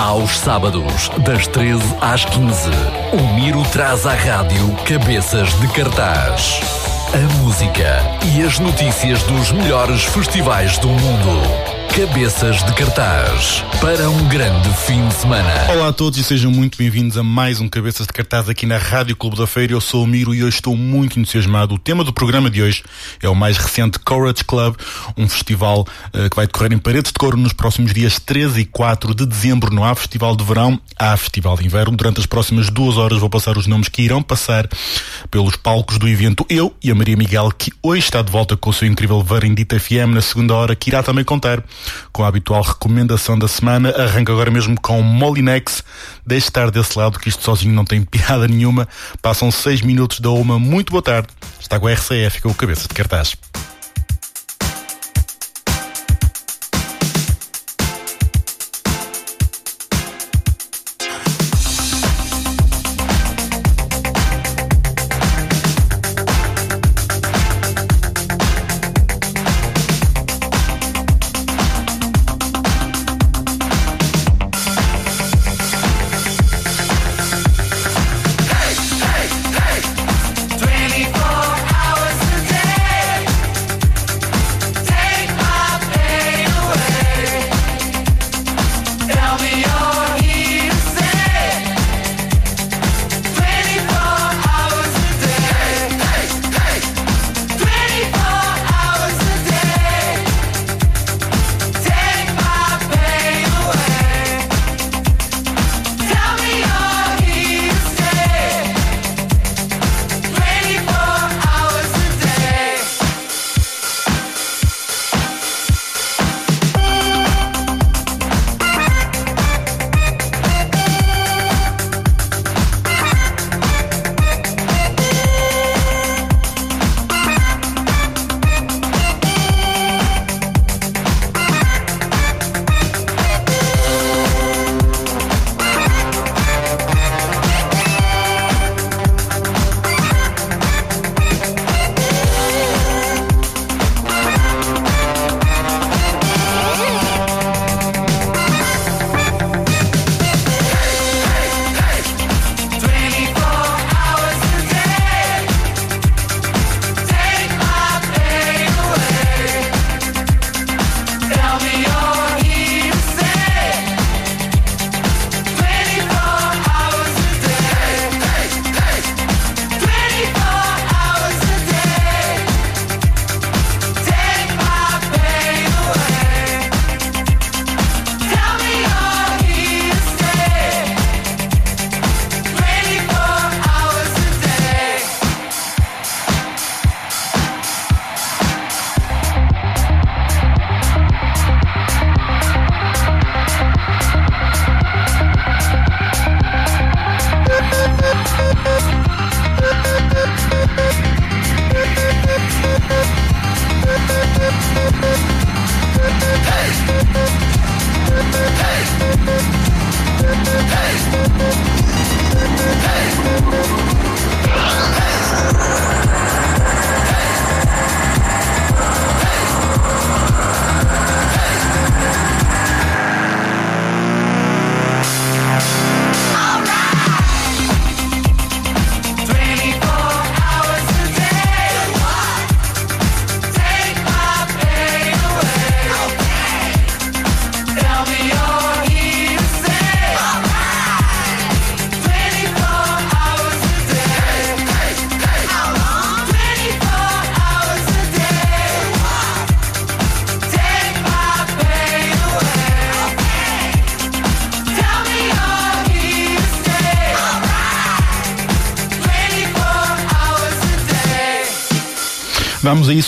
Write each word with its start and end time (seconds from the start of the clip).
Aos 0.00 0.38
sábados, 0.38 1.10
das 1.18 1.46
13 1.46 1.84
às 2.00 2.24
15, 2.24 2.70
o 3.12 3.34
Miro 3.34 3.62
traz 3.64 4.06
à 4.06 4.14
rádio 4.14 4.74
cabeças 4.86 5.52
de 5.60 5.68
cartaz. 5.68 6.58
A 7.12 7.42
música 7.42 8.00
e 8.34 8.42
as 8.42 8.58
notícias 8.58 9.22
dos 9.24 9.52
melhores 9.52 10.02
festivais 10.04 10.78
do 10.78 10.88
mundo. 10.88 11.69
Cabeças 11.94 12.62
de 12.64 12.72
cartaz 12.74 13.64
para 13.80 14.08
um 14.08 14.28
grande 14.28 14.72
fim 14.86 15.06
de 15.08 15.14
semana. 15.14 15.72
Olá 15.72 15.88
a 15.88 15.92
todos 15.92 16.18
e 16.20 16.24
sejam 16.24 16.50
muito 16.50 16.78
bem-vindos 16.78 17.18
a 17.18 17.22
mais 17.22 17.60
um 17.60 17.68
Cabeças 17.68 18.06
de 18.06 18.12
Cartaz 18.12 18.48
aqui 18.48 18.64
na 18.64 18.78
Rádio 18.78 19.16
Clube 19.16 19.36
da 19.36 19.46
Feira. 19.46 19.72
Eu 19.72 19.80
sou 19.80 20.04
o 20.04 20.06
Miro 20.06 20.32
e 20.32 20.44
hoje 20.44 20.56
estou 20.56 20.76
muito 20.76 21.18
entusiasmado. 21.18 21.74
O 21.74 21.78
tema 21.78 22.04
do 22.04 22.12
programa 22.12 22.48
de 22.48 22.62
hoje 22.62 22.84
é 23.20 23.28
o 23.28 23.34
mais 23.34 23.56
recente 23.56 23.98
Courage 23.98 24.44
Club, 24.44 24.76
um 25.16 25.28
festival 25.28 25.80
uh, 26.14 26.30
que 26.30 26.36
vai 26.36 26.46
decorrer 26.46 26.72
em 26.72 26.78
Paredes 26.78 27.10
de 27.10 27.18
Couro 27.18 27.36
nos 27.36 27.52
próximos 27.52 27.92
dias 27.92 28.20
13 28.20 28.60
e 28.60 28.64
4 28.64 29.12
de 29.12 29.26
dezembro. 29.26 29.74
Não 29.74 29.84
há 29.84 29.92
festival 29.94 30.36
de 30.36 30.44
verão, 30.44 30.80
há 30.96 31.16
festival 31.16 31.56
de 31.56 31.66
inverno. 31.66 31.96
Durante 31.96 32.20
as 32.20 32.26
próximas 32.26 32.70
duas 32.70 32.96
horas 32.98 33.18
vou 33.18 33.28
passar 33.28 33.58
os 33.58 33.66
nomes 33.66 33.88
que 33.88 34.02
irão 34.02 34.22
passar 34.22 34.68
pelos 35.28 35.56
palcos 35.56 35.98
do 35.98 36.08
evento. 36.08 36.46
Eu 36.48 36.72
e 36.82 36.90
a 36.90 36.94
Maria 36.94 37.16
Miguel, 37.16 37.50
que 37.50 37.72
hoje 37.82 38.04
está 38.04 38.22
de 38.22 38.30
volta 38.30 38.56
com 38.56 38.70
o 38.70 38.72
seu 38.72 38.86
incrível 38.86 39.22
Varendita 39.22 39.78
FM 39.78 40.14
na 40.14 40.22
segunda 40.22 40.54
hora, 40.54 40.76
que 40.76 40.88
irá 40.88 41.02
também 41.02 41.24
contar 41.24 41.62
com 42.12 42.24
a 42.24 42.28
habitual 42.28 42.62
recomendação 42.62 43.38
da 43.38 43.48
semana. 43.48 43.90
Arranca 43.90 44.32
agora 44.32 44.50
mesmo 44.50 44.80
com 44.80 45.02
Molinex. 45.02 45.82
Deixe 46.26 46.48
estar 46.48 46.70
desse 46.70 46.98
lado 46.98 47.18
que 47.18 47.28
isto 47.28 47.44
sozinho 47.44 47.74
não 47.74 47.84
tem 47.84 48.02
piada 48.04 48.46
nenhuma. 48.46 48.88
Passam 49.22 49.50
seis 49.50 49.80
minutos 49.80 50.20
da 50.20 50.30
uma. 50.30 50.58
Muito 50.58 50.90
boa 50.90 51.02
tarde. 51.02 51.28
Está 51.60 51.78
com 51.78 51.86
a 51.86 51.92
RCF 51.92 52.42
com 52.42 52.50
o 52.50 52.54
cabeça 52.54 52.88
de 52.88 52.94
cartaz. 52.94 53.36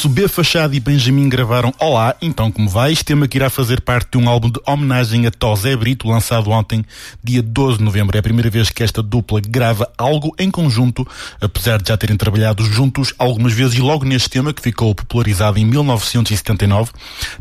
Vamos 0.02 0.06
a 0.06 0.08
isso. 0.08 0.08
B 0.08 0.28
Fachado 0.28 0.74
e 0.74 0.80
Benjamin 0.80 1.28
gravaram 1.28 1.72
Olá, 1.78 2.14
então 2.20 2.50
como 2.50 2.68
vais? 2.68 3.02
Tema 3.02 3.28
que 3.28 3.38
irá 3.38 3.50
fazer 3.50 3.80
parte 3.80 4.12
de 4.12 4.18
um 4.18 4.28
álbum 4.28 4.50
de 4.50 4.60
homenagem 4.66 5.26
a 5.26 5.30
Tosé 5.30 5.76
Brito, 5.76 6.08
lançado 6.08 6.50
ontem, 6.50 6.84
dia 7.22 7.42
12 7.42 7.78
de 7.78 7.84
novembro. 7.84 8.16
É 8.16 8.20
a 8.20 8.22
primeira 8.22 8.50
vez 8.50 8.70
que 8.70 8.82
esta 8.82 9.02
dupla 9.02 9.40
grava 9.40 9.90
algo 9.96 10.34
em 10.38 10.50
conjunto, 10.50 11.06
apesar 11.40 11.80
de 11.80 11.88
já 11.88 11.96
terem 11.96 12.16
trabalhado 12.16 12.64
juntos 12.64 13.14
algumas 13.18 13.52
vezes 13.52 13.74
e 13.74 13.80
logo 13.80 14.04
neste 14.04 14.30
tema, 14.30 14.52
que 14.52 14.62
ficou 14.62 14.94
popularizado 14.94 15.58
em 15.58 15.64
1979, 15.64 16.92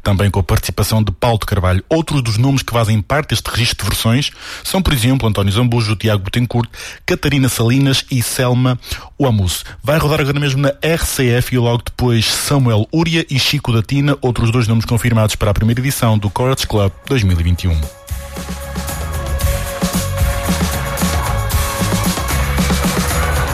também 0.03 0.29
com 0.29 0.39
a 0.39 0.43
participação 0.43 1.03
de 1.03 1.11
Paulo 1.11 1.39
de 1.39 1.45
Carvalho. 1.45 1.83
Outros 1.89 2.21
dos 2.21 2.37
nomes 2.37 2.61
que 2.61 2.73
fazem 2.73 3.01
parte 3.01 3.29
deste 3.29 3.49
registro 3.49 3.85
de 3.85 3.91
versões 3.91 4.31
são, 4.63 4.81
por 4.81 4.93
exemplo, 4.93 5.27
António 5.27 5.53
Zambujo, 5.53 5.95
Tiago 5.95 6.23
Betancourt, 6.23 6.69
Catarina 7.05 7.49
Salinas 7.49 8.05
e 8.11 8.21
Selma 8.21 8.79
Oamus. 9.17 9.63
Vai 9.83 9.97
rodar 9.97 10.21
agora 10.21 10.39
mesmo 10.39 10.61
na 10.61 10.69
RCF 10.69 11.55
e 11.55 11.57
logo 11.57 11.83
depois 11.85 12.25
Samuel 12.51 12.85
Uria 12.91 13.25
e 13.29 13.39
Chico 13.39 13.71
da 13.71 13.81
Tina, 13.81 14.17
outros 14.21 14.51
dois 14.51 14.67
nomes 14.67 14.83
confirmados 14.83 15.37
para 15.37 15.51
a 15.51 15.53
primeira 15.53 15.79
edição 15.79 16.17
do 16.17 16.29
Chords 16.35 16.65
Club 16.65 16.91
2021. 17.07 17.71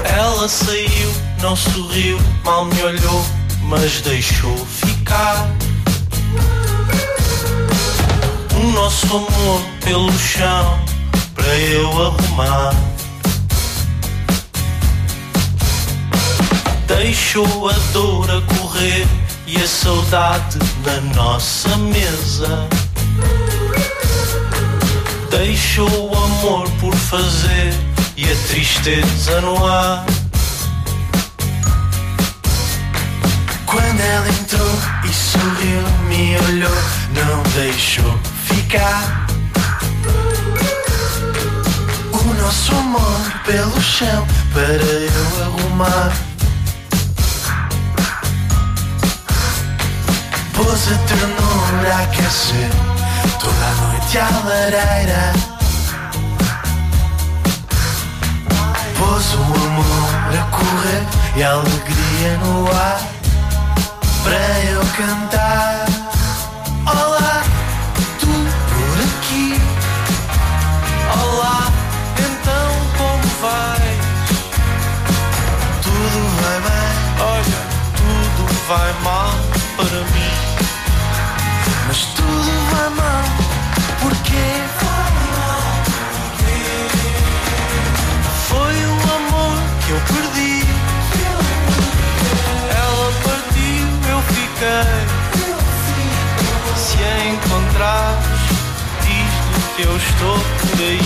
Ela 0.03 0.49
saiu, 0.49 1.13
não 1.43 1.55
sorriu, 1.55 2.17
mal 2.43 2.65
me 2.65 2.81
olhou, 2.81 3.23
mas 3.65 4.01
deixou 4.01 4.57
ficar. 4.65 5.47
O 8.55 8.71
nosso 8.71 9.05
amor 9.05 9.61
pelo 9.85 10.11
chão, 10.13 10.79
para 11.35 11.55
eu 11.55 11.87
arrumar. 12.03 12.73
Deixou 16.87 17.69
a 17.69 17.73
dor 17.91 18.29
a 18.31 18.41
correr 18.55 19.05
e 19.45 19.57
a 19.57 19.67
saudade 19.67 20.57
na 20.85 21.01
nossa 21.13 21.75
mesa. 21.77 22.67
Deixou 25.29 25.89
o 26.09 26.15
amor 26.15 26.69
por 26.79 26.95
fazer 26.95 27.73
e 28.15 28.23
a 28.23 28.35
tristeza 28.47 29.41
no 29.41 29.65
ar. 29.67 30.05
Quando 33.65 33.99
ela 33.99 34.29
entrou 34.29 34.79
e 35.03 35.13
sorriu, 35.13 35.81
me 36.07 36.37
olhou, 36.47 36.83
não 37.13 37.43
deixou 37.51 38.17
ficar. 38.45 39.27
O 42.13 42.33
nosso 42.41 42.73
amor 42.73 43.41
pelo 43.45 43.81
chão 43.81 44.25
para 44.53 44.61
eu 44.63 45.43
arrumar. 45.43 46.36
Pôs 50.57 50.91
a 50.91 50.97
ternura 51.05 51.93
a 51.93 52.01
aquecer 52.01 52.71
toda 53.39 53.65
a 53.65 53.75
noite 53.75 54.17
à 54.17 54.27
lareira. 54.43 55.33
Pôs 58.97 59.33
o 59.35 59.43
amor 59.43 60.33
a 60.33 60.43
correr 60.49 61.03
e 61.35 61.43
a 61.43 61.51
alegria 61.51 62.37
no 62.43 62.67
ar 62.71 62.99
para 64.23 64.59
eu 64.71 64.81
cantar. 64.97 65.85
Olá, 66.87 67.43
tu 68.19 68.25
por 68.25 68.97
aqui. 69.05 69.61
Olá, 71.21 71.71
então 72.17 72.69
como 72.97 73.27
vais? 73.41 73.99
Tudo 75.83 76.19
vai 76.41 76.59
bem, 76.61 76.95
olha, 77.21 77.59
tudo 77.95 78.67
vai 78.67 78.93
mal 79.03 79.26
estou 99.97 100.37
por 100.37 100.79
aí. 100.79 101.01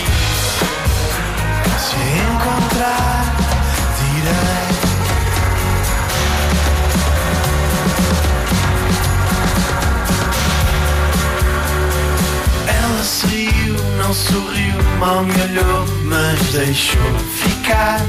Se 1.79 1.95
encontrar, 1.95 3.35
direi. 3.97 4.71
Ela 12.67 13.03
saiu, 13.03 13.75
não 13.97 14.13
sorriu, 14.13 14.75
mal 14.99 15.23
me 15.23 15.41
olhou, 15.41 15.85
mas 16.03 16.39
deixou 16.51 17.19
ficar. 17.35 18.01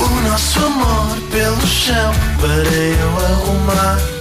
O 0.00 0.28
nosso 0.28 0.64
amor 0.64 1.16
pelo 1.30 1.66
chão 1.66 2.12
para 2.40 2.48
eu 2.48 3.16
arrumar. 3.26 4.11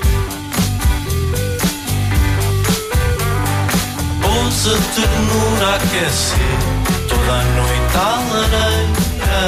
A 4.32 4.34
ternura 4.96 5.68
a 5.68 5.76
aquecer 5.76 6.58
toda 7.10 7.34
a 7.34 7.44
noite 7.44 7.98
à 7.98 8.00
lareira. 8.32 9.44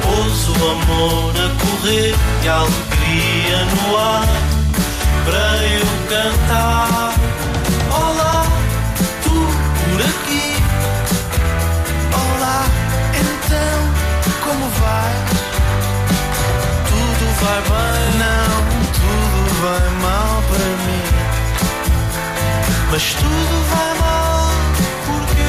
Pôs 0.00 0.48
o 0.48 0.50
amor 0.70 1.34
a 1.36 1.48
correr 1.60 2.14
e 2.42 2.48
a 2.48 2.54
alegria 2.54 3.58
no 3.64 3.96
ar 3.98 4.28
para 5.26 5.48
eu 5.66 5.86
cantar. 6.08 7.12
Olá, 7.90 8.46
tu 9.24 9.36
por 9.84 10.00
aqui. 10.00 10.48
Olá, 12.14 12.60
então 13.12 13.78
como 14.42 14.64
vais? 14.70 15.30
Tudo 16.88 17.24
vai 17.42 17.60
bem? 17.62 18.08
Não, 18.18 18.56
tudo 18.94 19.40
vai 19.60 19.88
mal. 20.00 20.27
Mas 22.90 23.12
tudo 23.14 23.64
vai 23.68 23.94
mal 23.98 24.50
porque 25.06 25.48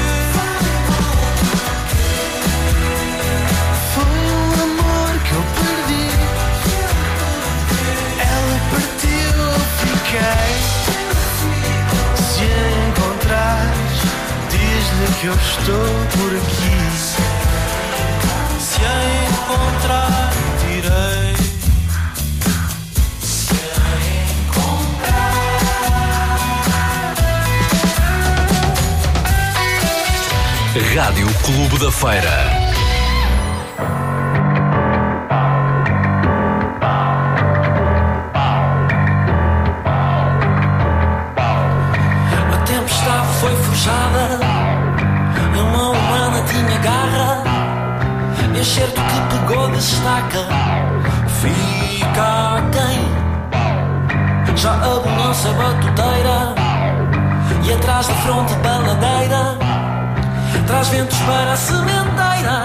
foi 3.94 4.18
o 4.30 4.63
amor 4.63 5.12
que 5.24 5.31
eu 5.31 5.44
perdi. 5.56 6.07
Ela 8.19 8.57
partiu, 8.71 9.39
fiquei. 9.80 10.51
Se 12.18 12.44
a 12.44 12.53
encontrares, 12.89 14.00
diz-lhe 14.50 15.07
que 15.19 15.27
eu 15.27 15.36
estou 15.36 15.89
por 16.18 16.31
aqui. 16.36 16.80
Se 18.59 18.80
a 18.83 18.88
encontrar, 19.30 20.31
direi. 20.59 21.29
Rádio 30.95 31.27
Clube 31.44 31.77
da 31.77 31.91
Feira. 31.91 32.30
A 42.51 42.57
tempestade 42.65 43.27
foi 43.39 43.55
forjada 43.55 44.39
e 45.55 45.60
uma 45.60 45.89
humana 45.91 46.43
tinha 46.48 46.79
garra. 46.79 47.43
Enxerto 48.60 49.00
que 49.00 49.38
pegou 49.38 49.69
de 49.69 49.77
estaca, 49.77 50.48
fica 51.39 52.63
quem? 52.72 54.58
Já 54.58 54.74
a 54.74 55.00
bonança 55.00 55.53
batuteira 55.53 56.55
e 57.63 57.74
atrás 57.74 58.08
da 58.08 58.13
fronte 58.15 58.55
baladeira 58.55 59.49
traz 60.70 60.88
ventos 60.90 61.18
para 61.22 61.54
a 61.54 61.58
sementeira. 61.58 62.64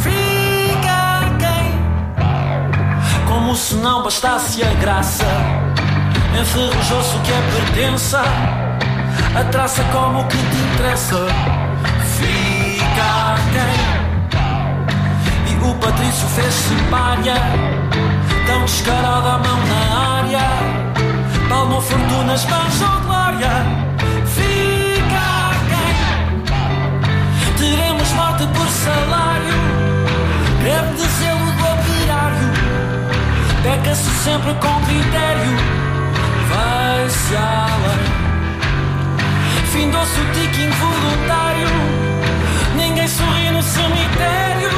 Fica 0.00 1.24
quem? 1.40 1.74
Como 3.26 3.56
se 3.56 3.74
não 3.74 4.04
bastasse 4.04 4.62
a 4.62 4.72
graça, 4.74 5.24
enferrujou-se 6.40 7.16
o 7.16 7.20
que 7.20 7.32
é 7.32 7.42
pertença. 7.56 8.22
A 9.34 9.42
traça 9.50 9.82
como 9.92 10.24
que 10.26 10.36
te 10.36 10.56
interessa 10.56 11.26
Fica 12.16 13.34
quem 13.52 13.78
E 15.52 15.54
o 15.70 15.74
Patrício 15.74 16.28
fez-se 16.28 16.74
palha 16.90 17.34
Tão 18.46 18.64
descarado 18.64 19.28
a 19.28 19.38
mão 19.38 19.60
na 19.66 20.18
área 20.18 20.40
Palmou 21.48 21.82
fortunas, 21.82 22.46
banjou 22.46 23.00
glória 23.02 23.87
Peca-se 33.78 34.10
sempre 34.24 34.54
com 34.54 34.80
critério 34.86 35.56
Vai-se 36.48 37.36
além 37.36 38.18
Findou-se 39.70 40.20
o 40.20 40.32
tique 40.32 40.62
involuntário. 40.62 41.68
Ninguém 42.74 43.06
sorri 43.06 43.50
no 43.50 43.62
cemitério. 43.62 44.70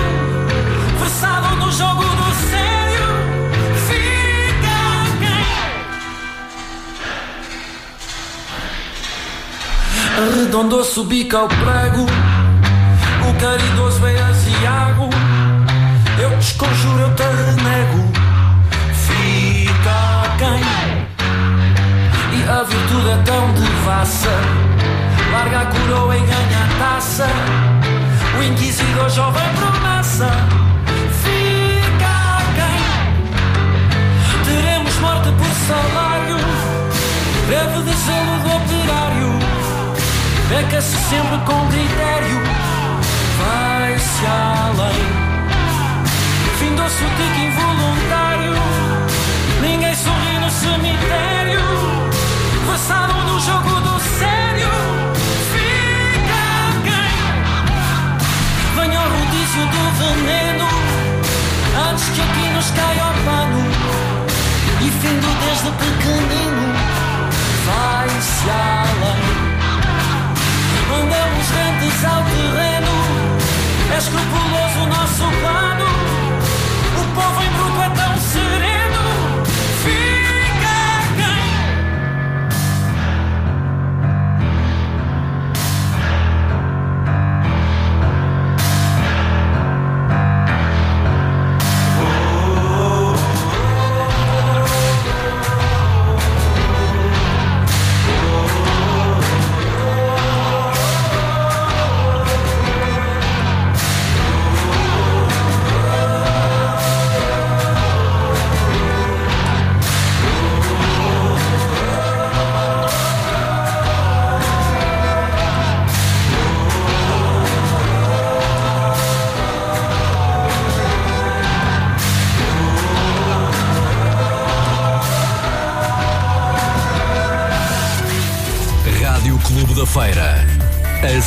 Versado 0.99 1.57
no 1.57 1.73
jogo 1.73 2.03
do 2.03 2.35
sério. 2.51 3.07
Fica 3.89 4.79
quem? 5.21 5.47
Arredondou-se 10.23 11.01
o 11.01 11.05
bico 11.05 11.37
ao 11.37 11.49
prego. 11.49 12.05
O 13.27 13.35
caridoso 13.41 14.01
veio 14.01 14.23
aziago. 14.23 15.09
Eu 16.19 16.37
desconjuro, 16.37 17.10
sempre 41.11 41.39
com 41.39 41.67
critério, 41.67 42.41
vai-se 43.39 44.27
além. 44.27 45.07
Findou-se 46.57 47.05
o 47.05 47.09
tique 47.17 47.40
escrupuloso 74.01 74.87
nosso 74.87 75.25
plano. 75.41 75.85
O 77.01 77.05
povo 77.15 77.43
em 77.43 77.60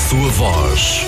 sua 0.03 0.29
voz. 0.31 1.05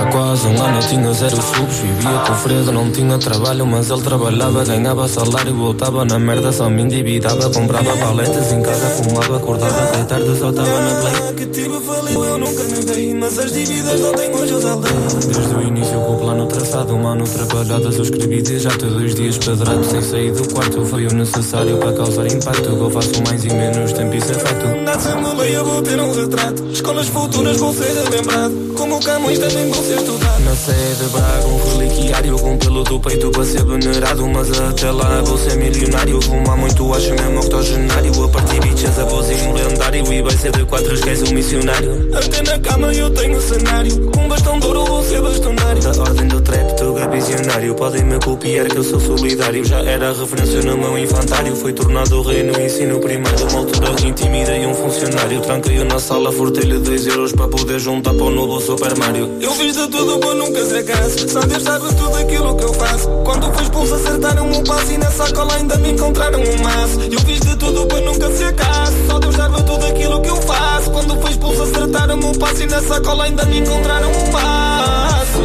Há 0.00 0.06
quase 0.10 0.46
um 0.48 0.62
ano 0.62 0.78
eu 0.78 0.88
tinha 0.88 1.12
zero 1.12 1.36
subs 1.36 1.75
Vivia 1.86 2.18
com 2.26 2.34
Fredo, 2.34 2.72
não 2.72 2.90
tinha 2.90 3.16
trabalho 3.16 3.64
Mas 3.64 3.90
ele 3.90 4.02
trabalhava, 4.02 4.64
ganhava 4.64 5.06
salário 5.06 5.54
Voltava 5.54 6.04
na 6.04 6.18
merda, 6.18 6.50
só 6.50 6.68
me 6.68 6.82
endividava 6.82 7.48
Comprava 7.50 7.96
paletas 7.96 8.52
em 8.52 8.60
casa, 8.60 8.86
fumava 8.88 9.36
Acordava 9.36 9.84
até 9.84 10.02
tarde, 10.02 10.36
só 10.36 10.50
tava 10.50 10.80
na 10.80 11.00
play. 11.00 11.34
Que 11.36 11.46
tive 11.46 11.80
faliu, 11.80 12.24
eu 12.24 12.38
nunca 12.38 12.64
neguei 12.64 13.14
Mas 13.14 13.38
as 13.38 13.52
dívidas 13.52 14.00
não 14.00 14.12
tenho 14.14 14.36
hoje 14.36 14.52
eu 14.52 14.60
Desde 14.60 15.54
o 15.54 15.62
início 15.62 16.00
com 16.00 16.14
o 16.14 16.18
plano 16.18 16.46
traçado 16.46 16.92
Um 16.92 17.06
ano 17.06 17.24
trabalhado, 17.24 17.84
eu 17.84 18.02
escrevi 18.02 18.42
desde 18.42 18.58
já 18.58 18.70
Todos 18.70 19.02
os 19.02 19.14
dias 19.14 19.38
pedrado, 19.38 19.84
sem 19.84 20.02
sair 20.02 20.32
do 20.32 20.52
quarto 20.52 20.84
Foi 20.84 21.06
o 21.06 21.14
necessário 21.14 21.76
para 21.76 21.92
causar 21.92 22.26
impacto 22.26 22.66
eu 22.66 22.90
faço 22.90 23.22
mais 23.22 23.44
e 23.44 23.48
menos 23.48 23.92
tempo, 23.92 24.14
isso 24.16 24.32
é 24.32 25.20
no 25.20 25.34
lei, 25.36 25.56
eu 25.56 25.64
vou 25.64 25.82
ter 25.82 26.00
um 26.00 26.12
retrato 26.12 26.66
Escolas 26.66 27.06
futuras 27.06 27.56
vão 27.58 27.72
ser 27.72 27.92
lembrado 28.10 28.75
Como 28.76 29.00
Camões 29.00 29.38
também 29.38 29.70
vou 29.70 29.82
ser 29.82 29.96
estudado 29.96 30.44
Na 30.44 30.54
sede 30.54 30.96
de 30.96 31.08
Braga, 31.08 31.46
um 31.46 31.78
reliquiário 31.78 32.38
Com 32.38 32.58
pelo 32.58 32.84
do 32.84 33.00
peito 33.00 33.30
para 33.30 33.44
ser 33.44 33.64
venerado. 33.64 34.28
Mas 34.28 34.60
até 34.60 34.90
lá 34.90 35.22
vou 35.22 35.38
ser 35.38 35.56
milionário. 35.56 36.20
Fumar 36.20 36.56
muito, 36.58 36.92
acho 36.94 37.10
mesmo 37.14 37.40
octogenário. 37.40 38.24
A 38.24 38.28
partir 38.28 38.60
bichas, 38.60 38.98
a 38.98 39.04
vozinho 39.04 39.52
lendário. 39.54 40.12
E 40.12 40.22
vai 40.22 40.36
ser 40.36 40.52
de 40.52 40.64
quatro, 40.64 40.94
esquece 40.94 41.24
o 41.24 41.34
missionário. 41.34 42.08
Até 42.14 42.42
na 42.42 42.58
cama 42.58 42.92
eu 42.92 43.10
tenho 43.10 43.40
cenário. 43.40 44.10
Com 44.10 44.28
bastão 44.28 44.58
de 44.58 44.66
ouro 44.66 44.84
vou 44.84 45.02
ser 45.02 45.22
bastonário. 45.22 45.82
Da 45.82 46.02
ordem 46.02 46.28
do 46.28 46.40
trap, 46.42 46.76
tu 46.76 46.94
visionário. 47.10 47.74
Podem 47.74 48.04
me 48.04 48.18
copiar 48.18 48.66
que 48.66 48.76
eu 48.76 48.84
sou 48.84 49.00
solidário. 49.00 49.64
Já 49.64 49.80
era 49.80 50.12
referência 50.12 50.62
no 50.62 50.76
meu 50.76 50.98
infantário. 50.98 51.56
Foi 51.56 51.72
tornado 51.72 52.22
rei 52.22 52.42
no 52.42 52.60
ensino 52.60 53.00
primário. 53.00 53.48
Uma 53.50 53.60
altura 53.60 53.90
intimidei 54.06 54.66
um 54.66 54.74
funcionário. 54.74 55.40
Tranquei-o 55.40 55.84
na 55.84 55.98
sala, 55.98 56.30
furtei-lhe 56.30 56.78
dois 56.78 57.06
euros 57.06 57.32
Para 57.32 57.48
poder 57.48 57.78
juntar 57.78 58.12
para 58.14 58.24
o 58.24 58.30
novo 58.30 58.60
Super 58.66 58.98
Mario. 58.98 59.38
Eu 59.40 59.52
fiz 59.52 59.76
de 59.76 59.86
tudo 59.86 60.18
para 60.18 60.34
nunca 60.34 60.66
ser 60.66 60.84
caso 60.84 61.28
Só 61.28 61.38
Deus 61.42 61.62
sabe 61.62 61.86
tudo 61.94 62.16
aquilo 62.16 62.56
que 62.56 62.64
eu 62.64 62.74
faço. 62.74 63.08
Quando 63.24 63.52
fui 63.52 63.62
expulso 63.62 63.94
acertaram 63.94 64.50
um 64.50 64.64
passo 64.64 64.92
E 64.92 64.98
na 64.98 65.10
sacola 65.12 65.54
ainda 65.54 65.76
me 65.76 65.92
encontraram 65.92 66.40
um 66.40 66.62
maço. 66.64 67.00
Eu 67.00 67.20
fiz 67.20 67.38
de 67.38 67.54
tudo 67.54 67.86
para 67.86 68.00
nunca 68.00 68.28
ser 68.32 68.52
caso 68.54 68.92
Só 69.06 69.20
Deus 69.20 69.36
sabe 69.36 69.62
tudo 69.62 69.86
aquilo 69.86 70.20
que 70.20 70.28
eu 70.28 70.36
faço. 70.42 70.90
Quando 70.90 71.16
fui 71.20 71.30
expulso 71.30 71.62
acertaram 71.62 72.16
um 72.16 72.32
passo 72.32 72.62
E 72.64 72.66
na 72.66 72.82
sacola 72.82 73.24
ainda 73.24 73.44
me 73.44 73.60
encontraram 73.60 74.10
um 74.10 74.32
maço. 74.32 75.42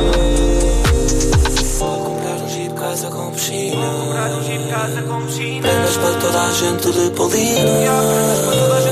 Comprar 1.77 2.43
um 2.43 2.49
jeep 2.49 2.73
casa 2.73 3.07
com 3.11 3.31
piscina. 3.33 3.85
Comprar 3.85 4.31
um 4.31 4.43
jeep 4.43 4.67
casa 4.67 5.01
com 5.03 5.25
piscina. 5.27 5.61
Prendas 5.61 5.97
para 5.97 6.13
toda 6.15 6.41
a 6.41 6.51
gente 6.51 6.91
de 6.91 7.09
Paulina 7.11 8.01
para 8.47 8.57
toda 8.57 8.75
a 8.77 8.81
gente 8.81 8.90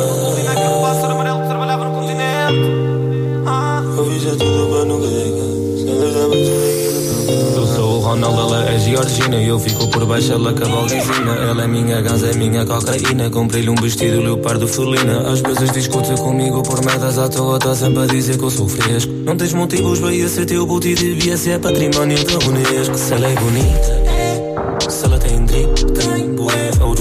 Eu 7.55 7.67
sou 7.67 7.95
o 7.95 7.99
Ronaldo, 8.01 8.41
ela 8.41 8.69
é 8.69 8.77
Georgina 8.77 9.41
Eu 9.41 9.57
fico 9.57 9.87
por 9.87 10.05
baixo, 10.05 10.33
ela 10.33 10.51
cavalguezina 10.51 11.35
Ela 11.35 11.63
é 11.63 11.67
minha 11.67 12.01
ganza, 12.01 12.27
é 12.27 12.33
minha 12.33 12.65
cocaína. 12.65 13.29
Comprei-lhe 13.29 13.69
um 13.69 13.75
vestido 13.75 14.19
leopardo 14.19 14.67
felina. 14.67 15.31
Às 15.31 15.39
vezes 15.39 15.71
discute 15.71 16.13
comigo 16.21 16.61
por 16.63 16.83
merdas 16.83 17.17
à 17.17 17.29
toa 17.29 17.59
Tá 17.59 17.73
sempre 17.73 18.03
a 18.03 18.05
dizer 18.07 18.37
que 18.37 18.43
eu 18.43 18.49
sou 18.49 18.67
fresco. 18.67 19.09
Não 19.23 19.37
tens 19.37 19.53
motivos 19.53 19.99
para 19.99 20.27
ser 20.27 20.45
teu 20.45 20.65
booty 20.65 20.95
Devia 20.95 21.37
ser 21.37 21.57
património 21.59 22.17
da 22.25 22.45
Unesco 22.45 22.97
Se 22.97 23.13
ela 23.13 23.27
é 23.27 23.35
bonita, 23.35 24.08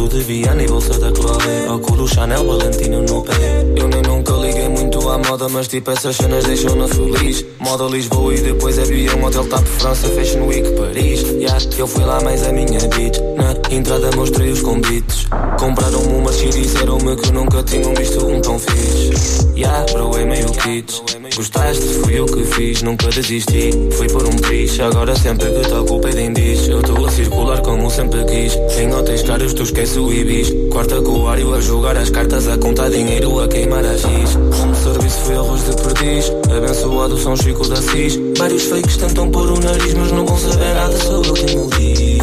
de 0.08 0.20
Viana 0.20 0.62
e 0.62 0.66
bolsa 0.66 0.98
da 0.98 1.14
Chloe 1.14 1.68
Óculos 1.68 2.10
Chanel, 2.10 2.46
Valentino 2.46 3.02
no 3.02 3.22
pé. 3.22 3.32
Eu 3.76 3.88
nem 3.88 4.02
nunca 4.02 4.32
liguei 4.32 4.68
muito 4.68 5.06
à 5.08 5.18
moda 5.18 5.48
Mas 5.48 5.68
tipo 5.68 5.90
essas 5.90 6.16
cenas 6.16 6.44
deixam-na 6.44 6.88
feliz. 6.88 7.44
Moda 7.58 7.84
Lisboa 7.84 8.34
e 8.34 8.40
depois 8.40 8.78
avião 8.78 9.22
Hotel 9.22 9.46
Tap 9.48 9.64
França, 9.64 10.08
Fashion 10.08 10.46
Week 10.46 10.70
Paris. 10.72 11.22
Yeah, 11.22 11.58
Eu 11.76 11.86
fui 11.86 12.04
lá 12.04 12.20
mais 12.22 12.46
a 12.46 12.52
minha 12.52 12.80
bitch 12.88 13.18
Na 13.36 13.54
entrada 13.74 14.10
mostrei 14.16 14.50
os 14.50 14.62
convites. 14.62 15.26
Compraram-me 15.58 16.14
uma 16.14 16.32
X 16.32 16.56
e 16.56 16.60
disseram-me 16.62 17.16
que 17.16 17.30
nunca 17.32 17.62
tinham 17.62 17.94
visto 17.94 18.26
um 18.26 18.40
tão 18.40 18.58
fixe. 18.58 19.46
Yeah, 19.56 19.84
bro, 19.92 20.16
é 20.16 20.24
meio 20.24 20.50
kits 20.52 21.02
Gostaste, 21.38 21.86
fui 22.02 22.18
eu 22.18 22.26
que 22.26 22.42
fiz, 22.42 22.82
nunca 22.82 23.06
desisti. 23.10 23.70
Fui 23.92 24.08
por 24.08 24.26
um 24.26 24.30
triz, 24.30 24.80
agora 24.80 25.14
sempre 25.14 25.48
que 25.48 25.68
toco 25.68 26.00
pedem 26.00 26.32
diz 26.32 26.66
Eu 26.66 26.80
estou 26.80 27.06
a 27.06 27.10
circular 27.12 27.62
como 27.62 27.88
sempre 27.88 28.24
quis. 28.24 28.56
Em 28.76 28.92
hotéis 28.92 29.22
caros 29.22 29.54
tu 29.54 29.62
esquece 29.62 30.00
o 30.00 30.12
ibis. 30.12 30.52
Quarta 30.72 31.00
coário 31.00 31.54
a 31.54 31.60
jogar 31.60 31.96
as 31.96 32.10
cartas 32.10 32.48
A 32.48 32.58
contar 32.58 32.90
dinheiro, 32.90 33.38
a 33.38 33.46
queimar 33.46 33.84
a 33.84 33.96
giz 33.96 34.36
Como 34.56 34.74
serviço 34.74 35.18
foi 35.26 35.36
arroz 35.36 35.62
de 35.64 35.76
perdiz. 35.80 36.32
Abençoado 36.56 37.16
São 37.16 37.36
Chico 37.36 37.68
da 37.68 37.76
Cis 37.76 38.18
Vários 38.36 38.64
fakes 38.64 38.96
tentam 38.96 39.30
pôr 39.30 39.48
o 39.48 39.60
nariz 39.60 39.94
Mas 39.94 40.10
não 40.10 40.26
vão 40.26 40.36
saber 40.36 40.74
nada, 40.74 40.98
sou 40.98 41.24
eu 41.24 41.34
quem 41.34 41.56
me 41.56 41.68
diz 41.68 42.18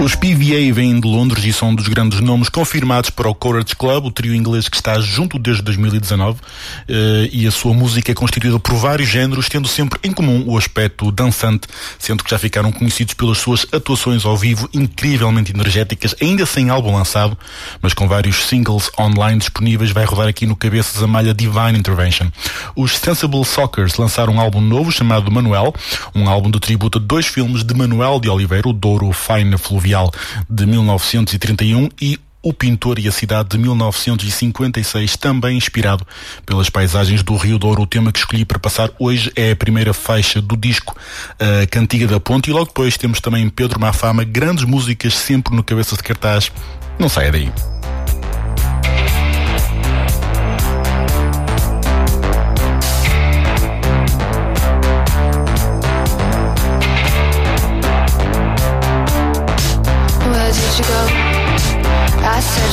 Os 0.00 0.14
PVA 0.14 0.72
vêm 0.72 1.00
de 1.00 1.08
Londres 1.18 1.44
e 1.44 1.52
são 1.52 1.70
um 1.70 1.74
dos 1.74 1.88
grandes 1.88 2.20
nomes 2.20 2.48
confirmados 2.48 3.10
para 3.10 3.28
o 3.28 3.34
Courage 3.34 3.74
Club, 3.74 4.04
o 4.04 4.10
trio 4.10 4.32
inglês 4.32 4.68
que 4.68 4.76
está 4.76 5.00
junto 5.00 5.36
desde 5.36 5.62
2019, 5.62 6.38
eh, 6.88 7.28
e 7.32 7.44
a 7.44 7.50
sua 7.50 7.74
música 7.74 8.12
é 8.12 8.14
constituída 8.14 8.56
por 8.60 8.76
vários 8.76 9.08
géneros, 9.08 9.48
tendo 9.48 9.66
sempre 9.66 9.98
em 10.04 10.12
comum 10.12 10.44
o 10.46 10.56
aspecto 10.56 11.10
dançante, 11.10 11.66
sendo 11.98 12.22
que 12.22 12.30
já 12.30 12.38
ficaram 12.38 12.70
conhecidos 12.70 13.14
pelas 13.14 13.38
suas 13.38 13.66
atuações 13.72 14.24
ao 14.24 14.36
vivo 14.36 14.70
incrivelmente 14.72 15.50
energéticas, 15.50 16.14
ainda 16.22 16.46
sem 16.46 16.70
álbum 16.70 16.94
lançado, 16.94 17.36
mas 17.82 17.92
com 17.92 18.06
vários 18.06 18.44
singles 18.44 18.88
online 18.96 19.40
disponíveis, 19.40 19.90
vai 19.90 20.04
rodar 20.04 20.28
aqui 20.28 20.46
no 20.46 20.54
Cabeças 20.54 21.02
a 21.02 21.06
malha 21.08 21.34
Divine 21.34 21.76
Intervention. 21.76 22.28
Os 22.76 22.96
Sensible 22.96 23.44
Sockers 23.44 23.96
lançaram 23.96 24.34
um 24.34 24.40
álbum 24.40 24.60
novo 24.60 24.92
chamado 24.92 25.32
Manuel, 25.32 25.74
um 26.14 26.28
álbum 26.28 26.48
de 26.48 26.60
tributo 26.60 26.98
a 26.98 27.00
dois 27.00 27.26
filmes 27.26 27.64
de 27.64 27.74
Manuel 27.74 28.20
de 28.20 28.28
Oliveira, 28.28 28.68
o 28.68 28.72
Douro 28.72 29.10
Fine 29.12 29.58
Fluvial 29.58 30.12
de 30.48 30.64
1931 31.08 31.88
e 32.00 32.18
o 32.42 32.52
Pintor 32.52 32.98
e 32.98 33.08
a 33.08 33.12
Cidade 33.12 33.50
de 33.50 33.58
1956, 33.58 35.16
também 35.16 35.56
inspirado 35.56 36.06
pelas 36.46 36.70
paisagens 36.70 37.22
do 37.22 37.36
Rio 37.36 37.58
Douro. 37.58 37.82
O 37.82 37.86
tema 37.86 38.12
que 38.12 38.18
escolhi 38.18 38.44
para 38.44 38.58
passar 38.58 38.90
hoje 38.98 39.32
é 39.34 39.50
a 39.50 39.56
primeira 39.56 39.92
faixa 39.92 40.40
do 40.40 40.56
disco 40.56 40.96
a 41.38 41.66
Cantiga 41.66 42.06
da 42.06 42.20
Ponte 42.20 42.50
e 42.50 42.52
logo 42.52 42.66
depois 42.66 42.96
temos 42.96 43.20
também 43.20 43.48
Pedro 43.48 43.80
Mafama, 43.80 44.24
grandes 44.24 44.64
músicas 44.64 45.14
sempre 45.14 45.54
no 45.54 45.64
cabeça 45.64 45.96
de 45.96 46.02
cartaz. 46.02 46.52
Não 46.98 47.08
saia 47.08 47.32
daí. 47.32 47.77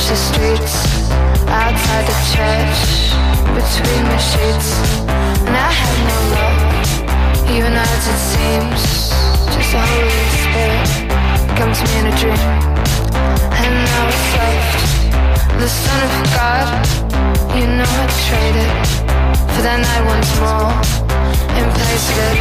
The 0.08 0.14
streets 0.14 1.10
outside 1.50 2.06
the 2.06 2.18
church, 2.30 3.10
between 3.58 4.04
the 4.06 4.20
sheets, 4.22 4.70
and 5.42 5.50
I 5.50 5.70
had 5.82 5.96
no 6.06 6.18
luck. 6.36 7.50
Even 7.50 7.72
as 7.74 8.02
it 8.06 8.20
seems, 8.30 9.10
just 9.50 9.74
a 9.74 9.82
Holy 9.82 10.26
Spirit 10.46 10.86
comes 11.58 11.78
to 11.78 11.84
me 11.90 11.94
in 11.98 12.06
a 12.06 12.14
dream, 12.22 12.38
and 13.50 13.74
now 13.90 14.06
it's 14.06 14.26
left. 14.38 14.78
The 15.58 15.68
Son 15.68 15.98
of 16.06 16.12
God, 16.38 16.68
you 17.58 17.66
know 17.66 17.90
I 17.90 18.06
traded 18.30 18.70
for 19.54 19.62
that 19.66 19.78
night 19.82 20.04
once 20.06 20.30
more, 20.38 20.70
in 21.58 21.66
place 21.74 22.06
of 22.12 22.18
it, 22.30 22.38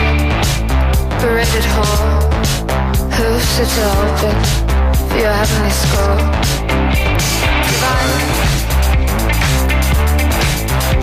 paraded 1.18 1.66
hall. 1.74 2.30
Who 3.18 3.28
sits 3.40 3.78
open 3.80 4.36
for 5.10 5.18
your 5.18 5.34
heavenly 5.34 5.74
score? 7.86 8.06
Divine, 8.06 8.26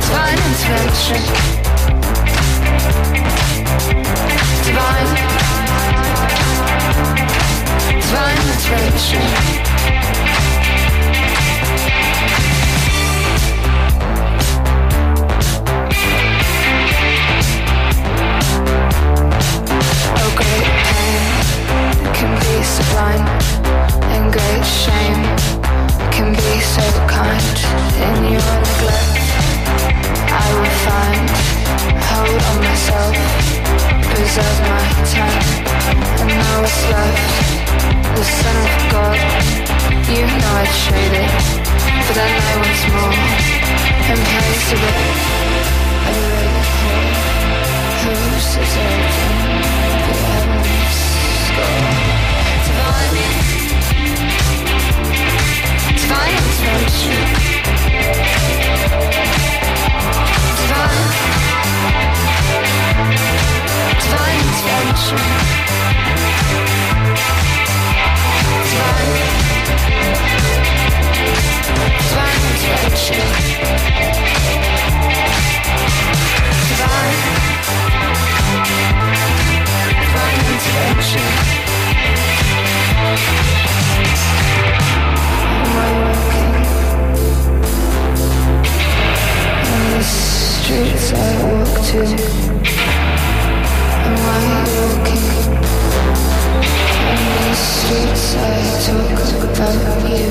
divine 0.01 0.41
intervention. 0.49 1.23
Divine, 4.65 5.15
divine 8.01 8.43
intervention. 8.53 9.72
The 38.23 38.29
Son 38.29 38.55
of 38.55 38.71
God, 38.93 39.19
you 40.07 40.23
know 40.23 40.55
I'd 40.63 40.71
trade 40.87 41.11
it 41.11 41.33
for 42.07 42.15
that 42.15 42.31
night 42.39 42.59
once 42.63 42.87
more, 42.95 43.19
in 44.13 44.19
place 44.31 44.71
of 44.71 44.79
it. 44.79 44.95
A 46.07 46.15
red 46.31 46.63
hole, 46.79 47.19
who's 47.99 48.47
deserving 48.55 49.43
the 50.07 50.15
heavens 50.23 51.03
score? 51.51 51.91
Divine, 52.63 53.19
divine 55.99 56.39
intervention. 56.47 57.19
Divine. 60.63 61.23
Streets 73.03 73.19
I 91.13 91.15
walk 91.43 91.75
to 91.87 91.99
Am 94.07 94.17
I 94.29 94.31
walking? 94.77 95.27
In 97.11 97.21
the 97.43 97.55
streets 97.55 98.27
I 98.37 98.39
talk 98.87 99.43
about 99.45 100.09
you? 100.09 100.31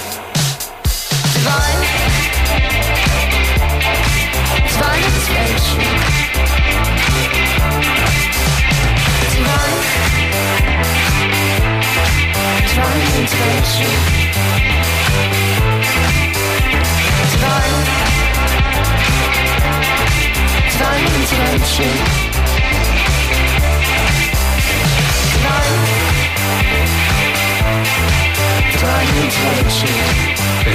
It's 4.63 4.75
fine. 4.77 5.03
Divine. 9.33 9.79
Divine 12.67 13.07
intervention. 13.19 13.93
Divine. 17.31 17.85
Divine 20.71 21.05
intervention. 21.19 22.21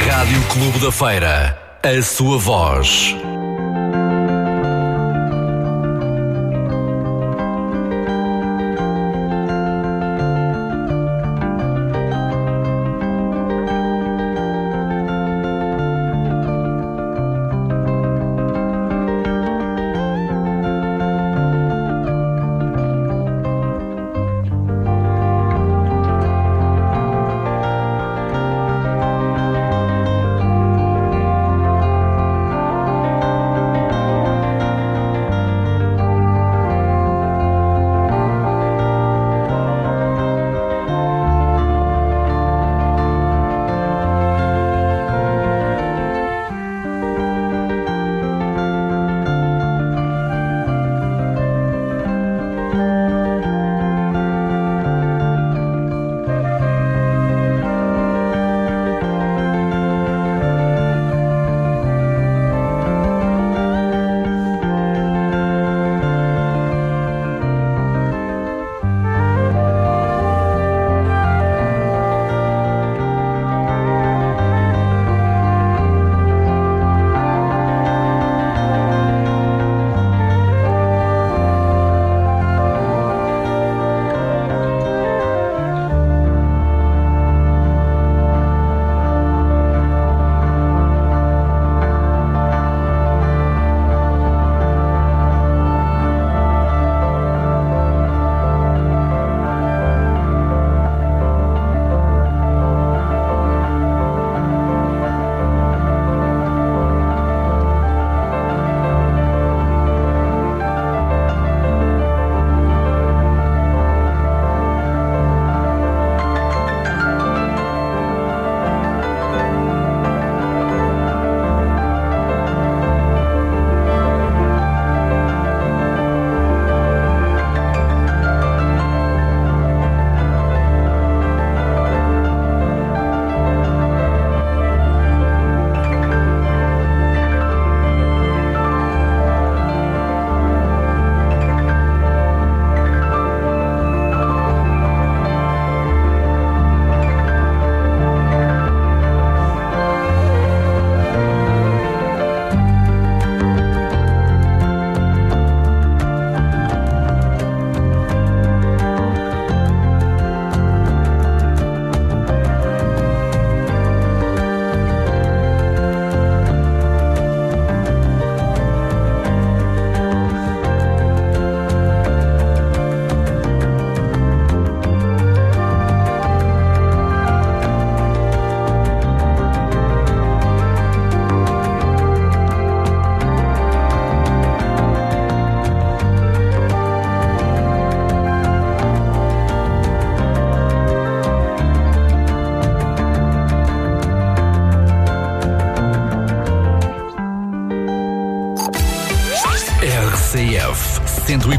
Rádio 0.09 0.41
Clube 0.49 0.79
da 0.79 0.93
Feira. 0.93 1.59
A 1.83 2.03
sua 2.03 2.39
voz. 2.39 3.17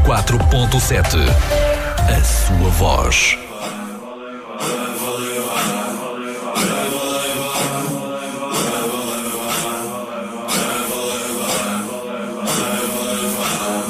104.7. 0.08 1.18
A 2.08 2.24
sua 2.24 2.70
voz. 2.70 3.36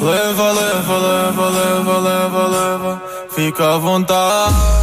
Leva, 0.01 0.51
leva, 0.51 0.97
leva, 0.97 1.49
leva, 1.49 1.99
leva, 1.99 2.47
leva. 2.47 3.01
Fica 3.29 3.75
à 3.75 3.77
vontade. 3.77 4.78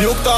E 0.00 0.06
o 0.06 0.14
que. 0.14 0.30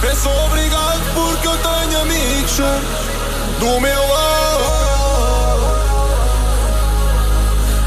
Peço 0.00 0.28
obrigado 0.28 1.00
porque 1.14 1.46
eu 1.46 1.56
tenho 1.58 2.00
amigos 2.00 2.50
certos 2.50 3.04
do 3.60 3.80
meu 3.80 4.08
lado. 4.08 4.64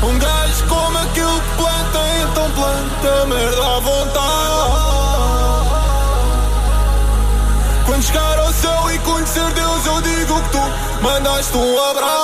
Um 0.03 0.17
gajo 0.17 0.65
como 0.69 0.97
aquilo 0.97 1.41
que 1.41 1.58
planta, 1.58 1.99
então 2.23 2.51
planta 2.51 3.25
merda 3.25 3.65
à 3.65 3.80
vontade. 3.80 4.27
Quando 7.86 8.03
chegar 8.03 8.39
ao 8.39 8.53
céu 8.53 8.91
e 8.93 8.99
conhecer 8.99 9.51
Deus, 9.51 9.86
eu 9.86 10.01
digo 10.01 10.41
que 10.41 10.49
tu 10.49 10.62
mandaste 11.01 11.58
um 11.58 11.84
abraço. 11.89 12.16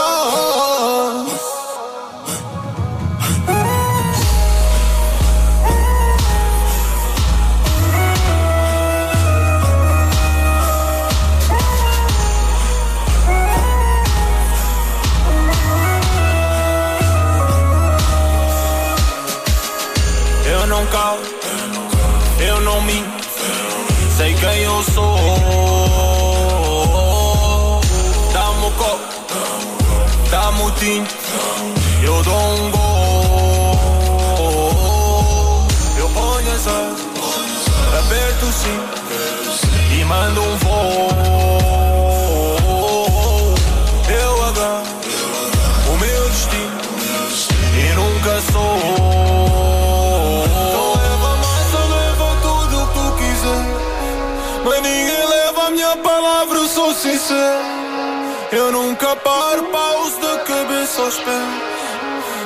Paro, 59.17 59.63
pauso 59.65 60.19
da 60.21 60.39
cabeça 60.39 61.01
aos 61.01 61.15
pés. 61.15 61.73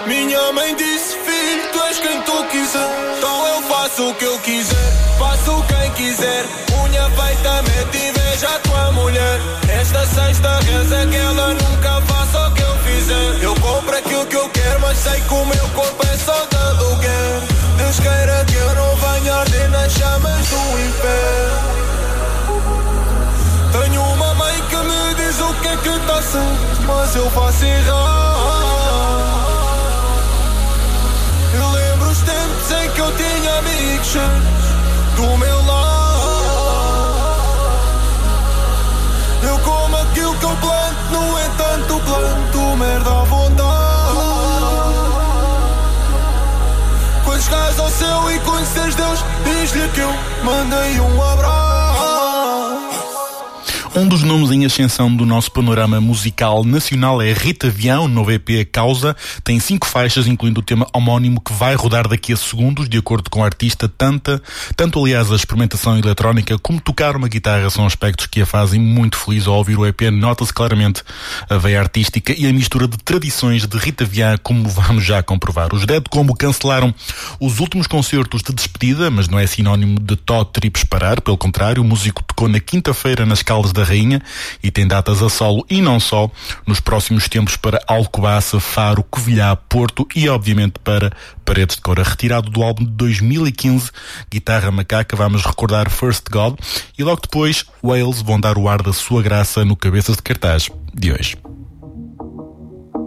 Minha 0.06 0.51
mãe 0.51 0.75
disse, 0.75 1.15
filho, 1.17 1.71
tu 1.71 1.82
és 1.84 1.99
quem 1.99 2.21
tu 2.23 2.43
quiser. 2.45 3.15
Então 3.17 3.47
eu 3.47 3.62
faço 3.63 4.10
o 4.10 4.15
que 4.15 4.25
eu 4.25 4.38
quiser, 4.39 4.91
faço 5.17 5.63
quem 5.63 5.91
quiser. 5.91 6.45
Unha 6.84 7.10
feita, 7.12 7.62
mete 7.63 7.97
inveja 8.10 8.49
à 8.49 8.60
tua 8.60 8.91
mulher. 8.91 9.39
Esta 9.69 10.06
sexta 10.08 10.60
reza 10.60 11.08
que 11.08 11.15
ela 11.15 11.53
nunca 11.53 12.01
faça 12.01 12.47
o 12.47 12.51
que 12.53 12.62
eu 12.62 12.77
fizer. 12.80 13.43
Eu 13.43 13.56
compro 13.56 13.97
aquilo 13.97 14.25
que 14.25 14.36
eu 14.36 14.49
quero, 14.49 14.82
mas 14.82 14.97
sei 14.97 15.21
que 15.21 15.34
o 15.34 15.45
meu 15.45 15.67
corpo 15.69 16.06
é 16.06 16.17
só 16.17 16.45
de 16.45 16.58
aluguer. 16.58 17.41
Deus 17.77 17.99
queira 17.99 18.45
que 18.45 18.56
eu 18.56 18.75
não 18.75 18.95
venha 18.97 19.36
arder 19.36 19.69
nas 19.69 19.93
chamas 19.93 20.47
do 20.49 20.80
inferno. 20.80 21.87
Certo, 26.32 26.82
mas 26.86 27.16
eu 27.16 27.30
faço 27.32 27.66
errado. 27.66 28.38
Eu 31.54 31.70
lembro 31.72 32.10
os 32.10 32.20
tempos 32.20 32.72
em 32.72 32.90
que 32.92 33.00
eu 33.00 33.16
tinha 33.16 33.58
amigos 33.60 34.13
do 35.16 35.38
meu 35.38 35.66
lado. 35.66 35.88
Eu 39.44 39.60
como 39.60 39.98
aquilo 39.98 40.36
que 40.36 40.46
eu 40.46 40.56
planto, 40.58 41.12
no 41.12 41.40
entanto 41.40 42.02
planto 42.06 42.78
merda 42.78 43.10
à 43.10 43.24
vontade. 43.24 43.78
Quando 47.24 47.42
chegares 47.42 47.80
ao 47.80 47.90
céu 47.90 48.32
e 48.32 48.40
conheceres 48.40 48.96
Deus, 48.96 49.24
diz-lhe 49.46 49.88
que 49.90 50.02
eu 50.02 50.13
mandei 50.44 51.00
um 51.00 51.24
abraço. 51.24 51.66
Um 53.97 54.07
dos 54.07 54.21
nomes 54.21 54.51
em 54.51 54.63
ascensão 54.63 55.13
do 55.13 55.25
nosso 55.25 55.51
panorama 55.51 55.99
musical 55.99 56.63
nacional 56.63 57.19
é 57.19 57.33
Rita 57.33 57.67
Vião, 57.67 58.07
novo 58.07 58.31
EP 58.31 58.69
Causa. 58.71 59.15
Tem 59.43 59.60
cinco 59.60 59.88
faixas, 59.88 60.27
incluindo 60.27 60.60
o 60.60 60.63
tema 60.63 60.86
homónimo 60.93 61.41
que 61.41 61.51
vai 61.51 61.73
rodar 61.73 62.07
daqui 62.07 62.31
a 62.31 62.38
segundos, 62.38 62.88
de 62.88 62.99
acordo 62.99 63.27
com 63.27 63.41
a 63.41 63.47
artista. 63.47 63.89
Tanta, 63.89 64.39
tanto 64.75 65.03
aliás 65.03 65.31
a 65.31 65.36
experimentação 65.36 65.97
eletrónica 65.97 66.60
como 66.60 66.79
tocar 66.79 67.15
uma 67.15 67.27
guitarra 67.27 67.71
são 67.71 67.88
aspectos 67.88 68.27
que 68.27 68.39
a 68.39 68.45
fazem 68.45 68.79
muito 68.79 69.17
feliz 69.17 69.47
ao 69.47 69.55
ouvir 69.55 69.79
o 69.79 69.83
EP. 69.83 69.99
Nota-se 70.12 70.53
claramente 70.53 71.01
a 71.49 71.57
veia 71.57 71.79
artística 71.79 72.36
e 72.38 72.45
a 72.45 72.53
mistura 72.53 72.88
de 72.88 72.97
tradições 72.97 73.65
de 73.65 73.77
Rita 73.79 74.05
Vião, 74.05 74.38
como 74.43 74.69
vamos 74.69 75.03
já 75.03 75.23
comprovar. 75.23 75.73
Os 75.73 75.88
Dead 75.88 76.03
Combo 76.07 76.36
cancelaram 76.36 76.93
os 77.39 77.60
últimos 77.60 77.88
concertos 77.88 78.43
de 78.43 78.53
despedida, 78.53 79.10
mas 79.10 79.27
não 79.27 79.39
é 79.39 79.47
sinónimo 79.47 79.99
de 79.99 80.15
Tó 80.15 80.43
Trips 80.43 80.83
parar, 80.83 81.19
pelo 81.19 81.36
contrário, 81.36 81.81
o 81.81 81.86
músico 81.86 82.21
tocou 82.21 82.47
na 82.47 82.60
quinta-feira 82.60 83.25
nas 83.25 83.41
Caldas 83.41 83.73
da 83.73 83.87
Rainha 83.88 84.21
e 84.62 84.69
tem 84.69 84.88
datas 84.88 85.21
a 85.23 85.30
solo 85.30 85.65
e 85.69 85.82
não 85.82 86.00
só 86.00 86.30
nos 86.65 86.80
próximos 86.80 87.28
tempos 87.28 87.56
para 87.56 87.82
Alcobaça, 87.88 88.60
Faro, 88.60 89.04
Covilhã, 89.04 89.58
Porto 89.69 90.08
e 90.15 90.28
obviamente 90.30 90.80
para 90.84 91.12
Paredes 91.45 91.76
de 91.76 91.82
Cora. 91.82 92.04
Retirado 92.04 92.50
do 92.50 92.63
álbum 92.63 92.84
de 92.84 92.91
2015, 92.91 93.91
Guitarra 94.30 94.71
Macaca, 94.71 95.15
vamos 95.15 95.43
recordar 95.43 95.89
First 95.89 96.26
God 96.30 96.60
e 96.97 97.04
logo 97.04 97.21
depois 97.21 97.65
Wales 97.84 98.21
vão 98.21 98.39
dar 98.39 98.58
o 98.58 98.67
ar 98.67 98.82
da 98.82 98.93
sua 98.93 99.21
graça 99.21 99.63
no 99.63 99.76
Cabeças 99.76 100.15
de 100.15 100.21
Cartaz 100.21 100.69
de 100.93 101.12
hoje. 101.12 101.57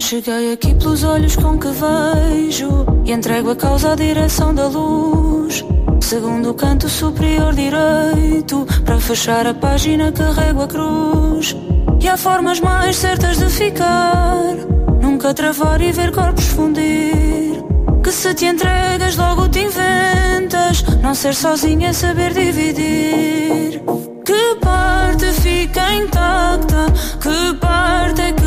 Cheguei 0.00 0.52
aqui 0.52 0.74
pelos 0.74 1.04
olhos 1.04 1.36
com 1.36 1.58
que 1.58 1.68
vejo 1.68 2.86
e 3.04 3.12
entrego 3.12 3.50
a 3.50 3.56
causa 3.56 3.92
à 3.92 3.94
direção 3.94 4.52
da 4.54 4.66
luz. 4.66 5.62
Segundo 6.00 6.50
o 6.50 6.54
canto 6.54 6.88
superior 6.88 7.54
direito, 7.54 8.66
para 8.84 8.98
fechar 8.98 9.46
a 9.46 9.54
página 9.54 10.10
carrego 10.10 10.62
a 10.62 10.66
cruz. 10.66 11.54
E 12.02 12.08
há 12.08 12.16
formas 12.16 12.58
mais 12.60 12.96
certas 12.96 13.38
de 13.38 13.48
ficar, 13.50 14.56
nunca 15.00 15.34
travar 15.34 15.80
e 15.82 15.92
ver 15.92 16.12
corpos 16.12 16.46
fundir. 16.46 17.62
Que 18.02 18.10
se 18.10 18.34
te 18.34 18.46
entregas 18.46 19.16
logo 19.16 19.48
te 19.48 19.60
inventas, 19.60 20.82
não 21.02 21.14
ser 21.14 21.34
sozinha 21.34 21.90
é 21.90 21.92
saber 21.92 22.32
dividir. 22.32 23.82
Que 24.24 24.56
parte 24.60 25.26
fica 25.40 25.94
intacta? 25.94 26.86
Que 27.20 27.54
parte 27.60 28.22
é 28.22 28.32
que 28.32 28.39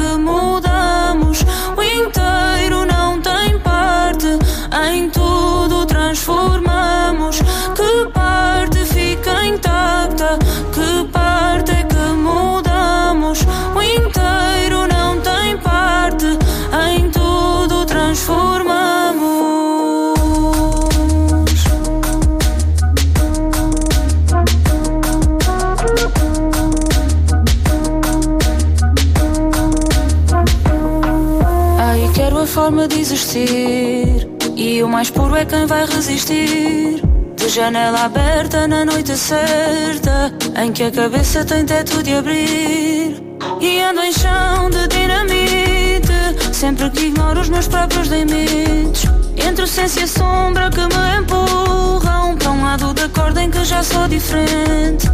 E 33.36 34.84
o 34.84 34.88
mais 34.88 35.10
puro 35.10 35.36
é 35.36 35.44
quem 35.44 35.66
vai 35.66 35.88
resistir. 35.88 37.02
De 37.36 37.50
janela 37.50 38.06
aberta 38.06 38.68
na 38.68 38.86
noite 38.86 39.18
certa, 39.18 40.32
em 40.56 40.72
que 40.72 40.84
a 40.84 40.92
cabeça 40.92 41.44
tem 41.44 41.66
teto 41.66 42.04
de 42.04 42.14
abrir. 42.14 43.24
E 43.60 43.82
ando 43.82 44.02
em 44.02 44.14
chão 44.14 44.70
de 44.70 44.88
dinamite, 44.88 46.54
sempre 46.54 46.90
que 46.92 47.08
ignoro 47.08 47.42
os 47.42 47.50
meus 47.50 47.68
próprios 47.68 48.08
limites. 48.08 49.06
Entre 49.36 49.64
o 49.64 49.68
senso 49.68 50.00
e 50.00 50.04
a 50.04 50.08
sombra 50.08 50.70
que 50.70 50.82
me 50.82 51.20
empurram 51.20 52.38
para 52.38 52.52
um 52.52 52.64
lado 52.64 52.94
da 52.94 53.10
corda 53.10 53.42
em 53.42 53.50
que 53.50 53.66
já 53.66 53.82
sou 53.82 54.08
diferente. 54.08 55.10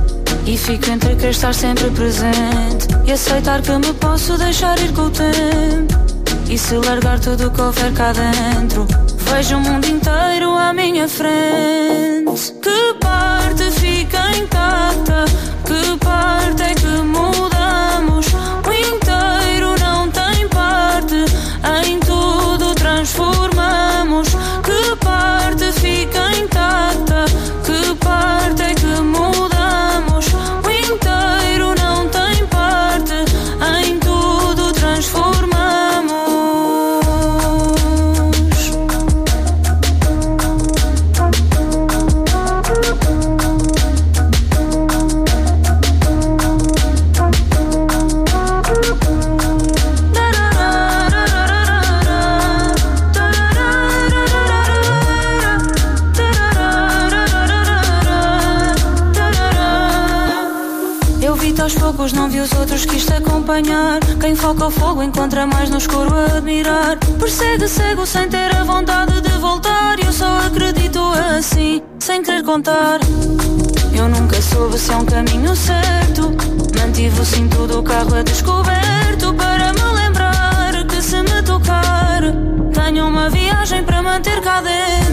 E 0.45 0.57
fico 0.57 0.91
entre 0.91 1.15
querer 1.15 1.31
estar 1.31 1.53
sempre 1.53 1.89
presente 1.91 2.87
e 3.05 3.13
aceitar 3.13 3.61
que 3.61 3.71
me 3.71 3.93
posso 3.93 4.37
deixar 4.37 4.77
ir 4.79 4.91
com 4.91 5.03
o 5.03 5.09
tempo. 5.09 6.08
E 6.49 6.57
se 6.57 6.75
largar 6.77 7.19
tudo 7.19 7.47
o 7.47 7.51
que 7.51 7.61
houver 7.61 7.93
cá 7.93 8.11
dentro, 8.11 8.87
vejo 9.31 9.57
o 9.57 9.59
mundo 9.59 9.85
inteiro 9.85 10.51
à 10.51 10.73
minha 10.73 11.07
frente. 11.07 12.53
Que 12.61 12.93
parte 12.99 13.71
fica 13.71 14.31
intacta? 14.35 15.25
Que 15.65 15.97
parte 16.03 16.18
acompanhar. 63.49 63.99
Quem 64.19 64.35
foca 64.35 64.67
o 64.67 64.71
fogo 64.71 65.01
encontra 65.01 65.47
mais 65.47 65.69
no 65.69 65.77
escuro 65.77 66.13
a 66.15 66.37
admirar. 66.37 66.97
Persegue 67.19 67.67
cego 67.67 68.05
sem 68.05 68.29
ter 68.29 68.55
a 68.55 68.63
vontade 68.63 69.19
de 69.21 69.37
voltar. 69.39 69.97
Eu 69.99 70.13
só 70.13 70.39
acredito 70.45 70.99
assim, 71.35 71.81
sem 71.99 72.21
querer 72.21 72.43
contar. 72.43 72.99
Eu 73.93 74.07
nunca 74.07 74.39
soube 74.41 74.77
se 74.77 74.91
é 74.91 74.97
um 74.97 75.05
caminho 75.05 75.55
certo. 75.55 76.31
Mantive 76.79 77.19
o 77.19 77.25
cinto 77.25 77.67
do 77.67 77.81
carro 77.81 78.15
a 78.15 78.21
descoberto 78.21 79.33
para 79.33 79.73
me 79.73 79.99
lembrar 79.99 80.85
que 80.87 81.01
se 81.01 81.17
me 81.17 81.41
tocar, 81.43 82.21
tenho 82.73 83.07
uma 83.07 83.29
viagem 83.29 83.83
para 83.83 84.01
manter 84.01 84.41
cá 84.41 84.61
dentro. 84.61 85.08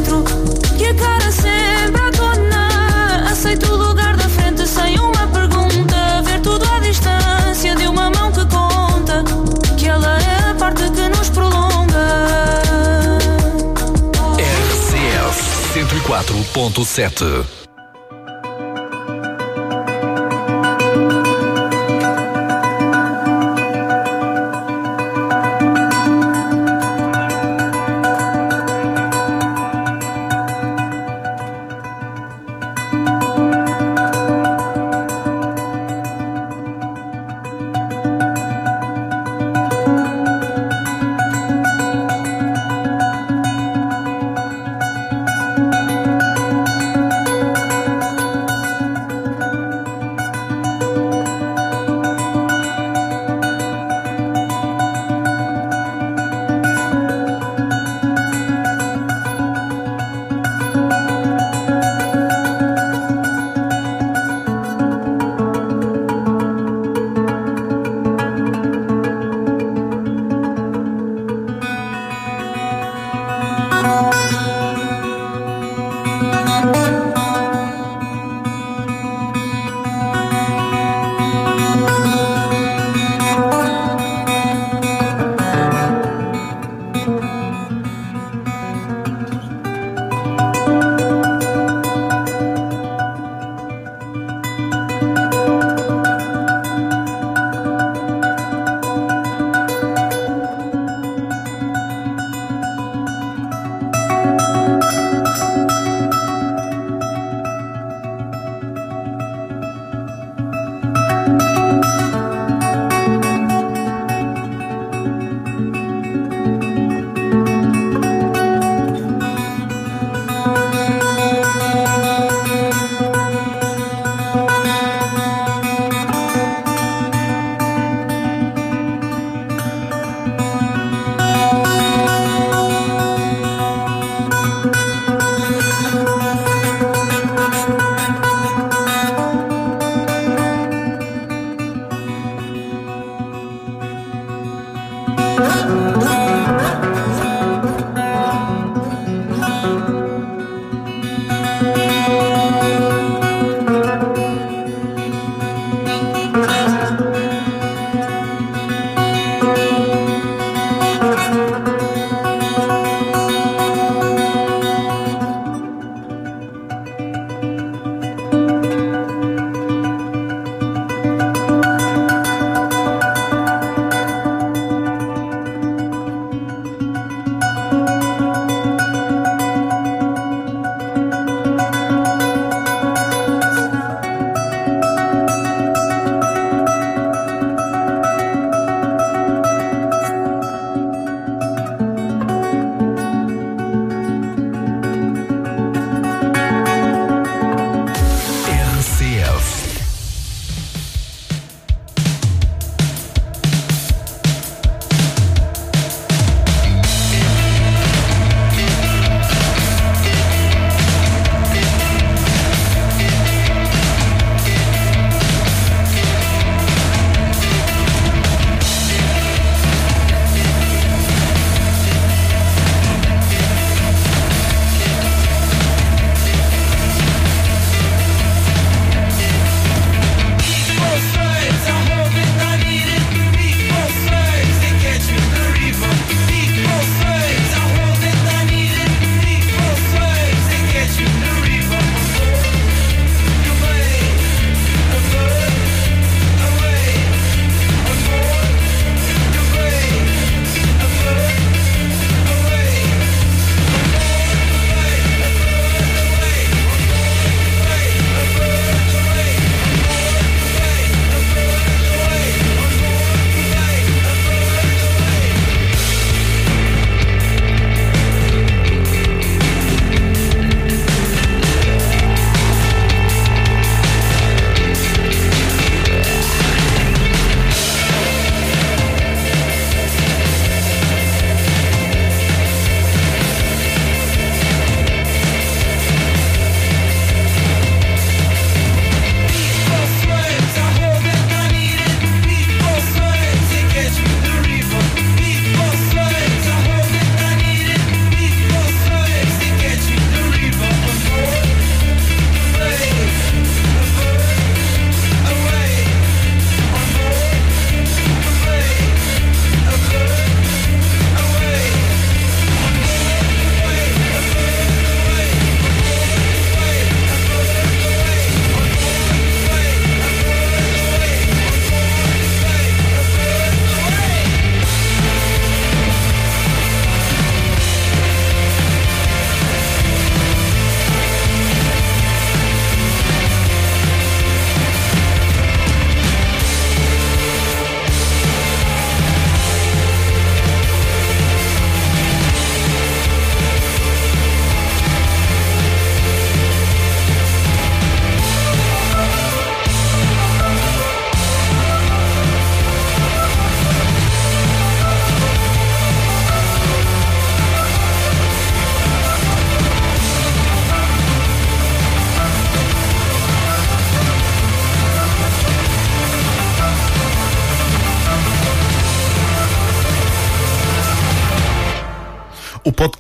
94.7. 16.27 17.66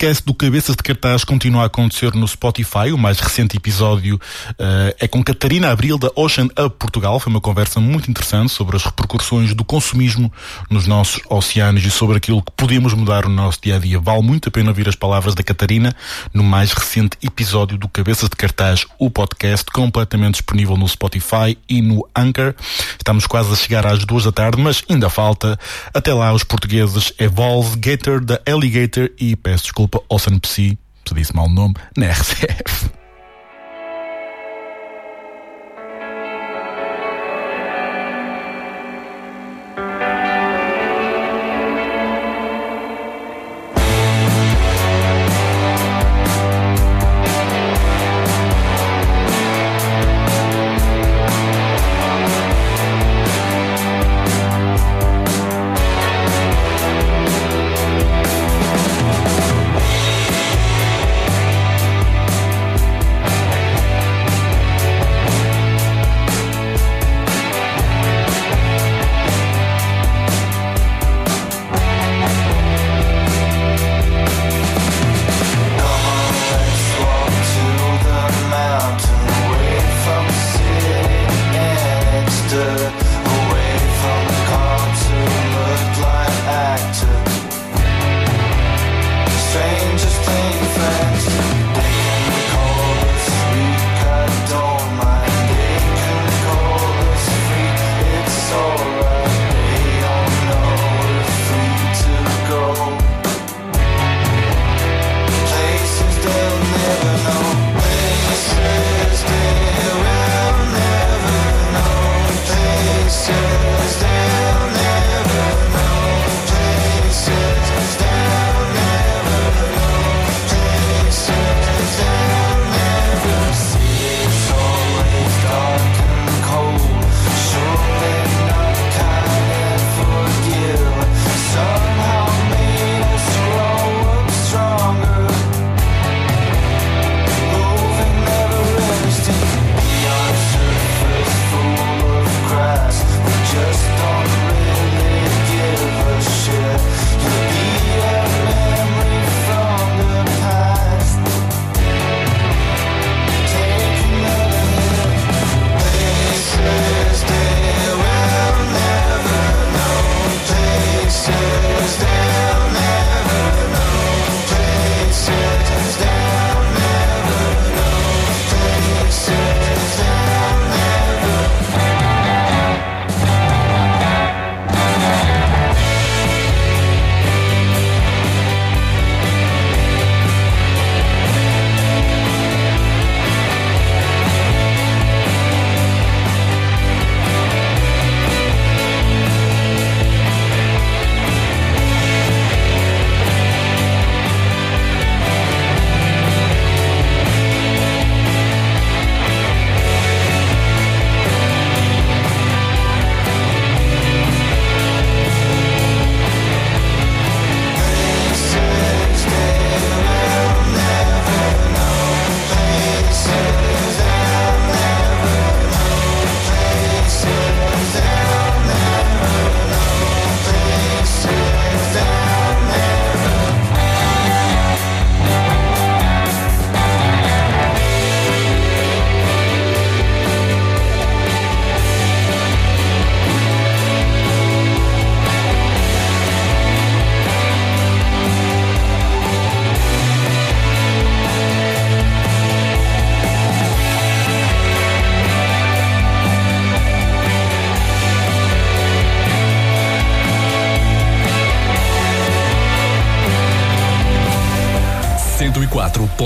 podcast 0.06 0.24
do 0.24 0.34
Cabeças 0.34 0.76
de 0.76 0.82
Cartaz 0.84 1.24
continua 1.24 1.64
a 1.64 1.66
acontecer 1.66 2.14
no 2.14 2.28
Spotify. 2.28 2.92
O 2.92 2.98
mais 2.98 3.18
recente 3.18 3.56
episódio 3.56 4.14
uh, 4.14 4.94
é 5.00 5.08
com 5.08 5.20
Catarina 5.20 5.72
Abril 5.72 5.98
da 5.98 6.12
Ocean 6.14 6.44
Up 6.44 6.76
Portugal. 6.78 7.18
Foi 7.18 7.32
uma 7.32 7.40
conversa 7.40 7.80
muito 7.80 8.08
interessante 8.08 8.52
sobre 8.52 8.76
as 8.76 8.84
repercussões 8.84 9.52
do 9.52 9.64
consumismo 9.64 10.32
nos 10.70 10.86
nossos 10.86 11.20
oceanos 11.28 11.84
e 11.84 11.90
sobre 11.90 12.18
aquilo 12.18 12.40
que 12.40 12.52
podemos 12.52 12.94
mudar 12.94 13.24
no 13.24 13.34
nosso 13.34 13.58
dia 13.60 13.74
a 13.74 13.78
dia. 13.80 13.98
Vale 13.98 14.22
muito 14.22 14.48
a 14.48 14.52
pena 14.52 14.68
ouvir 14.68 14.88
as 14.88 14.94
palavras 14.94 15.34
da 15.34 15.42
Catarina 15.42 15.92
no 16.32 16.44
mais 16.44 16.70
recente 16.72 17.16
episódio 17.20 17.76
do 17.76 17.88
Cabeças 17.88 18.28
de 18.28 18.36
Cartaz, 18.36 18.86
o 19.00 19.10
podcast 19.10 19.64
completamente 19.72 20.34
disponível 20.34 20.76
no 20.76 20.86
Spotify 20.86 21.58
e 21.68 21.82
no 21.82 22.08
Anchor. 22.14 22.54
Estamos 22.96 23.26
quase 23.26 23.52
a 23.52 23.56
chegar 23.56 23.84
às 23.84 24.04
duas 24.04 24.22
da 24.22 24.30
tarde, 24.30 24.62
mas 24.62 24.84
ainda 24.88 25.10
falta. 25.10 25.58
Até 25.92 26.14
lá, 26.14 26.32
os 26.32 26.44
portugueses 26.44 27.12
Evolve, 27.18 27.76
Gator 27.78 28.24
da 28.24 28.40
Alligator 28.46 29.10
e 29.18 29.34
peço 29.34 29.64
desculpa, 29.64 29.95
Ocean 30.08 30.38
Psi, 30.40 30.78
se 31.06 31.14
disse 31.14 31.34
mal 31.34 31.46
o 31.46 31.48
nome, 31.48 31.74
na 31.96 32.10
RCF. 32.10 32.90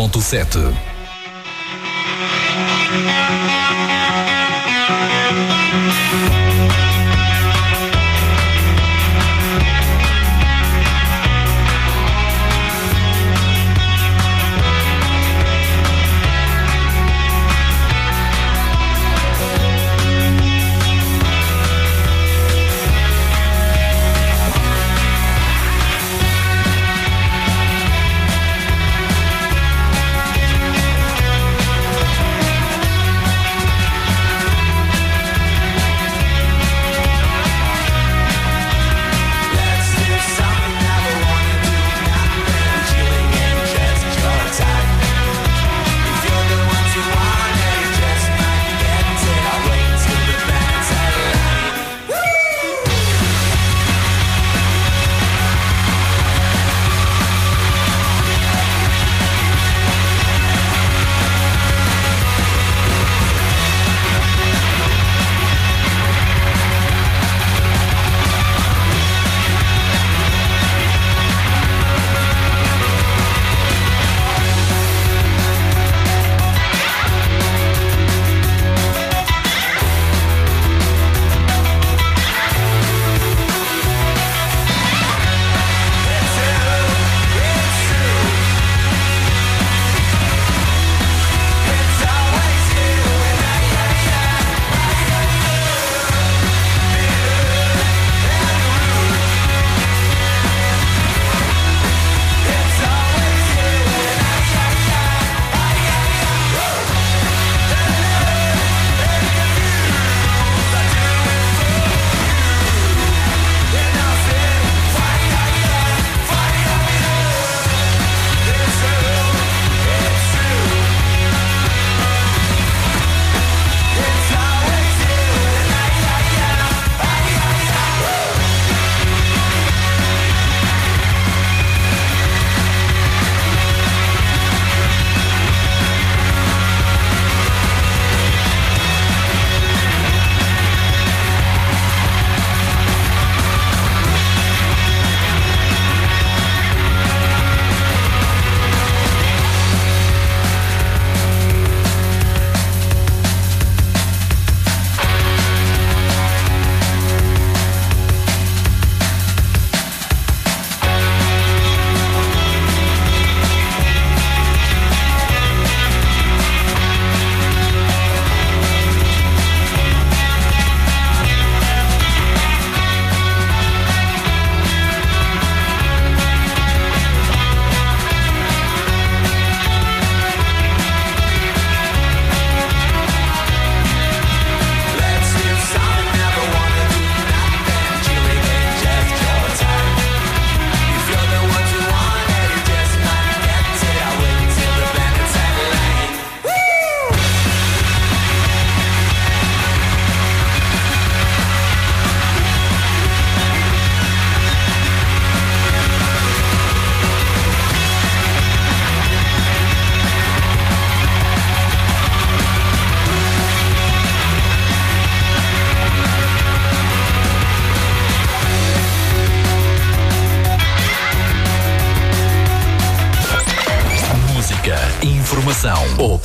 101.7. 0.09 0.89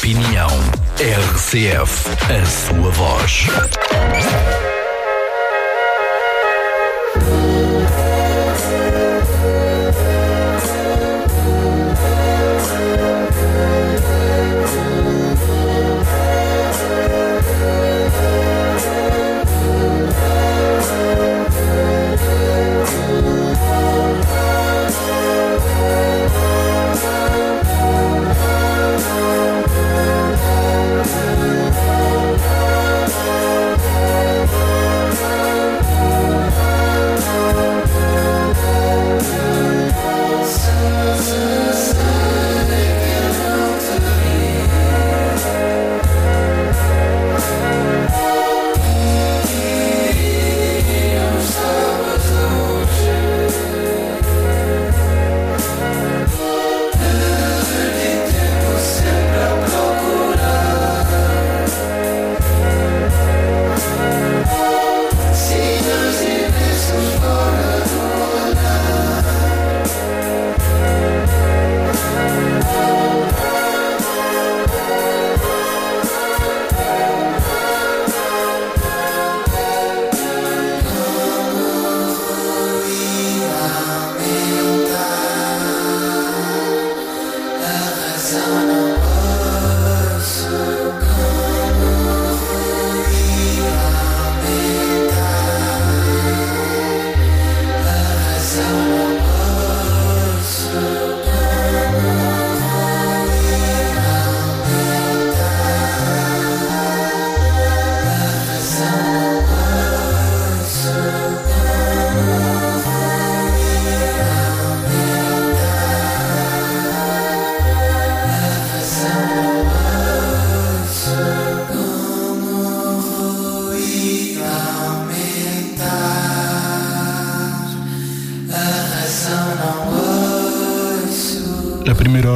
opinião. 0.06 0.49
RCF, 0.99 2.10
a 2.32 2.45
sua 2.45 2.91
voz. 2.91 3.47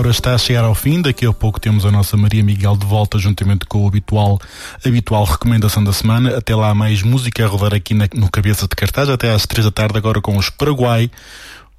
Hora 0.10 0.12
está 0.12 0.34
a 0.34 0.38
chegar 0.40 0.64
ao 0.64 0.74
fim, 0.74 1.02
daqui 1.02 1.26
a 1.26 1.32
pouco 1.32 1.60
temos 1.60 1.86
a 1.86 1.92
nossa 1.92 2.18
Maria 2.18 2.44
Miguel 2.44 2.76
de 2.76 2.86
volta 2.86 3.20
juntamente 3.20 3.66
com 3.66 3.84
o 3.84 3.88
habitual, 3.88 4.40
habitual 4.84 5.24
recomendação 5.24 5.84
da 5.84 5.94
semana. 5.94 6.36
Até 6.36 6.56
lá 6.56 6.74
mais 6.74 7.04
música 7.04 7.46
a 7.46 7.48
rodar 7.48 7.76
aqui 7.76 7.94
na, 7.94 8.08
no 8.16 8.30
Cabeça 8.30 8.68
de 8.68 8.76
Cartaz, 8.76 9.08
até 9.08 9.32
às 9.32 9.46
três 9.46 9.66
da 9.66 9.72
tarde 9.72 9.98
agora 9.98 10.20
com 10.20 10.36
os 10.36 10.50
Paraguai. 10.50 11.12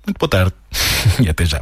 Muito 0.06 0.18
boa 0.18 0.28
tarde 0.28 0.54
e 1.20 1.28
até 1.28 1.44
já. 1.44 1.60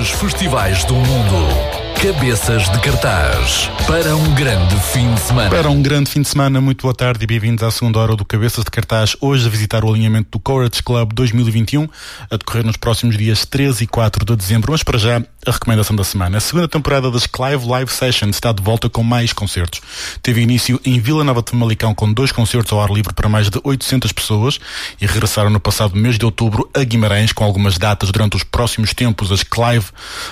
Melhores 0.00 0.10
festivais 0.10 0.84
do 0.84 0.94
mundo. 0.94 1.48
Cabeças 2.00 2.68
de 2.70 2.80
Cartaz. 2.80 3.70
Para 3.90 4.14
um 4.14 4.34
grande 4.36 4.76
fim 4.92 5.12
de 5.12 5.20
semana. 5.20 5.50
Para 5.50 5.68
um 5.68 5.82
grande 5.82 6.08
fim 6.08 6.22
de 6.22 6.28
semana, 6.28 6.60
muito 6.60 6.82
boa 6.82 6.94
tarde 6.94 7.24
e 7.24 7.26
bem-vindos 7.26 7.64
à 7.64 7.72
segunda 7.72 7.98
hora 7.98 8.14
do 8.14 8.24
Cabeças 8.24 8.62
de 8.62 8.70
Cartaz. 8.70 9.16
Hoje 9.20 9.44
a 9.44 9.50
visitar 9.50 9.84
o 9.84 9.90
alinhamento 9.90 10.28
do 10.30 10.38
Courage 10.38 10.80
Club 10.80 11.12
2021, 11.12 11.88
a 12.30 12.36
decorrer 12.36 12.64
nos 12.64 12.76
próximos 12.76 13.18
dias 13.18 13.44
13 13.44 13.82
e 13.82 13.86
4 13.88 14.24
de 14.24 14.36
dezembro. 14.36 14.70
Mas 14.70 14.84
para 14.84 14.96
já, 14.96 15.20
a 15.44 15.50
recomendação 15.50 15.96
da 15.96 16.04
semana. 16.04 16.38
A 16.38 16.40
segunda 16.40 16.68
temporada 16.68 17.10
das 17.10 17.26
Clive 17.26 17.66
Live 17.66 17.90
Sessions 17.90 18.36
está 18.36 18.52
de 18.52 18.62
volta 18.62 18.88
com 18.88 19.02
mais 19.02 19.32
concertos. 19.32 19.80
Teve 20.22 20.40
início 20.40 20.80
em 20.84 21.00
Vila 21.00 21.24
Nova 21.24 21.42
de 21.42 21.50
Famalicão 21.50 21.92
com 21.92 22.12
dois 22.12 22.30
concertos 22.30 22.72
ao 22.72 22.80
ar 22.80 22.90
livre 22.90 23.12
para 23.12 23.28
mais 23.28 23.50
de 23.50 23.58
800 23.64 24.12
pessoas 24.12 24.60
e 25.00 25.06
regressaram 25.06 25.50
no 25.50 25.58
passado 25.58 25.96
mês 25.96 26.16
de 26.16 26.24
outubro 26.24 26.70
a 26.74 26.84
Guimarães 26.84 27.32
com 27.32 27.42
algumas 27.42 27.76
datas 27.76 28.12
durante 28.12 28.36
os 28.36 28.44
próximos 28.44 28.94
tempos. 28.94 29.32
As 29.32 29.42
Clive, 29.42 29.86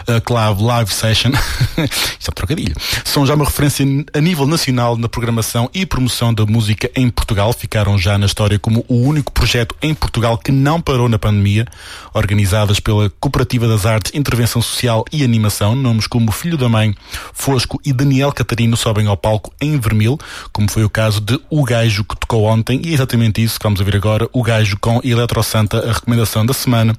uh, 0.06 0.20
Clive 0.20 0.62
Live 0.62 0.94
Session, 0.94 1.32
isto 1.76 2.28
é 2.28 2.30
um 2.30 2.34
trocadilho, 2.34 2.76
são 3.04 3.26
já 3.26 3.34
uma 3.34 3.47
referência 3.48 3.84
a 4.12 4.20
nível 4.20 4.46
nacional 4.46 4.96
na 4.96 5.08
programação 5.08 5.70
e 5.74 5.84
promoção 5.86 6.32
da 6.32 6.44
música 6.44 6.90
em 6.94 7.08
Portugal. 7.08 7.52
Ficaram 7.52 7.98
já 7.98 8.16
na 8.18 8.26
história 8.26 8.58
como 8.58 8.84
o 8.88 8.94
único 8.94 9.32
projeto 9.32 9.74
em 9.82 9.94
Portugal 9.94 10.38
que 10.38 10.52
não 10.52 10.80
parou 10.80 11.08
na 11.08 11.18
pandemia, 11.18 11.66
organizadas 12.12 12.78
pela 12.78 13.10
Cooperativa 13.10 13.66
das 13.66 13.86
Artes, 13.86 14.14
Intervenção 14.14 14.62
Social 14.62 15.04
e 15.12 15.24
Animação. 15.24 15.74
Nomes 15.74 16.06
como 16.06 16.30
Filho 16.30 16.56
da 16.56 16.68
Mãe, 16.68 16.94
Fosco 17.32 17.80
e 17.84 17.92
Daniel 17.92 18.32
Catarino 18.32 18.76
sobem 18.76 19.06
ao 19.06 19.16
palco 19.16 19.52
em 19.60 19.78
vermelho, 19.78 20.18
como 20.52 20.70
foi 20.70 20.84
o 20.84 20.90
caso 20.90 21.20
de 21.20 21.40
O 21.50 21.64
Gajo 21.64 22.04
que 22.04 22.16
tocou 22.16 22.44
ontem, 22.44 22.80
e 22.84 22.90
é 22.90 22.94
exatamente 22.94 23.42
isso 23.42 23.58
que 23.58 23.64
vamos 23.64 23.80
ver 23.80 23.96
agora, 23.96 24.28
O 24.32 24.42
Gajo 24.42 24.76
com 24.80 25.00
Eletro 25.02 25.42
Santa, 25.42 25.88
a 25.88 25.92
recomendação 25.92 26.44
da 26.44 26.52
semana 26.52 26.94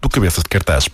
do 0.00 0.08
Cabeças 0.08 0.42
de 0.42 0.48
Cartaz. 0.48 0.88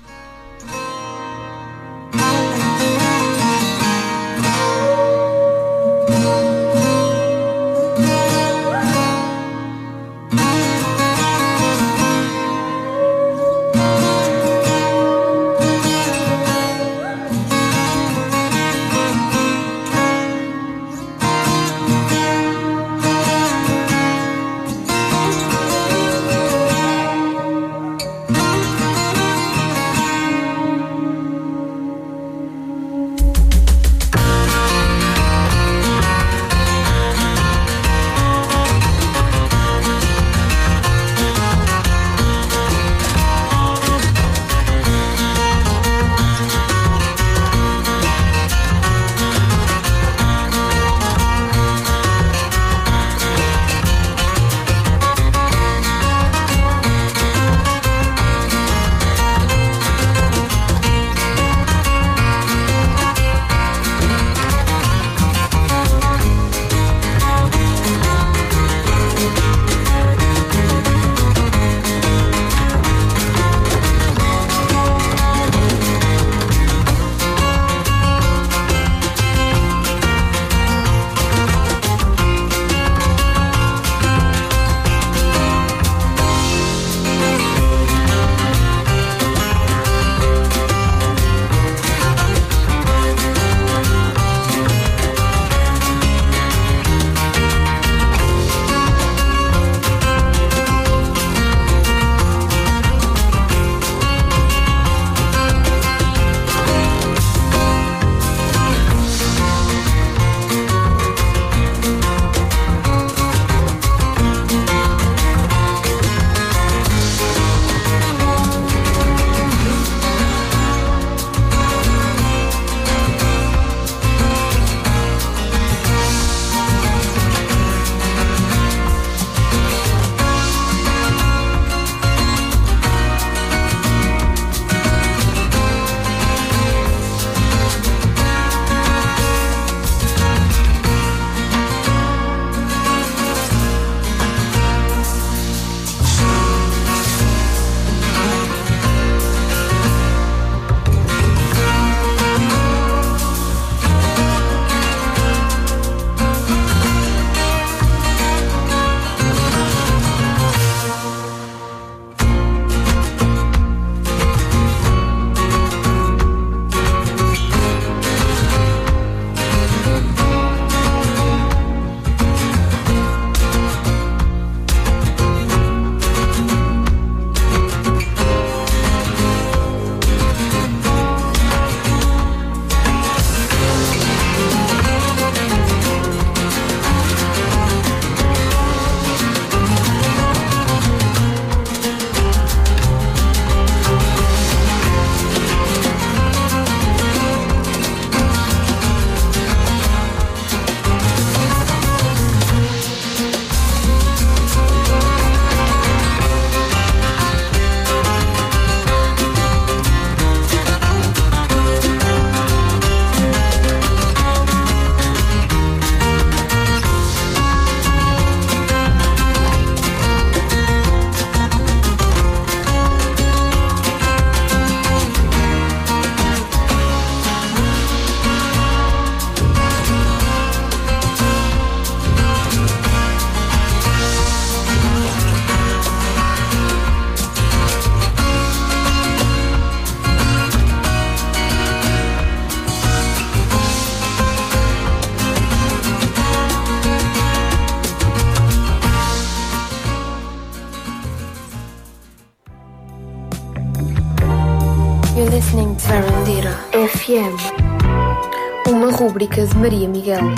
Maria 259.60 259.88
Miguel. 259.88 260.34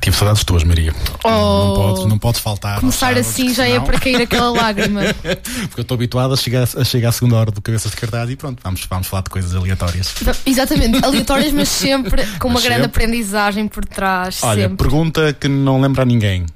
Tive 0.00 0.16
saudades 0.16 0.44
tuas, 0.44 0.64
Maria. 0.64 0.94
Oh. 1.24 1.28
Não, 1.28 1.74
pode, 1.74 2.08
não 2.08 2.18
pode 2.18 2.40
faltar. 2.40 2.80
Começar 2.80 3.16
assim 3.18 3.52
já 3.52 3.68
é 3.68 3.78
para 3.78 3.98
cair 4.00 4.22
aquela 4.22 4.50
lágrima. 4.58 5.02
Porque 5.12 5.80
eu 5.80 5.82
estou 5.82 5.96
habituado 5.96 6.32
a 6.32 6.36
chegar, 6.36 6.62
a 6.76 6.84
chegar 6.84 7.10
à 7.10 7.12
segunda 7.12 7.36
hora 7.36 7.50
do 7.50 7.60
cabeças 7.60 7.90
de 7.90 7.96
cartaz 7.96 8.30
e 8.30 8.36
pronto, 8.36 8.60
vamos, 8.62 8.86
vamos 8.88 9.06
falar 9.06 9.22
de 9.22 9.30
coisas 9.30 9.54
aleatórias. 9.54 10.14
Exatamente, 10.46 11.04
aleatórias, 11.04 11.52
mas 11.52 11.68
sempre 11.68 12.24
com 12.38 12.48
uma 12.48 12.54
Mas 12.54 12.64
grande 12.64 12.82
sempre. 12.84 13.02
aprendendizagem 13.04 13.68
por 13.68 13.84
trás. 13.84 14.40
Olha, 14.42 14.62
sempre. 14.62 14.76
pergunta 14.78 15.32
que 15.34 15.48
não 15.48 15.80
lembra 15.80 16.02
a 16.02 16.06
ninguém. 16.06 16.46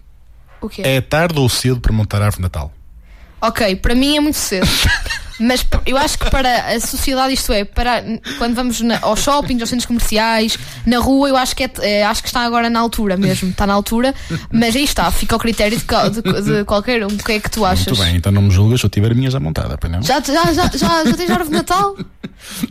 O 0.61 0.69
quê? 0.69 0.83
É 0.83 1.01
tarde 1.01 1.39
ou 1.39 1.49
cedo 1.49 1.81
para 1.81 1.93
montar 1.93 2.23
a 2.23 2.27
árvore 2.27 2.37
de 2.39 2.43
Natal? 2.43 2.72
Ok, 3.43 3.75
para 3.77 3.95
mim 3.95 4.17
é 4.17 4.21
muito 4.21 4.39
cedo. 4.39 4.69
Mas 5.41 5.67
eu 5.85 5.97
acho 5.97 6.17
que 6.17 6.31
para 6.31 6.75
a 6.75 6.81
sociedade, 6.81 7.35
isto 7.35 7.53
é, 7.53 7.65
para 7.65 8.05
quando 8.39 8.55
vamos 8.55 8.81
na, 8.81 9.01
aos 9.03 9.21
shoppings, 9.21 9.61
aos 9.61 9.69
centros 9.69 9.87
comerciais, 9.87 10.57
na 10.87 10.99
rua, 10.99 11.29
eu 11.29 11.37
acho 11.37 11.55
que, 11.57 11.65
é, 11.65 11.71
é, 11.81 12.05
acho 12.05 12.23
que 12.23 12.29
está 12.29 12.41
agora 12.41 12.69
na 12.71 12.81
altura 12.81 13.17
mesmo. 13.17 13.51
Está 13.51 13.67
na 13.67 13.75
altura, 13.75 14.15
mas 14.53 14.75
aí 14.77 14.85
está, 14.85 15.11
fica 15.11 15.35
ao 15.35 15.39
critério 15.39 15.79
de, 15.79 16.23
de- 16.23 16.43
de 16.59 16.65
qualquer 16.65 17.05
um. 17.05 17.09
O 17.09 17.17
que 17.19 17.33
é 17.33 17.41
que 17.41 17.51
tu 17.51 17.65
achas? 17.65 17.87
Muito 17.87 18.03
bem, 18.03 18.17
então 18.17 18.31
não 18.33 18.43
me 18.43 18.51
julgas 18.51 18.81
se 18.81 18.87
eu 18.87 18.91
tiver 18.91 19.11
a 19.13 19.15
minha 19.15 19.31
já 19.31 19.39
montada, 19.41 19.79
não? 19.89 20.03
Já, 20.03 20.21
já, 20.21 20.53
já, 20.53 20.69
já, 20.75 21.05
já 21.05 21.17
tens 21.17 21.31
árvore 21.31 21.49
de 21.51 21.55
Natal? 21.57 21.97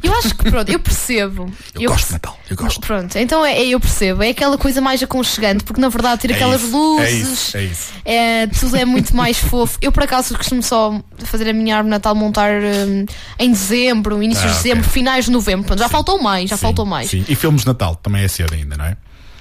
Eu 0.04 0.14
acho 0.18 0.36
que 0.36 0.50
pronto, 0.50 0.70
eu 0.70 0.80
percebo. 0.80 1.50
Eu 1.80 1.90
gosto 1.90 2.08
de 2.08 2.14
Natal, 2.14 2.38
eu 2.50 2.56
gosto. 2.58 2.82
Pronto, 2.82 3.18
então 3.18 3.46
é, 3.46 3.58
é- 3.58 3.68
eu 3.68 3.80
percebo. 3.80 4.22
É 4.24 4.30
aquela 4.30 4.58
coisa 4.58 4.82
mais 4.82 5.02
aconchegante, 5.02 5.64
porque 5.64 5.80
na 5.80 5.88
verdade 5.90 6.22
ter 6.22 6.32
É 6.32 6.36
aquelas 6.36 6.62
isso, 6.62 6.72
luzes. 6.78 7.08
É 7.08 7.12
isso, 7.12 7.58
é 7.58 7.64
isso. 7.64 7.92
É, 8.04 8.48
tudo 8.48 8.76
é 8.76 8.84
muito 8.86 9.16
mais 9.16 9.38
fofo. 9.38 9.78
Eu, 9.82 9.92
por 9.92 10.04
acaso, 10.04 10.36
costumo 10.38 10.62
só 10.62 11.00
fazer 11.20 11.50
a 11.50 11.54
minha 11.54 11.76
árvore 11.78 11.88
de 11.88 11.92
Natal 11.92 12.14
montar 12.16 12.52
hum, 12.62 13.06
em 13.40 13.52
dezembro, 13.52 14.22
início 14.22 14.44
Ah, 14.44 14.48
de 14.48 14.54
dezembro, 14.58 14.80
ok. 14.82 14.92
finais 14.92 15.26
de 15.26 15.32
novembro. 15.32 15.66
Pronto, 15.66 15.80
já 15.80 15.88
faltou 15.90 16.22
mais, 16.22 16.50
já 16.50 16.58
Sim, 16.58 16.62
faltou 16.62 16.86
mais. 16.86 17.10
Sim. 17.10 17.24
E 17.30 17.36
filmes 17.36 17.62
de 17.62 17.68
Natal 17.68 17.96
também 18.02 18.24
é 18.24 18.28
cedo 18.28 18.54
ainda, 18.54 18.76
não 18.78 18.86
é? 18.86 18.98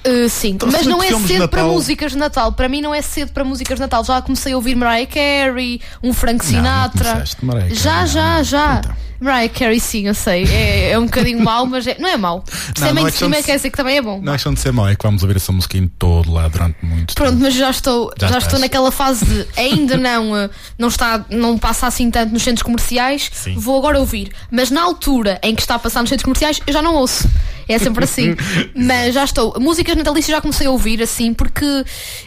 Uh, 0.07 0.29
sim, 0.31 0.53
Então, 0.53 0.71
mas 0.73 0.87
não 0.87 1.03
é 1.03 1.09
cedo 1.09 1.47
para 1.49 1.61
Natal- 1.63 1.75
músicas 1.75 2.13
de 2.13 2.19
Natal. 2.19 2.53
Para 2.53 2.69
mim, 2.71 2.81
não 2.81 2.95
é 2.95 3.03
cedo 3.03 3.33
para 3.33 3.45
músicas 3.45 3.77
de 3.77 3.81
Natal. 3.83 4.03
Já 4.03 4.23
comecei 4.23 4.53
a 4.55 4.57
ouvir 4.57 4.75
Mariah 4.75 5.07
Carey, 5.07 5.81
um 6.03 6.15
Frank 6.15 6.39
Não, 6.39 6.45
não 6.45 6.59
Sinatra. 6.59 7.25
já, 7.71 8.01
não, 8.01 8.07
já, 8.07 8.37
não. 8.39 8.45
já. 8.45 8.79
Então. 8.79 8.97
Mariah 9.21 9.49
Carey, 9.53 9.79
sim, 9.81 10.07
eu 10.07 10.14
sei. 10.14 10.45
É, 10.45 10.91
é 10.93 10.99
um 10.99 11.05
bocadinho 11.05 11.41
mau, 11.43 11.66
mas 11.66 11.87
é- 11.87 11.97
não 11.99 12.09
é 12.09 12.16
mau. 12.16 12.43
Se 12.49 12.73
é 12.79 12.81
não 12.81 12.89
é 12.89 12.93
mainstream, 13.03 13.33
é 13.35 13.43
quer 13.43 13.57
dizer 13.57 13.71
que 13.71 13.77
também 13.77 13.97
é 13.99 14.03
bom. 14.03 14.21
Não 14.23 14.33
é 14.33 14.37
questão 14.37 14.55
de 14.55 14.61
ser 14.61 14.73
mau, 14.73 14.89
é 14.89 14.97
que 14.97 15.03
vamos 15.03 15.23
ouvir 15.23 15.37
essa 15.37 15.53
música 15.53 15.77
em 15.77 15.87
todo 15.87 16.33
lá 16.33 16.49
durante 16.49 16.77
muito 16.83 17.14
Pronto, 17.14 17.31
tempo. 17.33 17.43
mas 17.43 17.55
já 17.55 17.71
estou, 17.71 18.11
Já 18.18 18.29
já, 18.29 18.39
estou 18.39 18.59
naquela 18.59 18.91
fase 18.91 19.25
de 19.25 19.47
ainda 19.57 19.97
não, 19.97 20.37
eh, 20.37 20.49
não 20.79 20.89
está, 20.89 21.25
não 21.31 21.59
passa 21.59 21.87
assim 21.87 22.11
tanto 22.11 22.33
nos 22.33 22.43
centros 22.43 22.62
comerciais, 22.62 23.31
Sim. 23.33 23.55
vou 23.57 23.79
agora 23.79 23.99
ouvir. 24.01 24.31
Mas 24.51 24.71
na 24.71 24.83
altura 24.83 25.39
em 25.43 25.55
que 25.55 25.61
está 25.61 25.75
a 25.75 25.79
passar 25.79 26.01
nos 26.01 26.09
centros 26.09 26.25
comerciais, 26.25 26.61
eu 26.66 26.73
já 26.73 26.81
não 26.81 26.95
ouço. 26.95 27.29
É 27.68 27.79
sempre 27.79 28.03
assim. 28.03 28.35
mas 28.75 29.14
já 29.14 29.23
estou. 29.23 29.55
Músicas 29.61 29.95
natalícias 29.95 30.35
já 30.37 30.41
comecei 30.41 30.66
a 30.66 30.71
ouvir 30.71 31.01
assim, 31.03 31.33
porque 31.33 31.64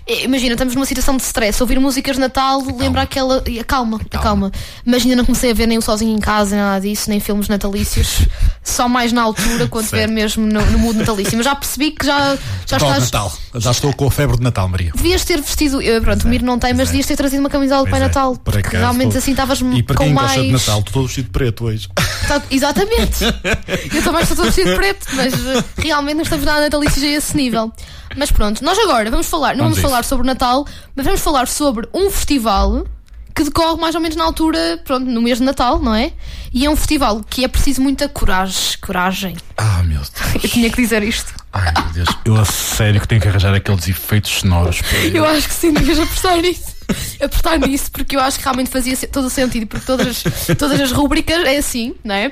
eh, 0.08 0.24
imagina, 0.24 0.54
estamos 0.54 0.74
numa 0.76 0.86
situação 0.86 1.18
de 1.18 1.24
stress. 1.24 1.62
Ouvir 1.62 1.80
músicas 1.80 2.16
de 2.16 2.22
Natal 2.22 2.62
lembra 2.78 3.02
aquela. 3.02 3.44
e 3.48 3.62
Calma, 3.64 4.00
calma. 4.10 4.52
Mas 4.86 5.04
ainda 5.04 5.18
não 5.18 5.26
comecei 5.26 5.52
a 5.52 5.54
ver 5.54 5.68
nem 5.68 5.78
o 5.78 5.82
sozinho 5.82 6.16
em 6.16 6.20
casa, 6.20 6.56
nem 6.56 6.64
nada 6.64 6.83
disso, 6.84 7.10
nem 7.10 7.20
filmes 7.20 7.48
natalícios. 7.48 8.28
Só 8.64 8.88
mais 8.88 9.12
na 9.12 9.22
altura, 9.24 9.68
quando 9.68 9.86
estiver 9.86 10.08
mesmo 10.08 10.46
no, 10.46 10.66
no 10.72 10.80
mundo 10.80 11.00
natalício. 11.00 11.36
Mas 11.36 11.46
já 11.46 11.56
percebi 11.56 11.92
que 11.92 12.06
já, 12.06 12.38
já 12.68 12.78
Qual 12.80 12.92
estás. 12.92 13.04
Natal? 13.12 13.34
Já 13.56 13.72
estou 13.72 13.94
com 13.94 14.08
a 14.08 14.12
febre 14.12 14.38
de 14.38 14.44
Natal, 14.44 14.68
Maria. 14.70 14.92
Devias 14.96 15.26
ter 15.26 15.42
vestido, 15.42 15.82
eh, 15.82 16.00
pronto, 16.00 16.24
o 16.26 16.28
Miro 16.30 16.46
não 16.46 16.58
tem, 16.60 16.72
mas 16.74 16.84
é. 16.90 16.92
devias 16.92 17.06
ter 17.06 17.16
trazido 17.18 17.40
uma 17.42 17.50
camisola 17.50 17.84
de 17.86 17.92
Pai 17.92 18.00
é, 18.00 18.04
Natal. 18.04 18.36
por 18.36 18.54
Porque 18.54 18.60
acaso, 18.60 18.78
realmente 18.78 19.08
estou- 19.08 19.20
assim 19.20 19.32
estavas 19.32 19.60
E 19.62 19.84
para 19.84 19.96
com 19.96 20.04
quem 20.06 20.14
mais. 20.14 20.28
gosta 20.28 20.42
de 20.44 20.52
Natal, 20.52 20.80
estou 20.80 20.94
todo 20.94 21.06
vestido 21.08 21.30
preto 21.32 21.66
hoje. 21.66 21.90
Tá- 22.28 22.42
Exatamente. 22.50 23.24
Eu 23.94 24.04
também 24.04 24.22
estou 24.22 24.38
todo 24.38 24.46
vestido 24.46 24.76
preto, 24.76 25.06
mas 25.14 25.34
eh, 25.34 25.64
realmente 25.78 26.16
não 26.16 26.24
estamos 26.24 26.46
nada 26.46 26.62
natalícios 26.62 27.04
a 27.04 27.08
esse 27.08 27.36
nível. 27.36 27.72
Mas 28.16 28.32
pronto, 28.32 28.64
nós 28.64 28.78
agora 28.80 29.10
vamos 29.10 29.28
falar, 29.28 29.56
não 29.56 29.66
Vamos 29.66 29.78
vamos, 29.80 29.90
falar 29.92 30.04
sobre 30.04 30.26
Natal, 30.28 30.66
mas 30.96 31.06
vamos 31.06 31.22
falar 31.22 31.48
sobre 31.48 31.88
um 31.94 32.10
festival 32.12 32.86
que 33.34 33.44
decorre 33.44 33.80
mais 33.80 33.96
ou 33.96 34.02
menos 34.02 34.16
na 34.16 34.24
altura, 34.24 34.80
pronto, 34.84 35.06
no 35.06 35.22
mês 35.22 35.40
de 35.40 35.44
Natal, 35.44 35.80
não 35.80 35.94
é? 35.94 36.14
E 36.54 36.66
é 36.66 36.70
um 36.70 36.76
festival 36.76 37.24
que 37.28 37.44
é 37.44 37.48
preciso 37.48 37.82
muita 37.82 38.08
coragem. 38.08 38.78
Coragem. 38.80 39.38
Ah, 39.58 39.82
meu 39.84 39.98
Deus. 39.98 40.12
Eu 40.44 40.50
tinha 40.50 40.70
que 40.70 40.82
dizer 40.82 41.02
isto. 41.04 41.34
Ai, 41.52 41.72
meu 41.72 41.94
Deus. 41.94 42.10
Eu 42.26 42.36
a 42.36 42.46
sério 42.46 43.02
que 43.02 43.08
tenho 43.08 43.22
que 43.22 43.28
arranjar 43.28 43.54
aqueles 43.54 43.88
efeitos 43.88 44.32
sonoros. 44.32 44.82
Eu 45.14 45.26
acho 45.26 45.48
que 45.48 45.54
sim, 45.54 45.74
devias 45.74 46.00
apostar 46.00 46.38
nisso. 46.38 46.74
Apostar 47.22 47.60
nisso, 47.60 47.92
porque 47.92 48.16
eu 48.16 48.20
acho 48.20 48.38
que 48.38 48.44
realmente 48.44 48.70
fazia 48.70 48.96
todo 49.08 49.26
o 49.26 49.30
sentido, 49.30 49.66
porque 49.66 49.86
todas 49.86 50.08
as, 50.08 50.58
todas 50.58 50.80
as 50.80 50.92
rúbricas 50.92 51.44
é 51.46 51.58
assim, 51.58 51.96
não 52.04 52.14
é? 52.14 52.32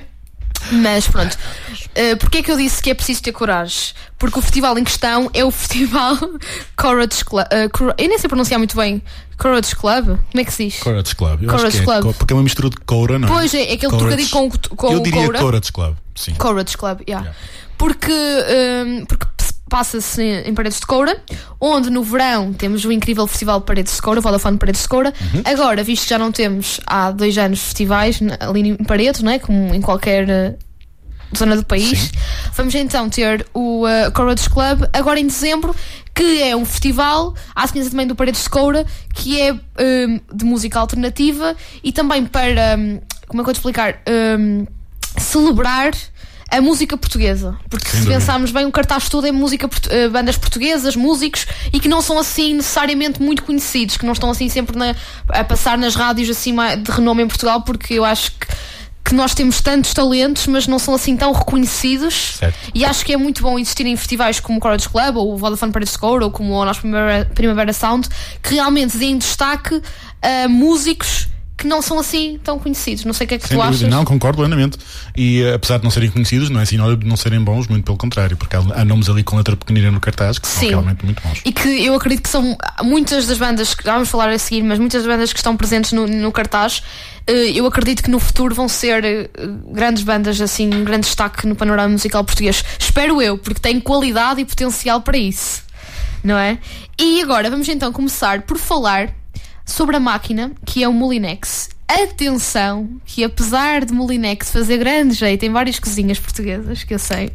Mas 0.71 1.07
pronto, 1.07 1.33
uh, 1.33 2.17
porque 2.17 2.39
é 2.39 2.43
que 2.43 2.51
eu 2.51 2.57
disse 2.57 2.81
que 2.81 2.89
é 2.89 2.93
preciso 2.93 3.21
ter 3.23 3.31
coragem? 3.31 3.93
Porque 4.19 4.37
o 4.37 4.41
festival 4.41 4.77
em 4.77 4.83
questão 4.83 5.29
é 5.33 5.43
o 5.43 5.49
festival 5.51 6.17
Courage 6.77 7.25
Club. 7.25 7.45
uh, 7.45 7.69
Cour- 7.77 7.95
eu 7.97 8.07
nem 8.07 8.17
sei 8.17 8.27
pronunciar 8.27 8.59
muito 8.59 8.75
bem. 8.75 9.01
Courage 9.37 9.75
Club? 9.75 10.05
Como 10.05 10.19
é 10.35 10.43
que 10.45 10.53
se 10.53 10.65
diz? 10.65 10.79
Courage 10.79 11.15
Club. 11.15 11.41
Eu 11.43 11.49
Courage 11.49 11.65
acho 11.67 11.77
que 11.77 11.81
é, 11.81 11.85
Club. 11.85 12.03
co- 12.03 12.13
porque 12.13 12.33
é 12.33 12.35
uma 12.35 12.43
mistura 12.43 12.69
de 12.69 12.77
coura, 12.77 13.17
não 13.17 13.27
é? 13.27 13.31
Pois 13.31 13.53
é, 13.55 13.71
é 13.71 13.73
aquele 13.73 13.97
trocadilho 13.97 14.29
com, 14.29 14.47
o- 14.47 14.75
com 14.75 14.91
Eu 14.93 14.99
diria 14.99 15.23
coura. 15.23 15.39
Courage 15.39 15.71
Club, 15.71 15.95
sim. 16.15 16.33
Courage 16.35 16.77
Club, 16.77 17.01
yeah. 17.07 17.25
Yeah. 17.27 17.39
Porque, 17.77 18.11
hum, 18.13 19.05
porque 19.07 19.25
se- 19.40 19.40
passa-se 19.71 20.21
em 20.21 20.53
Paredes 20.53 20.81
de 20.81 20.85
Coura, 20.85 21.17
onde 21.57 21.89
no 21.89 22.03
verão 22.03 22.51
temos 22.51 22.83
o 22.83 22.91
incrível 22.91 23.25
Festival 23.25 23.61
de 23.61 23.65
Paredes 23.65 23.95
de 23.95 24.01
Coura, 24.01 24.19
o 24.19 24.21
Vodafone 24.21 24.57
Paredes 24.57 24.81
de 24.81 24.87
Coura. 24.89 25.13
Uhum. 25.33 25.43
Agora, 25.45 25.81
visto 25.81 26.03
que 26.03 26.09
já 26.09 26.17
não 26.17 26.29
temos 26.29 26.81
há 26.85 27.09
dois 27.09 27.37
anos 27.37 27.61
festivais 27.61 28.19
ali 28.41 28.67
em 28.67 28.75
Paredes, 28.75 29.23
não 29.23 29.31
é? 29.31 29.39
como 29.39 29.73
em 29.73 29.79
qualquer 29.79 30.29
eh, 30.29 30.55
zona 31.37 31.55
do 31.55 31.63
país, 31.63 31.97
Sim. 31.97 32.09
vamos 32.53 32.75
então 32.75 33.09
ter 33.09 33.47
o 33.53 33.85
uh, 33.85 34.11
Courage 34.13 34.49
Club 34.49 34.89
agora 34.91 35.21
em 35.21 35.25
dezembro, 35.25 35.73
que 36.13 36.43
é 36.43 36.53
um 36.53 36.65
festival, 36.65 37.33
à 37.55 37.65
semelhança 37.65 37.91
também 37.91 38.07
do 38.07 38.15
Paredes 38.15 38.43
de 38.43 38.49
Coura, 38.49 38.85
que 39.13 39.39
é 39.39 39.53
hum, 39.53 40.19
de 40.33 40.43
música 40.43 40.81
alternativa 40.81 41.55
e 41.81 41.93
também 41.93 42.25
para, 42.25 42.75
hum, 42.77 42.99
como 43.25 43.41
é 43.41 43.45
que 43.45 43.49
eu 43.49 43.53
vou 43.53 43.53
te 43.53 43.57
explicar, 43.57 44.01
Hum, 44.37 44.65
celebrar 45.17 45.91
a 46.51 46.61
música 46.61 46.97
portuguesa. 46.97 47.57
Porque 47.69 47.85
Sem 47.85 47.99
se 48.01 48.05
dúvida. 48.05 48.19
pensarmos 48.19 48.51
bem, 48.51 48.65
o 48.65 48.71
cartaz 48.71 49.07
todo 49.09 49.25
é 49.25 49.31
música, 49.31 49.69
eh, 49.89 50.07
bandas 50.09 50.37
portuguesas, 50.37 50.95
músicos 50.95 51.47
e 51.71 51.79
que 51.79 51.87
não 51.87 52.01
são 52.01 52.19
assim 52.19 52.55
necessariamente 52.55 53.21
muito 53.21 53.43
conhecidos, 53.43 53.97
que 53.97 54.05
não 54.05 54.13
estão 54.13 54.29
assim 54.29 54.49
sempre 54.49 54.77
na- 54.77 54.95
a 55.29 55.43
passar 55.43 55.77
nas 55.77 55.95
rádios 55.95 56.29
assim 56.29 56.53
de 56.83 56.91
renome 56.91 57.23
em 57.23 57.27
Portugal, 57.27 57.61
porque 57.61 57.93
eu 57.93 58.03
acho 58.05 58.31
que, 58.33 58.47
que 59.03 59.15
nós 59.15 59.33
temos 59.33 59.61
tantos 59.61 59.93
talentos, 59.93 60.45
mas 60.47 60.67
não 60.67 60.77
são 60.77 60.93
assim 60.93 61.17
tão 61.17 61.31
reconhecidos. 61.31 62.35
Certo. 62.39 62.55
E 62.75 62.85
acho 62.85 63.03
que 63.05 63.13
é 63.13 63.17
muito 63.17 63.41
bom 63.41 63.57
existir 63.57 63.85
em 63.87 63.95
festivais 63.95 64.39
como 64.39 64.57
o 64.57 64.61
Courage 64.61 64.87
Club 64.87 65.15
ou 65.17 65.33
o 65.33 65.37
Vodafone 65.37 65.71
Paris 65.71 65.89
Score 65.91 66.23
ou 66.23 66.29
como 66.31 66.53
o 66.53 66.65
nosso 66.65 66.81
Primavera, 66.81 67.25
Primavera 67.33 67.73
Sound, 67.73 68.07
que 68.43 68.53
realmente 68.55 68.97
deem 68.97 69.17
destaque 69.17 69.81
a 70.21 70.47
músicos 70.47 71.27
que 71.61 71.67
não 71.67 71.79
são 71.81 71.99
assim 71.99 72.39
tão 72.43 72.57
conhecidos. 72.57 73.05
Não 73.05 73.13
sei 73.13 73.25
o 73.25 73.27
que 73.27 73.35
é 73.35 73.37
que 73.37 73.47
Sem 73.47 73.55
tu 73.55 73.63
dúvida. 73.63 73.85
achas. 73.85 73.89
Não, 73.89 74.03
concordo 74.03 74.39
plenamente. 74.39 74.79
E 75.15 75.43
eh, 75.43 75.53
apesar 75.53 75.77
de 75.77 75.83
não 75.83 75.91
serem 75.91 76.09
conhecidos, 76.09 76.49
não 76.49 76.59
é 76.59 76.65
sinónimo 76.65 76.97
de 76.97 77.07
não 77.07 77.15
serem 77.15 77.39
bons, 77.39 77.67
muito 77.67 77.85
pelo 77.85 77.97
contrário, 77.97 78.35
porque 78.35 78.55
há, 78.55 78.83
nomes 78.83 79.09
ali 79.09 79.23
com 79.23 79.37
letra 79.37 79.55
pequenina 79.55 79.91
no 79.91 79.99
cartaz 79.99 80.39
que 80.39 80.47
são 80.47 80.59
Sim. 80.59 80.69
realmente 80.69 81.05
muito 81.05 81.21
bons. 81.21 81.41
E 81.45 81.51
que 81.51 81.85
eu 81.85 81.93
acredito 81.93 82.23
que 82.23 82.29
são 82.29 82.57
muitas 82.81 83.27
das 83.27 83.37
bandas, 83.37 83.75
que 83.75 83.83
vamos 83.83 84.09
falar 84.09 84.29
a 84.29 84.39
seguir, 84.39 84.63
mas 84.63 84.79
muitas 84.79 85.03
das 85.03 85.13
bandas 85.13 85.31
que 85.31 85.37
estão 85.37 85.55
presentes 85.55 85.91
no, 85.91 86.07
no 86.07 86.31
cartaz, 86.31 86.81
eh, 87.27 87.51
eu 87.53 87.67
acredito 87.67 88.01
que 88.01 88.09
no 88.09 88.19
futuro 88.19 88.55
vão 88.55 88.67
ser 88.67 89.05
eh, 89.05 89.29
grandes 89.71 90.01
bandas, 90.01 90.41
assim, 90.41 90.73
um 90.73 90.83
grande 90.83 91.05
destaque 91.05 91.45
no 91.45 91.55
panorama 91.55 91.89
musical 91.89 92.23
português. 92.23 92.63
Espero 92.79 93.21
eu, 93.21 93.37
porque 93.37 93.59
tem 93.59 93.79
qualidade 93.79 94.41
e 94.41 94.45
potencial 94.45 95.01
para 95.01 95.17
isso. 95.17 95.61
Não 96.23 96.37
é? 96.37 96.57
E 96.99 97.21
agora 97.21 97.49
vamos 97.49 97.69
então 97.69 97.91
começar 97.91 98.41
por 98.43 98.57
falar 98.57 99.20
sobre 99.71 99.95
a 99.97 99.99
máquina 99.99 100.51
que 100.65 100.83
é 100.83 100.87
o 100.87 100.93
Molinex. 100.93 101.69
Atenção, 101.87 102.89
que 103.05 103.21
apesar 103.21 103.83
de 103.83 103.91
Molinex 103.91 104.49
fazer 104.49 104.77
grande 104.77 105.13
jeito 105.13 105.43
em 105.43 105.51
várias 105.51 105.77
cozinhas 105.77 106.17
portuguesas, 106.17 106.85
que 106.85 106.93
eu 106.93 106.99
sei, 106.99 107.31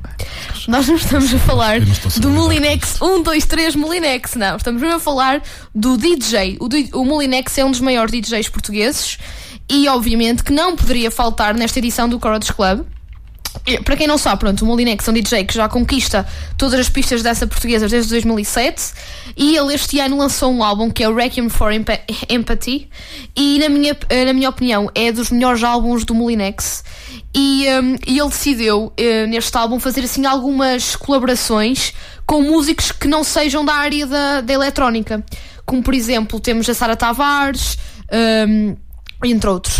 nós 0.67 0.89
não 0.89 0.97
estamos 0.97 1.35
a 1.35 1.39
falar 1.39 1.81
do 2.19 2.31
Molinex 2.31 3.01
1, 3.03 3.23
2, 3.23 3.45
3 3.45 3.77
Molinex, 3.77 4.35
não. 4.35 4.57
Estamos 4.57 4.81
mesmo 4.81 4.97
a 4.97 5.01
falar 5.01 5.43
do 5.75 5.99
DJ. 5.99 6.57
O, 6.59 7.01
o 7.01 7.05
Molinex 7.05 7.59
é 7.59 7.65
um 7.67 7.71
dos 7.71 7.81
maiores 7.81 8.11
DJs 8.11 8.49
portugueses 8.49 9.19
e, 9.69 9.89
obviamente, 9.89 10.43
que 10.43 10.53
não 10.53 10.75
poderia 10.75 11.11
faltar 11.11 11.55
nesta 11.55 11.79
edição 11.79 12.09
do 12.09 12.19
Courage 12.19 12.53
Club. 12.53 12.87
Para 13.85 13.97
quem 13.97 14.07
não 14.07 14.17
sabe, 14.19 14.41
pronto, 14.41 14.63
o 14.63 14.67
Molinex 14.67 15.07
é 15.07 15.11
um 15.11 15.15
DJ 15.15 15.45
que 15.45 15.55
já 15.55 15.69
conquista 15.69 16.27
todas 16.57 16.79
as 16.79 16.89
pistas 16.89 17.23
dessa 17.23 17.47
portuguesa 17.47 17.89
desde 17.89 18.11
2007 18.11 18.83
e 19.37 19.57
ele 19.57 19.75
este 19.75 19.99
ano 19.99 20.17
lançou 20.19 20.53
um 20.53 20.63
álbum 20.63 20.91
que 20.91 21.03
é 21.03 21.09
o 21.09 21.15
Requiem 21.15 21.49
for 21.49 21.73
Empa- 21.73 22.01
Empathy. 22.29 22.89
E 23.35 23.59
na 23.59 23.69
minha, 23.69 23.97
na 24.25 24.33
minha 24.33 24.49
opinião 24.49 24.91
é 24.95 25.11
dos 25.11 25.31
melhores 25.31 25.63
álbuns 25.65 26.05
do 26.05 26.15
Molinex. 26.15 26.85
E, 27.35 27.67
hum, 27.83 27.97
e 28.07 28.19
ele 28.19 28.29
decidiu 28.29 28.93
eh, 28.97 29.27
neste 29.27 29.57
álbum 29.59 29.79
fazer 29.81 30.01
assim 30.03 30.25
algumas 30.27 30.97
colaborações 30.97 31.93
com 32.25 32.43
músicos 32.43 32.93
que 32.93 33.07
não 33.09 33.23
sejam 33.23 33.65
da 33.65 33.75
área 33.75 34.07
da, 34.07 34.41
da 34.41 34.53
eletrónica. 34.53 35.25
Como 35.65 35.83
por 35.83 35.93
exemplo 35.93 36.39
temos 36.41 36.69
a 36.69 36.75
Sara 36.75 36.97
Tavares 36.97 37.77
hum, 38.49 38.77
entre 39.25 39.51
outros. 39.51 39.76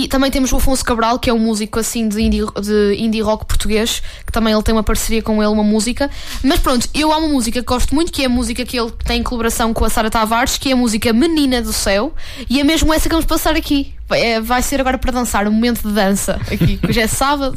E 0.00 0.08
também 0.08 0.30
temos 0.30 0.50
o 0.50 0.56
Afonso 0.56 0.82
Cabral, 0.82 1.18
que 1.18 1.28
é 1.28 1.32
um 1.32 1.38
músico 1.38 1.78
assim 1.78 2.08
de 2.08 2.22
indie, 2.22 2.40
de 2.62 2.96
indie 2.98 3.20
rock 3.20 3.44
português, 3.44 4.02
que 4.24 4.32
também 4.32 4.50
ele 4.54 4.62
tem 4.62 4.74
uma 4.74 4.82
parceria 4.82 5.20
com 5.20 5.42
ele, 5.42 5.52
uma 5.52 5.62
música. 5.62 6.10
Mas 6.42 6.58
pronto, 6.58 6.88
eu 6.94 7.12
há 7.12 7.18
uma 7.18 7.28
música 7.28 7.60
que 7.60 7.66
gosto 7.66 7.94
muito, 7.94 8.10
que 8.10 8.22
é 8.22 8.24
a 8.24 8.28
música 8.30 8.64
que 8.64 8.80
ele 8.80 8.90
tem 9.04 9.20
em 9.20 9.22
colaboração 9.22 9.74
com 9.74 9.84
a 9.84 9.90
Sara 9.90 10.08
Tavares, 10.08 10.56
que 10.56 10.70
é 10.70 10.72
a 10.72 10.76
música 10.76 11.12
Menina 11.12 11.60
do 11.60 11.70
Céu, 11.70 12.14
e 12.48 12.58
é 12.58 12.64
mesmo 12.64 12.94
essa 12.94 13.10
que 13.10 13.14
vamos 13.14 13.26
passar 13.26 13.54
aqui. 13.54 13.92
É- 14.08 14.40
vai 14.40 14.62
ser 14.62 14.80
agora 14.80 14.96
para 14.96 15.12
dançar, 15.12 15.46
um 15.46 15.52
momento 15.52 15.86
de 15.86 15.92
dança 15.92 16.40
aqui, 16.50 16.78
que 16.78 16.86
hoje 16.88 17.00
é 17.00 17.06
sábado, 17.06 17.54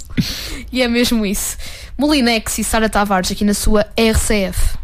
e 0.69 0.81
é 0.81 0.87
mesmo 0.89 1.25
isso. 1.25 1.55
Molinex 1.97 2.57
e 2.57 2.63
Sara 2.65 2.89
Tavares 2.89 3.31
aqui 3.31 3.45
na 3.45 3.53
sua 3.53 3.85
RCF. 3.95 4.77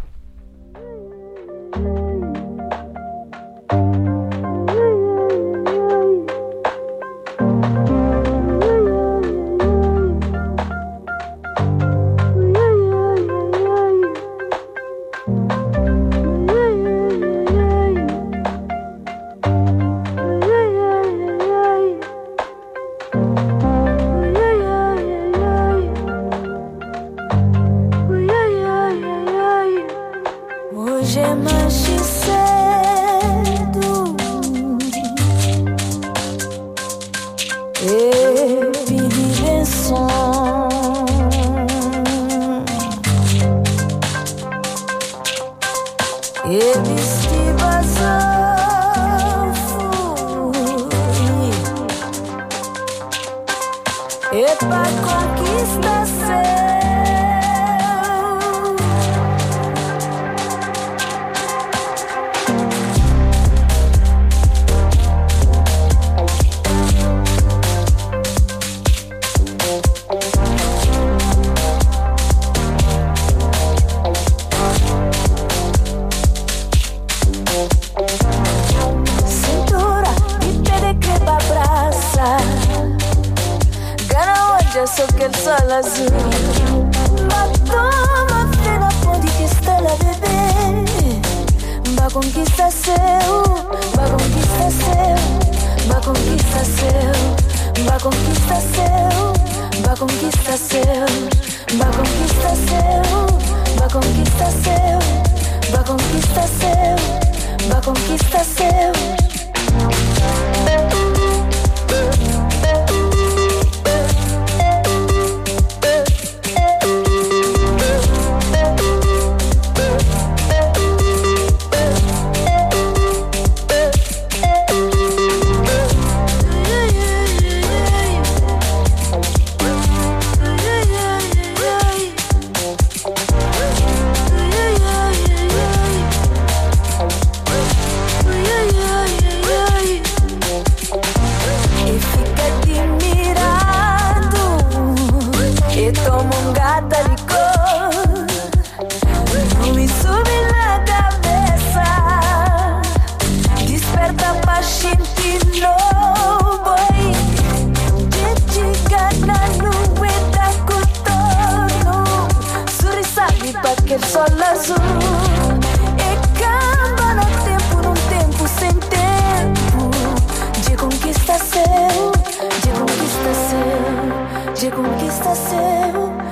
está 175.10 175.34
seu. 175.34 176.29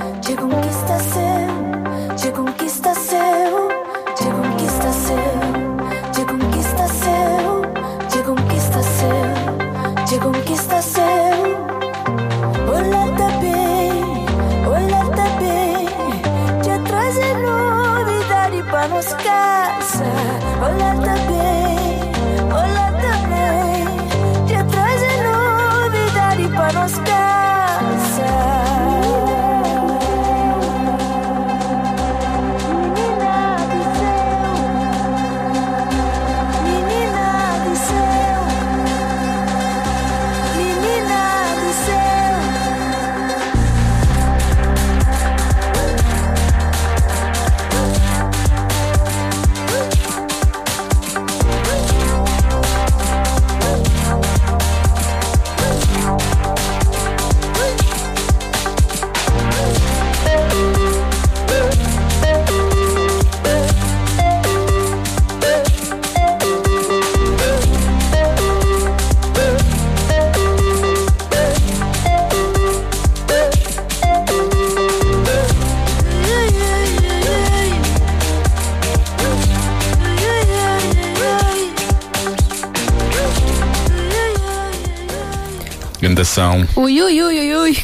Ui, 86.78 87.02
ui, 87.02 87.20
ui, 87.20 87.40
ui, 87.40 87.54
ui. 87.56 87.76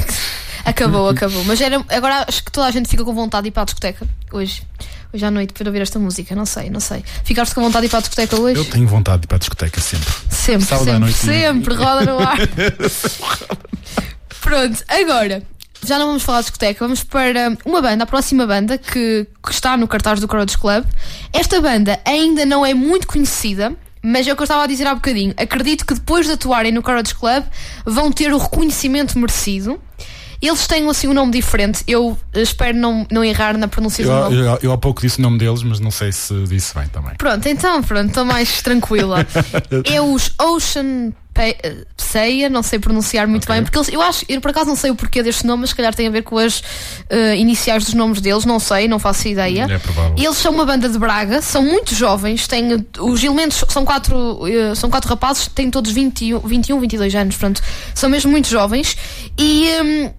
Acabou, 0.64 1.08
acabou. 1.08 1.44
Mas 1.44 1.60
era, 1.60 1.84
agora 1.88 2.24
acho 2.28 2.44
que 2.44 2.52
toda 2.52 2.68
a 2.68 2.70
gente 2.70 2.88
fica 2.88 3.04
com 3.04 3.12
vontade 3.12 3.42
de 3.42 3.48
ir 3.48 3.50
para 3.50 3.62
a 3.62 3.64
discoteca 3.64 4.06
hoje. 4.30 4.62
Hoje 5.12 5.24
à 5.24 5.32
noite, 5.32 5.52
para 5.52 5.68
ouvir 5.68 5.82
esta 5.82 5.98
música. 5.98 6.32
Não 6.36 6.46
sei, 6.46 6.70
não 6.70 6.78
sei. 6.78 7.04
Ficaste 7.24 7.56
com 7.56 7.60
vontade 7.60 7.82
de 7.82 7.86
ir 7.88 7.90
para 7.90 7.98
a 7.98 8.02
discoteca 8.02 8.40
hoje? 8.40 8.60
Eu 8.60 8.64
tenho 8.64 8.86
vontade 8.86 9.22
de 9.22 9.24
ir 9.24 9.26
para 9.26 9.36
a 9.36 9.40
discoteca 9.40 9.80
sempre. 9.80 10.14
Sempre, 10.30 10.66
Sábado 10.66 10.82
à 10.82 10.92
sempre, 10.92 11.00
noite, 11.00 11.26
né? 11.26 11.40
sempre, 11.40 11.74
roda 11.74 12.04
no 12.04 12.20
ar. 12.20 12.38
Pronto, 14.40 14.84
agora 14.86 15.42
já 15.84 15.98
não 15.98 16.06
vamos 16.06 16.22
falar 16.22 16.38
de 16.38 16.44
discoteca, 16.44 16.84
vamos 16.84 17.02
para 17.02 17.58
uma 17.64 17.82
banda, 17.82 18.04
a 18.04 18.06
próxima 18.06 18.46
banda 18.46 18.78
que, 18.78 19.26
que 19.44 19.50
está 19.50 19.76
no 19.76 19.88
cartaz 19.88 20.20
do 20.20 20.28
Courage 20.28 20.56
Club. 20.56 20.84
Esta 21.32 21.60
banda 21.60 21.98
ainda 22.04 22.46
não 22.46 22.64
é 22.64 22.72
muito 22.72 23.08
conhecida, 23.08 23.74
mas 24.04 24.28
é 24.28 24.32
o 24.32 24.36
que 24.36 24.42
eu 24.42 24.44
estava 24.44 24.64
a 24.64 24.66
dizer 24.66 24.86
há 24.86 24.94
bocadinho. 24.94 25.32
Acredito 25.36 25.86
que 25.86 25.94
depois 25.94 26.26
de 26.26 26.32
atuarem 26.32 26.70
no 26.70 26.82
Courage 26.82 27.14
Club 27.14 27.42
vão 27.86 28.12
ter 28.12 28.32
o 28.34 28.38
reconhecimento 28.38 29.18
merecido. 29.18 29.80
Eles 30.42 30.66
têm 30.66 30.86
assim 30.90 31.08
um 31.08 31.14
nome 31.14 31.32
diferente. 31.32 31.82
Eu 31.88 32.18
eh, 32.34 32.42
espero 32.42 32.76
não, 32.76 33.06
não 33.10 33.24
errar 33.24 33.56
na 33.56 33.66
pronúncia 33.66 34.02
Eu, 34.02 34.08
do 34.08 34.14
nome. 34.14 34.36
eu, 34.36 34.58
eu 34.62 34.72
há 34.72 34.76
pouco 34.76 35.00
disse 35.00 35.18
o 35.18 35.22
nome 35.22 35.38
deles, 35.38 35.62
mas 35.62 35.80
não 35.80 35.90
sei 35.90 36.12
se 36.12 36.34
disse 36.44 36.74
bem 36.74 36.86
também. 36.88 37.14
Pronto, 37.16 37.48
então, 37.48 37.82
pronto, 37.82 38.08
estou 38.08 38.26
mais 38.26 38.60
tranquila. 38.60 39.26
é 39.90 40.02
os 40.02 40.34
Ocean 40.38 41.14
Pseia, 41.96 42.48
não 42.48 42.62
sei 42.62 42.78
pronunciar 42.78 43.26
muito 43.26 43.46
bem, 43.48 43.62
porque 43.62 43.76
eles, 43.76 43.88
eu 43.88 44.00
acho, 44.00 44.24
eu 44.28 44.40
por 44.40 44.50
acaso 44.50 44.66
não 44.66 44.76
sei 44.76 44.90
o 44.90 44.94
porquê 44.94 45.22
deste 45.22 45.46
nome, 45.46 45.62
mas 45.62 45.70
se 45.70 45.76
calhar 45.76 45.94
tem 45.94 46.06
a 46.06 46.10
ver 46.10 46.22
com 46.22 46.38
as 46.38 46.62
eh, 47.10 47.36
iniciais 47.36 47.84
dos 47.84 47.94
nomes 47.94 48.20
deles, 48.20 48.44
não 48.44 48.60
sei, 48.60 48.86
não 48.86 48.98
faço 48.98 49.26
ideia. 49.26 49.66
É 49.68 49.78
provável. 49.78 50.14
Eles 50.16 50.36
são 50.36 50.52
uma 50.52 50.64
banda 50.64 50.88
de 50.88 50.98
Braga, 50.98 51.42
são 51.42 51.62
muito 51.62 51.94
jovens, 51.94 52.46
têm 52.46 52.86
os 53.00 53.24
elementos 53.24 53.64
são 53.68 53.84
quatro, 53.84 54.46
eh, 54.46 54.74
são 54.74 54.88
quatro 54.88 55.08
rapazes, 55.08 55.48
têm 55.48 55.70
todos 55.70 55.90
21, 55.90 56.38
21 56.40 56.80
22 56.80 57.14
anos, 57.14 57.36
portanto, 57.36 57.62
são 57.94 58.08
mesmo 58.08 58.30
muito 58.30 58.48
jovens 58.48 58.96
e 59.36 59.68
hum, 59.82 60.10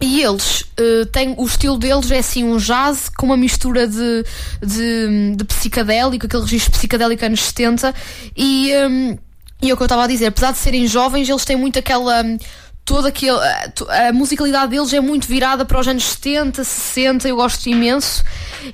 e 0.00 0.22
eles 0.22 0.64
eh, 0.78 1.04
têm 1.12 1.34
o 1.36 1.44
estilo 1.44 1.76
deles 1.76 2.10
é 2.10 2.18
assim 2.18 2.42
um 2.42 2.56
jazz 2.56 3.10
com 3.10 3.26
uma 3.26 3.36
mistura 3.36 3.86
de, 3.86 4.24
de, 4.62 5.36
de 5.36 5.44
psicadélico, 5.44 6.24
aquele 6.24 6.42
registro 6.42 6.72
psicadélico 6.72 7.24
anos 7.24 7.42
70 7.42 7.94
e, 8.34 8.72
hum, 8.88 9.18
e 9.62 9.70
é 9.70 9.74
o 9.74 9.76
que 9.76 9.82
eu 9.82 9.86
estava 9.86 10.04
a 10.04 10.06
dizer, 10.06 10.26
apesar 10.26 10.52
de 10.52 10.58
serem 10.58 10.86
jovens, 10.86 11.28
eles 11.28 11.44
têm 11.44 11.56
muito 11.56 11.78
aquela 11.78 12.22
hum, 12.22 12.38
toda 12.84 13.08
aquele, 13.08 13.38
a, 13.38 13.70
to- 13.74 13.88
a 13.90 14.12
musicalidade 14.12 14.70
deles 14.70 14.92
é 14.92 15.00
muito 15.00 15.26
virada 15.28 15.64
para 15.64 15.78
os 15.78 15.86
anos 15.86 16.04
70, 16.04 16.64
60, 16.64 17.28
eu 17.28 17.36
gosto 17.36 17.66
imenso. 17.68 18.24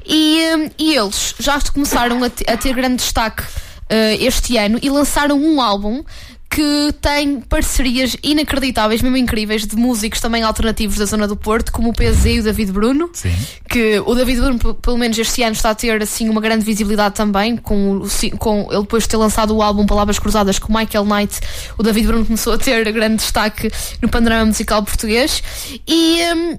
E, 0.06 0.40
hum, 0.56 0.70
e 0.78 0.94
eles 0.94 1.34
já 1.38 1.58
começaram 1.72 2.22
a, 2.24 2.30
te- 2.30 2.44
a 2.48 2.56
ter 2.56 2.74
grande 2.74 2.96
destaque 2.96 3.42
eh, 3.88 4.16
este 4.20 4.56
ano 4.56 4.78
e 4.82 4.88
lançaram 4.90 5.38
um 5.38 5.60
álbum 5.60 6.02
que 6.48 6.92
tem 7.02 7.40
parcerias 7.40 8.16
inacreditáveis, 8.22 9.02
mesmo 9.02 9.16
incríveis, 9.16 9.66
de 9.66 9.76
músicos 9.76 10.20
também 10.20 10.42
alternativos 10.42 10.96
da 10.96 11.04
zona 11.04 11.26
do 11.28 11.36
Porto, 11.36 11.70
como 11.72 11.90
o 11.90 11.92
PZ 11.92 12.24
e 12.26 12.40
o 12.40 12.42
David 12.42 12.72
Bruno. 12.72 13.10
Sim. 13.12 13.34
Que 13.68 14.00
o 14.06 14.14
David 14.14 14.40
Bruno, 14.40 14.58
pe- 14.58 14.74
pelo 14.80 14.96
menos 14.96 15.18
este 15.18 15.42
ano, 15.42 15.52
está 15.52 15.70
a 15.70 15.74
ter 15.74 16.02
assim 16.02 16.28
uma 16.28 16.40
grande 16.40 16.64
visibilidade 16.64 17.14
também, 17.14 17.56
com, 17.56 17.98
o 17.98 18.38
com 18.38 18.68
ele 18.70 18.80
depois 18.82 19.02
de 19.02 19.08
ter 19.10 19.16
lançado 19.16 19.54
o 19.54 19.60
álbum 19.62 19.84
Palavras 19.86 20.18
Cruzadas 20.18 20.58
com 20.58 20.72
Michael 20.76 21.04
Knight, 21.04 21.40
o 21.76 21.82
David 21.82 22.06
Bruno 22.06 22.24
começou 22.24 22.52
a 22.54 22.58
ter 22.58 22.90
grande 22.92 23.16
destaque 23.16 23.70
no 24.00 24.08
panorama 24.08 24.46
musical 24.46 24.82
português. 24.82 25.42
E. 25.86 26.20
hum, 26.34 26.58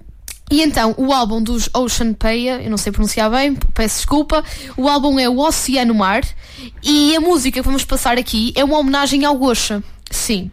e 0.49 0.61
então, 0.61 0.95
o 0.98 1.11
álbum 1.11 1.41
dos 1.41 1.69
Ocean 1.74 2.14
Peia, 2.14 2.61
eu 2.61 2.69
não 2.69 2.78
sei 2.78 2.91
pronunciar 2.91 3.30
bem, 3.30 3.56
peço 3.74 3.98
desculpa. 3.98 4.44
O 4.78 4.88
álbum 4.88 5.19
é 5.19 5.28
o 5.28 5.40
Oceano 5.40 5.94
Mar 5.94 6.24
e 6.82 7.15
a 7.15 7.19
música 7.19 7.60
que 7.60 7.65
vamos 7.65 7.84
passar 7.84 8.18
aqui 8.18 8.53
é 8.56 8.64
uma 8.64 8.78
homenagem 8.78 9.26
ao 9.26 9.38
Gosha. 9.38 9.84
Sim. 10.10 10.49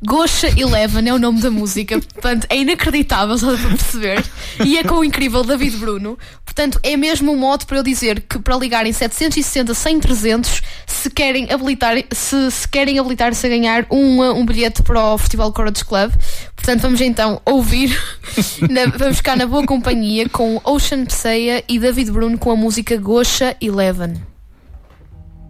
Gosha 0.00 0.46
Eleven 0.56 1.08
é 1.08 1.12
o 1.12 1.18
nome 1.18 1.40
da 1.40 1.50
música, 1.50 1.98
portanto 1.98 2.46
é 2.48 2.58
inacreditável, 2.58 3.36
só 3.36 3.56
para 3.56 3.68
perceber. 3.70 4.24
E 4.64 4.78
é 4.78 4.84
com 4.84 4.94
o 4.96 5.04
incrível 5.04 5.42
David 5.42 5.76
Bruno. 5.76 6.16
Portanto, 6.44 6.78
é 6.84 6.96
mesmo 6.96 7.32
um 7.32 7.36
modo 7.36 7.66
para 7.66 7.78
eu 7.78 7.82
dizer 7.82 8.20
que 8.20 8.38
para 8.38 8.56
ligarem 8.56 8.92
760 8.92 9.74
100 9.74 10.00
300 10.00 10.62
se 10.86 11.10
querem 11.10 11.50
habilitar 11.52 11.96
se, 12.12 12.50
se 12.50 12.68
querem 12.68 12.98
habilitar-se 12.98 13.44
a 13.44 13.48
ganhar 13.48 13.86
um, 13.90 14.22
um 14.22 14.46
bilhete 14.46 14.82
para 14.82 15.02
o 15.14 15.18
Festival 15.18 15.52
Courage 15.52 15.84
Club. 15.84 16.12
Portanto, 16.54 16.80
vamos 16.80 17.00
então 17.00 17.40
ouvir, 17.44 17.90
na- 18.70 18.86
vamos 18.96 19.16
ficar 19.16 19.36
na 19.36 19.46
boa 19.46 19.66
companhia 19.66 20.28
com 20.28 20.60
Ocean 20.64 21.04
Pseia 21.06 21.64
e 21.68 21.78
David 21.78 22.10
Bruno 22.12 22.38
com 22.38 22.52
a 22.52 22.56
música 22.56 22.96
Gosha 22.96 23.56
Eleven. 23.60 24.14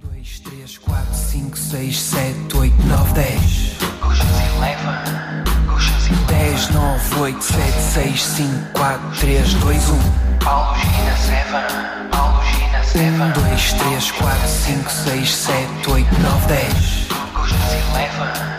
2, 0.02 0.40
3, 0.40 0.78
4, 0.78 1.14
5, 1.14 1.58
6, 1.58 2.00
7, 2.00 2.56
8, 2.56 2.74
9, 2.86 3.12
10. 3.14 3.67
Oceans 4.58 6.08
10, 6.26 6.70
9, 6.72 7.22
8, 7.22 7.42
7, 7.42 7.72
6, 7.94 8.24
5, 8.24 8.48
4, 8.74 9.00
3, 9.20 9.54
2, 9.54 9.78
1. 9.78 10.38
Paulo 10.40 10.74
Gina 10.74 11.16
7. 11.16 12.10
Paulo 12.10 12.42
Gina 12.42 12.82
7. 12.82 13.04
1, 13.04 13.32
2, 13.32 13.74
3, 13.78 14.10
4, 14.12 14.48
5, 14.48 14.90
6, 14.90 15.34
7, 15.34 15.68
8, 15.86 16.06
9, 16.18 16.46
10. 16.48 17.08
Oceans 17.36 17.72
Eleven. 17.72 18.58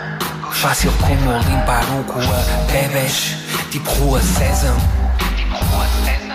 Fácil 0.52 0.92
como 1.00 1.38
limpar 1.40 1.84
o 2.00 2.04
cu 2.04 2.20
a 2.20 2.72
bebés. 2.72 3.36
Tipo 3.72 3.92
Rua 4.00 4.22
Sésamo. 4.22 4.80
Tipo 5.36 5.58
Rua 5.58 5.86
Sésamo. 6.06 6.29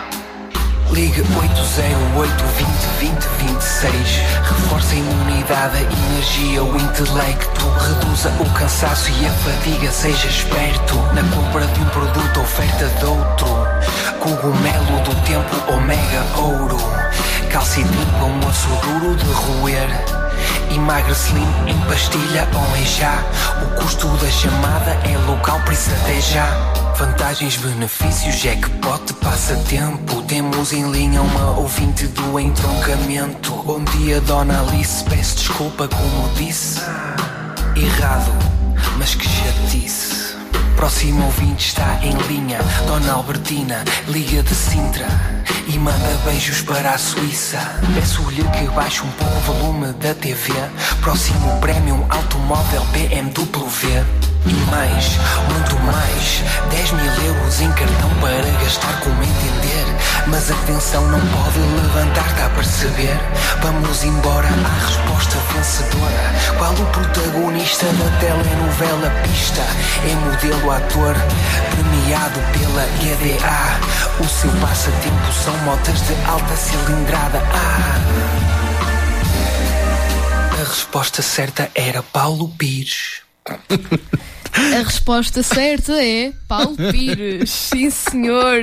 Ligue 0.95 1.23
808 1.23 2.45
20 2.45 2.71
20 3.01 3.29
26 3.49 4.17
Reforça 4.45 4.95
a 4.95 4.97
imunidade, 4.97 5.77
a 5.79 5.81
energia, 5.81 6.63
o 6.63 6.77
intelecto. 6.77 7.69
Reduza 7.69 8.29
o 8.39 8.49
cansaço 8.51 9.11
e 9.11 9.27
a 9.27 9.33
fadiga. 9.33 9.91
Seja 9.91 10.29
esperto 10.29 10.95
na 11.13 11.25
compra 11.35 11.67
de 11.67 11.81
um 11.81 11.85
produto 11.87 12.41
Oferta 12.41 12.87
de 12.87 13.05
outro. 13.07 13.49
Cogumelo 14.21 15.01
do 15.03 15.15
tempo 15.23 15.73
Omega 15.73 16.25
Ouro. 16.39 16.79
Calcitrim 17.51 18.07
com 18.21 18.47
osso 18.47 18.69
duro 18.87 19.17
de 19.17 19.33
roer 19.33 20.24
Emagre 20.75 21.13
Slim 21.13 21.47
em 21.67 21.79
pastilha 21.89 22.49
ou 22.55 22.77
em 22.77 22.87
chá. 22.87 23.23
O 23.63 23.81
custo 23.81 24.09
da 24.09 24.31
chamada 24.31 24.91
é 25.05 25.17
local, 25.27 25.61
por 25.61 25.73
isso 25.73 25.91
até 25.91 26.21
já. 26.21 26.47
Vantagens, 26.97 27.57
benefícios, 27.57 28.37
jackpot, 28.37 29.13
passatempo 29.15 30.23
Temos 30.23 30.73
em 30.73 30.91
linha 30.91 31.23
uma 31.23 31.59
ouvinte 31.59 32.07
do 32.09 32.39
entroncamento. 32.39 33.53
Bom 33.65 33.83
dia, 33.85 34.21
Dona 34.21 34.61
Alice, 34.61 35.05
peço 35.05 35.37
desculpa 35.37 35.89
como 35.89 36.29
disse. 36.35 36.81
Errado, 37.77 38.33
mas 38.99 39.15
que 39.15 39.29
chatice 39.29 40.34
Próximo 40.77 41.25
ouvinte 41.25 41.69
está 41.69 41.99
em 42.03 42.17
linha. 42.29 42.59
Dona 42.87 43.13
Albertina, 43.13 43.85
liga 44.09 44.43
de 44.43 44.55
Sintra. 44.55 45.07
E 45.67 45.79
manda 45.79 46.21
beijos 46.25 46.61
para 46.63 46.91
a 46.91 46.99
Suíça. 46.99 47.59
Peço-lhe 47.95 48.45
que 48.45 48.67
baixe 48.75 49.03
um 49.03 49.11
pouco 49.13 49.37
o 49.37 49.41
volume 49.41 49.93
da 49.95 50.15
TV 50.15 50.53
Próximo 51.01 51.59
prémio 51.61 52.05
automóvel 52.11 52.85
BMW 52.87 54.34
e 54.47 54.53
mais, 54.71 55.19
muito 55.51 55.79
mais 55.81 56.43
10 56.71 56.93
mil 56.93 57.13
euros 57.27 57.61
em 57.61 57.73
cartão 57.73 58.11
para 58.21 58.51
gastar 58.63 59.01
como 59.01 59.23
entender 59.23 59.87
Mas 60.27 60.51
atenção, 60.51 61.07
não 61.09 61.21
pode 61.21 61.59
levantar, 61.59 62.27
está 62.27 62.47
a 62.47 62.51
perceber? 62.51 63.19
Vamos 63.63 64.05
embora 64.05 64.49
à 64.49 64.87
resposta 64.87 65.37
vencedora 65.53 66.35
Qual 66.59 66.73
o 66.73 66.87
protagonista 66.87 67.87
da 67.87 68.19
telenovela 68.19 69.11
Pista? 69.23 69.63
É 70.07 70.15
modelo 70.15 70.71
ator, 70.71 71.15
premiado 71.71 72.41
pela 72.53 72.85
GDA 72.99 73.81
O 74.21 74.29
seu 74.29 74.51
passatempo 74.61 75.33
são 75.33 75.57
motas 75.59 76.01
de 76.07 76.15
alta 76.27 76.57
cilindrada 76.57 77.43
Ah. 77.53 78.01
A 80.53 80.65
resposta 80.69 81.23
certa 81.23 81.71
era 81.75 82.03
Paulo 82.03 82.49
Pires 82.49 83.23
A 84.55 84.83
resposta 84.83 85.43
certa 85.43 85.93
é 86.03 86.33
Paulo 86.47 86.77
Pires. 86.93 87.51
Sim, 87.51 87.91
senhor. 87.91 88.63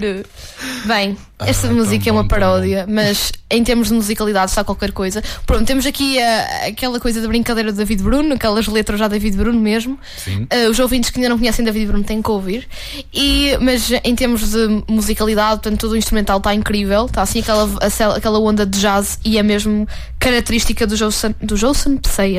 Bem, 0.86 1.18
esta 1.46 1.68
Ah, 1.68 1.72
música 1.72 2.10
é 2.10 2.12
uma 2.12 2.24
bom, 2.24 2.28
paródia, 2.30 2.86
mas 2.90 3.32
em 3.50 3.64
termos 3.64 3.90
de 3.90 3.94
musicalidade 3.94 4.52
está 4.52 4.64
qualquer 4.64 4.92
coisa. 4.92 5.22
Pronto, 5.46 5.66
temos 5.66 5.86
aqui 5.86 6.20
a- 6.22 6.68
aquela 6.68 7.00
coisa 7.00 7.22
da 7.22 7.28
brincadeira 7.28 7.72
do 7.72 7.78
David 7.78 8.02
Bruno, 8.04 8.34
aquelas 8.36 8.68
letras 8.68 9.00
já 9.00 9.08
David 9.08 9.36
Bruno 9.38 9.60
mesmo. 9.60 10.00
Ah, 10.50 10.70
os 10.70 10.80
ouvintes 10.80 11.10
que 11.10 11.18
ainda 11.20 11.30
não 11.30 11.38
conhecem 11.38 11.64
David 11.66 11.88
Bruno 11.88 12.04
têm 12.04 12.22
que 12.22 12.32
ouvir. 12.32 12.68
E, 13.14 13.58
mas 13.60 13.92
em 14.04 14.16
termos 14.16 14.52
de 14.52 14.84
musicalidade, 14.88 15.62
portanto, 15.62 15.80
todo 15.80 15.92
o 15.92 15.98
instrumental 15.98 16.38
está 16.38 16.54
incrível. 16.54 17.06
Está 17.06 17.22
assim 17.22 17.40
aquela, 17.40 17.70
aquela 18.16 18.40
onda 18.40 18.66
de 18.66 18.80
jazz 18.80 19.20
e 19.24 19.38
é 19.38 19.44
mesmo 19.44 19.88
característica 20.20 20.86
do 20.86 20.96
Joseph, 20.96 21.34
do 21.42 21.58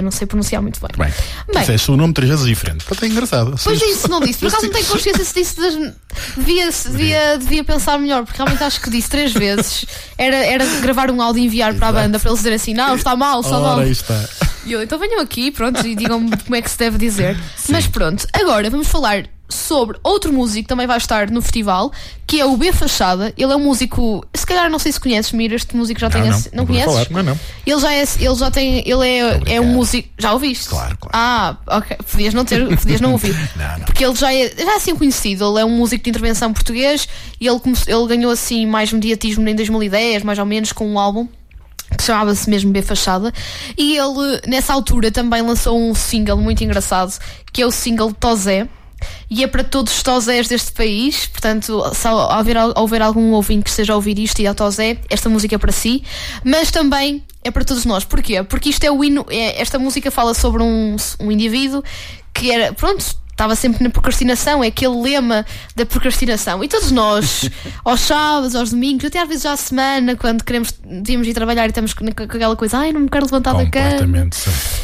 não 0.02 0.10
sei 0.10 0.26
pronunciar 0.26 0.62
muito 0.62 0.80
bem. 0.80 0.90
Bem, 0.96 1.12
Bem. 1.52 1.60
disseste 1.60 1.90
o 1.90 1.96
nome 1.96 2.14
três 2.14 2.30
vezes 2.30 2.46
diferente. 2.46 2.84
Portanto, 2.84 3.08
é 3.08 3.12
engraçado. 3.12 3.54
Pois 3.62 3.82
é 3.82 3.86
isso, 3.86 4.08
não 4.08 4.20
disse. 4.20 4.38
Por 4.38 4.48
acaso 4.48 4.66
não 4.66 4.72
tenho 4.72 4.86
consciência 4.86 5.24
se 5.24 5.34
disse. 5.34 5.56
Das... 5.56 5.74
Devia, 6.36 6.68
devia, 6.70 7.38
devia 7.38 7.64
pensar 7.64 7.98
melhor, 7.98 8.24
porque 8.24 8.36
realmente 8.36 8.62
acho 8.62 8.80
que 8.80 8.90
disse 8.92 9.08
três 9.08 9.32
vezes. 9.32 9.84
Era, 10.16 10.36
era 10.36 10.64
gravar 10.80 11.10
um 11.10 11.20
áudio 11.20 11.42
e 11.42 11.46
enviar 11.46 11.74
para 11.74 11.88
a 11.88 11.92
banda 11.92 12.18
para 12.18 12.30
eles 12.30 12.38
dizerem 12.38 12.56
assim: 12.56 12.74
não, 12.74 12.94
está 12.94 13.16
mal, 13.16 13.40
está 13.40 13.58
mal. 13.58 13.78
Ora, 13.78 13.86
aí 13.86 13.90
está. 13.90 14.14
E 14.64 14.72
eu, 14.72 14.82
então 14.82 14.98
venham 14.98 15.20
aqui, 15.20 15.50
pronto, 15.50 15.84
e 15.86 15.94
digam-me 15.94 16.30
como 16.44 16.54
é 16.56 16.62
que 16.62 16.70
se 16.70 16.78
deve 16.78 16.98
dizer. 16.98 17.36
Mas 17.68 17.86
pronto, 17.86 18.26
agora 18.32 18.68
vamos 18.70 18.86
falar 18.88 19.24
sobre 19.48 19.98
outro 20.02 20.32
músico 20.32 20.62
que 20.62 20.68
também 20.68 20.86
vai 20.86 20.96
estar 20.96 21.30
no 21.30 21.42
festival, 21.42 21.92
que 22.26 22.40
é 22.40 22.46
o 22.46 22.56
B 22.56 22.72
Fachada. 22.72 23.34
Ele 23.36 23.52
é 23.52 23.56
um 23.56 23.58
músico, 23.62 24.24
se 24.32 24.46
calhar 24.46 24.70
não 24.70 24.78
sei 24.78 24.90
se 24.92 24.98
conheces, 24.98 25.30
Mira, 25.32 25.54
este 25.54 25.76
músico 25.76 26.00
já 26.00 26.08
tem 26.08 26.22
não, 26.22 26.30
esse- 26.30 26.48
não 26.54 26.64
conheces? 26.64 26.86
falar, 26.90 27.06
mas 27.10 27.24
não. 27.26 27.38
Ele 27.66 27.78
já 27.80 27.92
é, 27.92 28.02
ele 28.18 28.34
já 28.34 28.50
tem, 28.50 28.78
ele 28.88 29.06
é, 29.06 29.40
é 29.56 29.60
um 29.60 29.66
músico, 29.66 30.08
já 30.18 30.32
ouviste? 30.32 30.70
Claro, 30.70 30.96
claro. 30.98 31.10
Ah, 31.14 31.56
ok, 31.66 31.96
podias 32.10 32.32
não 32.32 32.46
ter, 32.46 32.66
podias 32.78 33.00
não 33.02 33.12
ouvir. 33.12 33.34
Não, 33.54 33.78
não. 33.78 33.84
Porque 33.84 34.02
ele 34.06 34.14
já 34.14 34.32
é, 34.32 34.48
já 34.56 34.72
é 34.72 34.76
assim 34.76 34.96
conhecido, 34.96 35.44
ele 35.50 35.60
é 35.60 35.64
um 35.66 35.76
músico 35.76 36.02
de 36.02 36.08
intervenção 36.08 36.50
português 36.50 37.06
e 37.38 37.46
ele, 37.46 37.60
ele 37.86 38.06
ganhou 38.08 38.32
assim 38.32 38.64
mais 38.64 38.90
mediatismo 38.90 39.46
em 39.46 39.54
2010, 39.54 40.22
mais 40.22 40.38
ou 40.38 40.46
menos, 40.46 40.72
com 40.72 40.88
um 40.88 40.98
álbum 40.98 41.28
chamava-se 42.02 42.48
mesmo 42.48 42.72
B 42.72 42.82
Fachada 42.82 43.32
e 43.76 43.96
ele 43.96 44.40
nessa 44.46 44.72
altura 44.72 45.10
também 45.10 45.42
lançou 45.42 45.78
um 45.78 45.94
single 45.94 46.36
muito 46.36 46.62
engraçado 46.62 47.18
que 47.52 47.62
é 47.62 47.66
o 47.66 47.70
single 47.70 48.12
Tozé 48.12 48.68
e 49.28 49.42
é 49.42 49.46
para 49.46 49.64
todos 49.64 49.96
os 49.96 50.02
Tozés 50.02 50.48
deste 50.48 50.72
país 50.72 51.26
portanto 51.26 51.82
se 51.94 52.08
houver, 52.08 52.56
houver 52.76 53.02
algum 53.02 53.32
ouvinte 53.32 53.64
que 53.64 53.70
esteja 53.70 53.92
a 53.92 53.96
ouvir 53.96 54.18
isto 54.18 54.40
e 54.40 54.46
a 54.46 54.54
Tozé 54.54 54.98
esta 55.10 55.28
música 55.28 55.54
é 55.54 55.58
para 55.58 55.72
si 55.72 56.02
mas 56.44 56.70
também 56.70 57.22
é 57.44 57.50
para 57.50 57.64
todos 57.64 57.84
nós 57.84 58.04
porquê? 58.04 58.42
porque 58.42 58.68
isto 58.68 58.84
é 58.84 58.90
o 58.90 59.02
hino 59.02 59.26
é- 59.28 59.60
esta 59.60 59.78
música 59.78 60.10
fala 60.10 60.34
sobre 60.34 60.62
um, 60.62 60.96
um 61.20 61.30
indivíduo 61.32 61.82
que 62.32 62.50
era 62.50 62.72
pronto 62.72 63.21
estava 63.42 63.56
sempre 63.56 63.82
na 63.82 63.90
procrastinação, 63.90 64.62
é 64.62 64.68
aquele 64.68 64.94
lema 65.02 65.44
da 65.74 65.84
procrastinação. 65.84 66.62
E 66.62 66.68
todos 66.68 66.92
nós, 66.92 67.50
aos 67.84 68.00
sábados, 68.00 68.54
aos 68.54 68.70
domingos, 68.70 69.04
até 69.06 69.20
às 69.20 69.28
vezes 69.28 69.44
à 69.46 69.56
semana, 69.56 70.14
quando 70.14 70.44
queremos, 70.44 70.72
devíamos 70.84 71.26
ir 71.26 71.34
trabalhar 71.34 71.64
e 71.66 71.70
estamos 71.70 71.92
com 71.92 72.06
aquela 72.06 72.54
coisa, 72.54 72.78
ai, 72.78 72.92
não 72.92 73.00
me 73.00 73.08
quero 73.08 73.24
levantar 73.24 73.52
da 73.54 73.66
cama. 73.66 74.28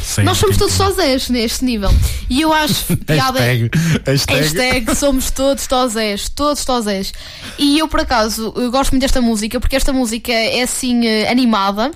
Sem- 0.03 0.25
Nós 0.25 0.37
somos 0.37 0.57
todos 0.57 0.73
sozés 0.73 1.29
neste 1.29 1.63
nível. 1.63 1.89
E 2.29 2.41
eu 2.41 2.51
acho 2.51 2.97
piada. 3.07 3.39
Hashtag, 3.39 3.69
hashtag. 4.05 4.39
Hashtag 4.41 4.95
somos 4.95 5.31
todos 5.31 5.65
tozés, 5.67 6.27
todos 6.29 6.65
tozés. 6.65 7.13
E 7.57 7.79
eu, 7.79 7.87
por 7.87 8.01
acaso, 8.01 8.51
eu 8.57 8.69
gosto 8.71 8.91
muito 8.91 9.03
desta 9.03 9.21
música 9.21 9.59
porque 9.59 9.75
esta 9.75 9.93
música 9.93 10.31
é 10.33 10.63
assim 10.63 11.05
eh, 11.07 11.29
animada 11.31 11.91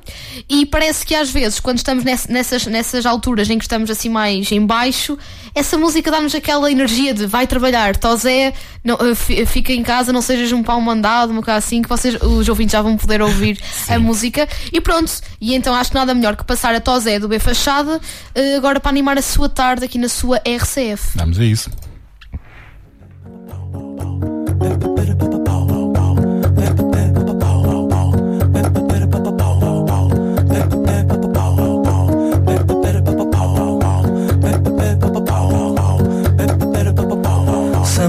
e 0.48 0.66
parece 0.66 1.06
que 1.06 1.14
às 1.16 1.30
vezes, 1.30 1.60
quando 1.60 1.78
estamos 1.80 2.04
ness- 2.06 2.28
nessas, 2.28 2.66
nessas 2.68 3.06
alturas 3.06 3.50
em 3.50 3.58
que 3.58 3.66
estamos 3.66 3.90
assim 3.90 4.08
mais 4.10 4.50
em 4.52 4.66
baixo, 4.66 5.18
essa 5.56 5.78
música 5.78 6.10
dá-nos 6.12 6.34
aquela 6.36 6.53
energia 6.72 7.14
de 7.14 7.26
vai 7.26 7.46
trabalhar, 7.48 7.96
tozé, 7.98 8.54
não, 8.84 8.96
eh, 8.96 9.16
fi- 9.16 9.46
fica 9.46 9.72
em 9.74 9.82
casa, 9.84 10.12
não 10.14 10.22
sejas 10.22 10.52
um 10.52 10.62
pau 10.64 10.80
mandado, 10.82 11.32
uma 11.32 11.42
coisa 11.42 11.58
assim, 11.58 11.82
que 11.82 11.90
vocês, 11.90 12.16
os 12.22 12.48
ouvintes 12.50 12.74
já 12.74 12.82
vão 12.82 12.96
poder 12.98 13.22
ouvir 13.22 13.60
a 13.90 13.98
música. 14.00 14.48
E 14.72 14.80
pronto, 14.82 15.12
e 15.42 15.54
então 15.56 15.74
acho 15.74 15.90
que 15.92 15.96
nada 15.96 16.14
melhor 16.14 16.36
que 16.36 16.44
passar 16.44 16.74
a 16.76 16.80
tozé 16.80 17.20
do 17.20 17.28
B 17.28 17.40
Fachada 17.40 18.00
eh, 18.36 18.56
agora 18.56 18.80
para 18.80 18.90
animar 18.90 19.18
a 19.18 19.22
sua 19.22 19.50
tarde 19.50 19.86
aqui 19.86 19.98
na 19.98 20.10
sua 20.10 20.38
RCF. 20.46 21.16
Vamos 21.18 21.40
a 21.40 21.44
isso. 21.44 21.70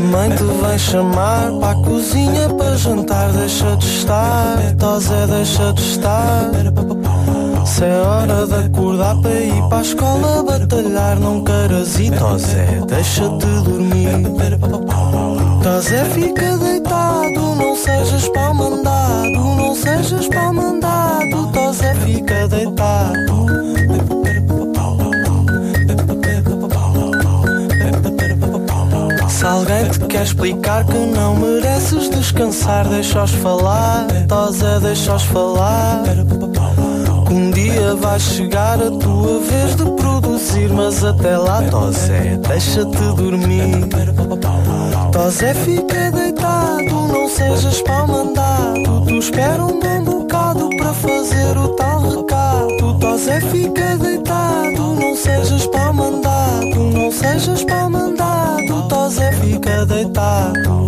Mãe 0.04 0.30
te 0.30 0.44
vem 0.44 0.78
chamar 0.78 1.50
para 1.60 1.70
a 1.70 1.82
cozinha 1.82 2.48
para 2.50 2.76
jantar, 2.76 3.32
deixa 3.32 3.76
de 3.76 3.86
estar. 3.86 4.56
Tosé, 4.78 5.26
deixa 5.26 5.72
de 5.72 5.82
estar. 5.82 6.50
Se 7.64 7.84
é 7.84 8.00
hora 8.00 8.46
de 8.46 8.54
acordar 8.66 9.16
para 9.20 9.32
ir 9.32 9.62
para 9.68 9.78
a 9.78 9.82
escola 9.82 10.42
batalhar, 10.42 11.18
não 11.18 11.42
queiras 11.42 11.98
ir, 11.98 12.16
Tosé, 12.18 12.66
deixa-te 12.86 13.46
dormir. 13.46 14.10
Tosé, 15.62 16.04
fica 16.06 16.56
deitado, 16.58 17.54
não 17.56 17.76
sejas 17.76 18.28
pau 18.28 18.54
mandado, 18.54 19.32
não 19.32 19.74
sejas 19.74 20.28
pau 20.28 20.52
mandado. 20.52 21.52
Tosé, 21.52 21.94
fica 21.94 22.46
deitado. 22.48 24.23
Se 29.44 29.48
alguém 29.48 29.90
te 29.90 29.98
quer 30.06 30.22
explicar 30.22 30.86
que 30.86 30.96
não 30.96 31.36
mereces 31.36 32.08
descansar, 32.08 32.88
deixa-os 32.88 33.30
falar, 33.32 34.06
Tosé, 34.26 34.80
deixa-os 34.80 35.22
falar. 35.24 36.02
Um 37.30 37.50
dia 37.50 37.94
vai 37.96 38.18
chegar 38.18 38.82
a 38.82 38.90
tua 38.90 39.40
vez 39.40 39.76
de 39.76 39.84
produzir, 40.00 40.70
mas 40.70 41.04
até 41.04 41.36
lá, 41.36 41.60
Tosé, 41.64 42.38
deixa-te 42.48 42.96
dormir. 43.16 43.86
Tosé, 45.12 45.52
fica 45.52 46.10
deitado, 46.10 47.08
não 47.12 47.28
sejas 47.28 47.82
pau 47.82 48.08
mandado. 48.08 49.04
Tu 49.06 49.18
espera 49.18 49.62
um 49.62 49.78
bom 49.78 50.04
bocado 50.04 50.70
para 50.70 50.94
fazer 50.94 51.58
o 51.58 51.68
tal 51.76 52.00
recado. 52.00 52.98
Tosé, 52.98 53.42
fica 53.42 53.94
deitado, 53.98 54.94
não 54.94 55.14
sejas 55.14 55.66
pau 55.66 55.92
mandado. 55.92 56.34
Não 56.94 57.12
sejas 57.12 57.62
pau 57.64 57.90
mandado, 57.90 58.43
Tosé, 58.88 59.32
fica 59.32 59.86
deitado. 59.86 60.86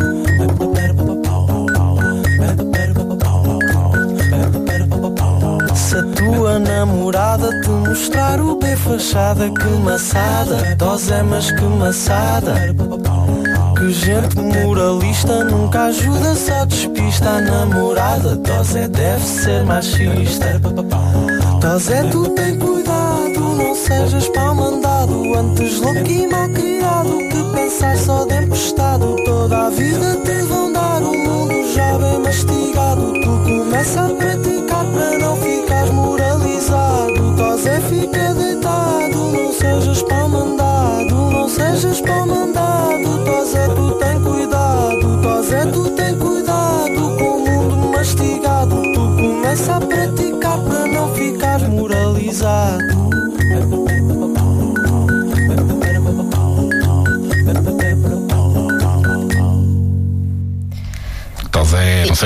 Se 5.75 5.97
a 5.97 6.03
tua 6.03 6.59
namorada 6.59 7.49
te 7.61 7.71
mostrar 7.71 8.41
o 8.41 8.57
B 8.57 8.77
fachada, 8.77 9.49
que 9.51 9.69
maçada, 9.85 10.77
Tosé, 10.77 11.23
mas 11.23 11.51
que 11.51 11.65
maçada. 11.65 12.55
Que 13.79 13.93
gente 13.93 14.37
moralista 14.37 15.45
nunca 15.45 15.85
ajuda, 15.85 16.35
só 16.35 16.65
despista 16.65 17.29
a 17.29 17.41
namorada. 17.41 18.37
Tosé 18.37 18.89
deve 18.89 19.25
ser 19.25 19.65
machista. 19.65 20.61
Tosé, 21.61 22.03
tu 22.05 22.29
tem 22.31 22.59
cuidado, 22.59 23.41
não 23.41 23.75
sejas 23.75 24.29
pau 24.29 24.55
mandado. 24.55 25.35
Antes 25.35 25.79
louco 25.81 26.11
e 26.11 26.27
mal 26.27 26.49
criado, 26.49 27.26
pensar 27.77 27.97
só 27.99 28.25
de 28.25 28.43
emprestado. 28.43 29.17
Toda 29.25 29.67
a 29.67 29.71
vida 29.71 30.17
te 30.25 30.43
vão 30.47 30.73
dar 30.73 31.03
um 31.03 31.17
mundo 31.25 31.75
já 31.75 31.99
bem 31.99 32.19
mastigado. 32.21 33.13
Tu 33.13 33.29
começa 33.45 34.07
a 34.07 34.09
praticar 34.09 34.85
para 34.87 35.19
não 35.19 35.37
ficares 35.37 35.91
moralizado. 35.91 37.37
Tosé, 37.37 37.81
fica 37.81 38.33
deitado, 38.35 38.46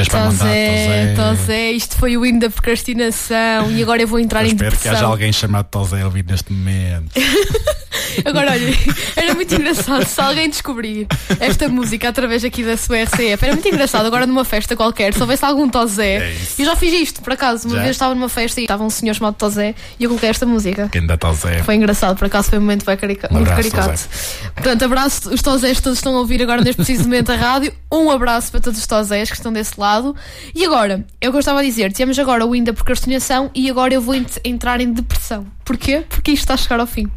Sei 0.04 0.10
para 0.10 0.24
mandar. 0.30 0.44
Tosé, 0.44 1.14
Tosé. 1.14 1.36
Tosé, 1.36 1.70
isto 1.72 1.96
foi 1.96 2.16
o 2.16 2.24
hino 2.26 2.40
da 2.40 2.50
procrastinação 2.50 3.70
e 3.70 3.82
agora 3.82 4.02
eu 4.02 4.08
vou 4.08 4.18
entrar 4.18 4.40
Eu 4.42 4.46
em 4.46 4.48
espero 4.48 4.70
que 4.70 4.76
depressão. 4.76 4.98
haja 4.98 5.06
alguém 5.12 5.32
chamado 5.32 5.66
Tosé 5.70 6.02
a 6.02 6.04
ouvir 6.06 6.24
neste 6.24 6.52
momento. 6.52 7.12
Agora, 8.24 8.52
olha, 8.52 8.74
era 9.16 9.34
muito 9.34 9.54
engraçado 9.54 10.04
se 10.06 10.20
alguém 10.20 10.48
descobrir 10.48 11.06
esta 11.38 11.68
música 11.68 12.08
através 12.08 12.44
aqui 12.44 12.62
da 12.62 12.76
sua 12.76 13.02
RCF. 13.02 13.44
Era 13.44 13.52
muito 13.54 13.68
engraçado 13.68 14.06
agora 14.06 14.26
numa 14.26 14.44
festa 14.44 14.74
qualquer, 14.76 15.12
se 15.14 15.20
houvesse 15.20 15.44
algum 15.44 15.68
Tosé. 15.68 16.16
É 16.30 16.36
eu 16.58 16.64
já 16.64 16.76
fiz 16.76 16.92
isto, 16.92 17.22
por 17.22 17.32
acaso. 17.32 17.68
Uma 17.68 17.76
Já? 17.76 17.82
vez 17.82 17.96
estava 17.96 18.14
numa 18.14 18.28
festa 18.28 18.60
e 18.60 18.64
estava 18.64 18.82
um 18.84 18.90
senhor 18.90 19.14
chamado 19.14 19.34
Tosé 19.34 19.74
e 19.98 20.04
eu 20.04 20.10
coloquei 20.10 20.28
esta 20.30 20.46
música. 20.46 20.88
Quem 20.90 21.06
dá 21.06 21.16
Tosé? 21.16 21.62
Foi 21.62 21.74
engraçado, 21.74 22.16
por 22.16 22.26
acaso 22.26 22.50
foi 22.50 22.58
um 22.58 22.62
momento 22.62 22.84
carica- 22.84 23.28
Um 23.30 23.34
muito 23.36 23.50
abraço, 23.50 23.70
caricato. 23.70 24.08
Portanto, 24.54 24.84
abraço, 24.84 25.30
os 25.34 25.42
Tosés 25.42 25.76
que 25.78 25.82
todos 25.82 25.98
estão 25.98 26.14
a 26.16 26.18
ouvir 26.20 26.42
agora 26.42 26.60
neste 26.62 26.76
preciso 26.76 27.04
momento 27.04 27.30
a 27.32 27.36
rádio. 27.36 27.72
Um 27.92 28.10
abraço 28.10 28.50
para 28.50 28.60
todos 28.60 28.78
os 28.78 28.86
Tosés 28.86 29.30
que 29.30 29.36
estão 29.36 29.52
desse 29.52 29.72
lado. 29.78 30.14
E 30.54 30.64
agora, 30.64 31.04
é 31.20 31.28
o 31.28 31.30
que 31.30 31.36
eu 31.36 31.40
estava 31.40 31.60
a 31.60 31.62
dizer, 31.62 31.92
temos 31.92 32.18
agora 32.18 32.44
o 32.46 32.54
hino 32.54 32.66
da 32.66 32.72
procrastinação 32.72 33.50
e 33.54 33.70
agora 33.70 33.94
eu 33.94 34.00
vou 34.00 34.14
ent- 34.14 34.38
entrar 34.44 34.80
em 34.80 34.92
depressão. 34.92 35.46
Porquê? 35.64 36.04
Porque 36.08 36.32
isto 36.32 36.42
está 36.42 36.54
a 36.54 36.56
chegar 36.56 36.80
ao 36.80 36.86
fim. 36.86 37.08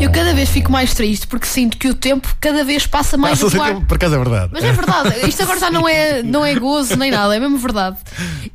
Eu 0.00 0.10
cada 0.10 0.32
vez 0.32 0.48
fico 0.48 0.70
mais 0.70 0.94
triste 0.94 1.26
porque 1.26 1.46
sinto 1.46 1.76
que 1.76 1.88
o 1.88 1.94
tempo 1.94 2.28
cada 2.40 2.64
vez 2.64 2.86
passa 2.86 3.16
mais 3.16 3.38
Passa-se 3.38 3.56
a 3.56 3.58
voar. 3.58 3.74
tempo, 3.74 3.86
por 3.86 3.96
acaso 3.96 4.14
é 4.14 4.18
verdade. 4.18 4.50
Mas 4.52 4.64
é 4.64 4.72
verdade, 4.72 5.28
isto 5.28 5.42
agora 5.42 5.60
já 5.60 5.70
não 5.70 5.88
é, 5.88 6.22
não 6.22 6.44
é 6.44 6.54
gozo 6.54 6.96
nem 6.96 7.10
nada, 7.10 7.34
é 7.36 7.40
mesmo 7.40 7.58
verdade. 7.58 7.96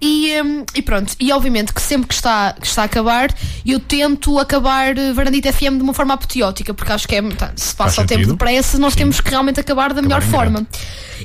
E, 0.02 0.41
hum, 0.41 0.65
e 0.73 0.81
pronto, 0.81 1.14
e 1.19 1.31
obviamente 1.31 1.73
que 1.73 1.81
sempre 1.81 2.07
que 2.07 2.14
está, 2.14 2.53
que 2.53 2.65
está 2.65 2.84
a 2.84 2.85
acabar, 2.85 3.30
eu 3.65 3.80
tento 3.80 4.39
acabar 4.39 4.97
eh, 4.97 5.14
Varandita 5.14 5.52
FM 5.52 5.77
de 5.77 5.84
uma 5.84 5.93
forma 5.93 6.14
apoteótica, 6.14 6.73
porque 6.73 6.91
acho 6.91 7.07
que 7.07 7.15
é, 7.15 7.22
tá, 7.22 7.52
se 7.56 7.76
passa 7.76 7.95
Faz 7.95 8.06
o 8.06 8.07
tempo 8.07 8.27
depressa, 8.27 8.77
nós 8.80 8.95
temos 8.95 9.22
que 9.22 9.30
realmente 9.30 9.60
acabar 9.60 9.93
da 9.93 10.02
melhor 10.02 10.23
em 10.23 10.27
forma. 10.27 10.65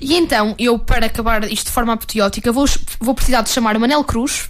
E 0.01 0.15
então, 0.15 0.55
eu 0.59 0.79
para 0.79 1.07
acabar 1.07 1.45
isto 1.51 1.67
de 1.67 1.73
forma 1.73 1.93
apoteótica, 1.93 2.53
vou, 2.53 2.67
vou 3.01 3.15
precisar 3.15 3.43
de 3.43 3.51
chamar 3.51 3.79
Manel 3.79 4.05
Cruz. 4.05 4.49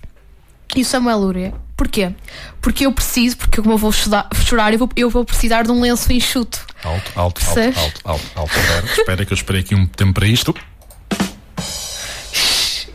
E 0.77 0.83
o 0.83 0.85
Samuel 0.85 1.19
Lúria. 1.19 1.55
Porquê? 1.77 2.13
Porque 2.61 2.85
eu 2.85 2.93
preciso, 2.93 3.37
porque 3.39 3.61
como 3.61 3.73
eu 3.75 3.79
vou 3.79 3.91
chorar, 3.91 4.29
chorar 4.45 4.73
eu, 4.73 4.79
vou, 4.79 4.89
eu 4.97 5.09
vou 5.11 5.25
precisar 5.25 5.63
de 5.63 5.71
um 5.71 5.81
lenço 5.81 6.13
enxuto. 6.13 6.61
Alto, 6.85 7.13
alto, 7.15 7.19
alto, 7.19 7.41
Percebes? 7.41 7.79
alto, 7.79 8.01
alto, 8.05 8.25
alto. 8.37 8.57
Espera, 8.59 8.87
espera 8.87 9.25
que 9.25 9.33
eu 9.33 9.35
esperei 9.35 9.61
aqui 9.63 9.75
um 9.75 9.87
tempo 9.87 10.13
para 10.15 10.27
isto. 10.27 10.55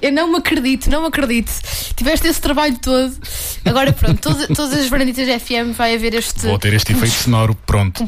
Eu 0.02 0.12
não 0.12 0.32
me 0.32 0.38
acredito, 0.38 0.88
não 0.90 1.02
me 1.02 1.08
acredito. 1.08 1.52
Tiveste 1.96 2.28
esse 2.28 2.40
trabalho 2.40 2.78
todo. 2.78 3.16
Agora 3.64 3.92
pronto, 3.92 4.22
todas, 4.22 4.48
todas 4.56 4.74
as 4.80 4.88
varanditas 4.88 5.28
FM 5.42 5.76
vai 5.76 5.96
haver 5.96 6.14
este. 6.14 6.46
Vou 6.46 6.60
ter 6.60 6.74
este 6.74 6.92
efeito 6.92 7.16
sonoro 7.16 7.56
pronto. 7.66 8.06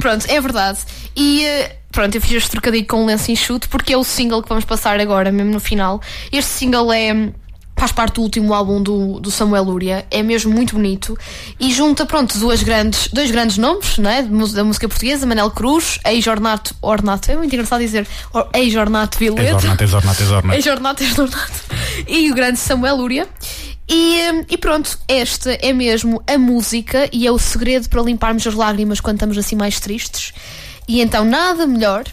Pronto, 0.00 0.26
é 0.28 0.40
verdade. 0.40 0.78
E 1.14 1.44
eh, 1.44 1.76
pronto, 1.92 2.14
eu 2.14 2.20
fiz 2.20 2.32
este 2.32 2.50
trocadilho 2.50 2.86
com 2.86 3.02
o 3.02 3.06
lenço 3.06 3.30
enxuto 3.30 3.68
porque 3.68 3.92
é 3.92 3.96
o 3.96 4.02
single 4.02 4.42
que 4.42 4.48
vamos 4.48 4.64
passar 4.64 4.98
agora, 4.98 5.30
mesmo 5.30 5.52
no 5.52 5.60
final. 5.60 6.00
Este 6.32 6.50
single 6.50 6.92
é. 6.92 7.32
Faz 7.78 7.92
parte 7.92 8.14
do 8.14 8.22
último 8.22 8.54
álbum 8.54 8.82
do, 8.82 9.20
do 9.20 9.30
Samuel 9.30 9.64
Lúria, 9.64 10.06
é 10.10 10.22
mesmo 10.22 10.50
muito 10.52 10.74
bonito 10.74 11.16
e 11.60 11.70
junta, 11.72 12.06
pronto, 12.06 12.38
duas 12.38 12.62
grandes, 12.62 13.08
dois 13.08 13.30
grandes 13.30 13.58
nomes 13.58 13.98
né, 13.98 14.22
da 14.22 14.64
música 14.64 14.88
portuguesa: 14.88 15.26
Manel 15.26 15.50
Cruz, 15.50 15.98
ex-Ornato, 16.06 16.74
Ornato, 16.80 17.30
é 17.30 17.36
muito 17.36 17.52
engraçado 17.54 17.80
dizer, 17.80 18.06
Or- 18.32 18.48
ex-Ornato 18.54 19.16
És 19.16 19.18
Violeta. 19.20 19.56
ornato, 19.56 19.82
és 19.84 19.92
ornato, 19.92 20.22
és 20.22 20.30
ornato. 20.30 20.54
Ex-Ornato, 20.58 21.02
ex-Ornato. 21.04 21.52
E 22.08 22.30
o 22.30 22.34
grande 22.34 22.58
Samuel 22.58 22.96
Lúria. 22.96 23.28
E, 23.88 24.18
e 24.48 24.56
pronto, 24.58 24.98
esta 25.06 25.52
é 25.52 25.72
mesmo 25.72 26.20
a 26.26 26.36
música 26.38 27.08
e 27.12 27.26
é 27.26 27.30
o 27.30 27.38
segredo 27.38 27.88
para 27.88 28.02
limparmos 28.02 28.44
as 28.46 28.54
lágrimas 28.54 29.00
quando 29.00 29.16
estamos 29.16 29.38
assim 29.38 29.54
mais 29.54 29.78
tristes. 29.78 30.32
E 30.88 31.00
então 31.00 31.24
nada 31.24 31.66
melhor 31.66 32.04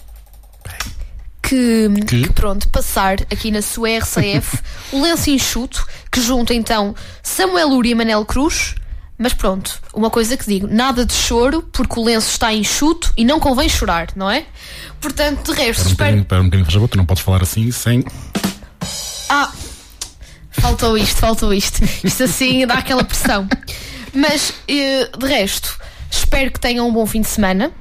que, 1.43 1.89
que, 2.07 2.31
pronto, 2.31 2.69
passar 2.69 3.19
aqui 3.29 3.51
na 3.51 3.61
sua 3.61 3.89
RCF 3.99 4.59
o 4.93 5.01
lenço 5.01 5.29
enxuto 5.29 5.85
que 6.09 6.21
junta 6.21 6.53
então 6.53 6.95
Samuel 7.21 7.67
Lúria 7.67 7.91
e 7.91 7.95
Manel 7.95 8.25
Cruz. 8.25 8.75
Mas 9.15 9.33
pronto, 9.33 9.79
uma 9.93 10.09
coisa 10.09 10.35
que 10.35 10.45
digo, 10.45 10.67
nada 10.67 11.05
de 11.05 11.13
choro, 11.13 11.61
porque 11.71 11.99
o 11.99 12.03
lenço 12.03 12.29
está 12.31 12.51
enxuto 12.51 13.13
e 13.15 13.23
não 13.23 13.39
convém 13.39 13.69
chorar, 13.69 14.07
não 14.15 14.29
é? 14.29 14.43
Portanto, 14.99 15.53
de 15.53 15.57
resto, 15.57 15.85
um 15.85 15.91
espero. 15.91 16.17
espera 16.17 16.41
um 16.41 16.45
bocadinho, 16.45 16.65
faz 16.65 16.73
favor, 16.73 16.87
tu 16.87 16.97
não 16.97 17.05
podes 17.05 17.23
falar 17.23 17.43
assim 17.43 17.71
sem. 17.71 18.03
Ah, 19.29 19.51
faltou 20.51 20.97
isto, 20.97 21.17
faltou 21.17 21.53
isto. 21.53 21.81
Isto 22.03 22.23
assim 22.23 22.65
dá 22.65 22.75
aquela 22.75 23.03
pressão. 23.03 23.47
Mas, 24.13 24.53
eh, 24.67 25.09
de 25.17 25.27
resto, 25.27 25.77
espero 26.09 26.51
que 26.51 26.59
tenham 26.59 26.87
um 26.87 26.91
bom 26.91 27.05
fim 27.05 27.21
de 27.21 27.27
semana. 27.27 27.71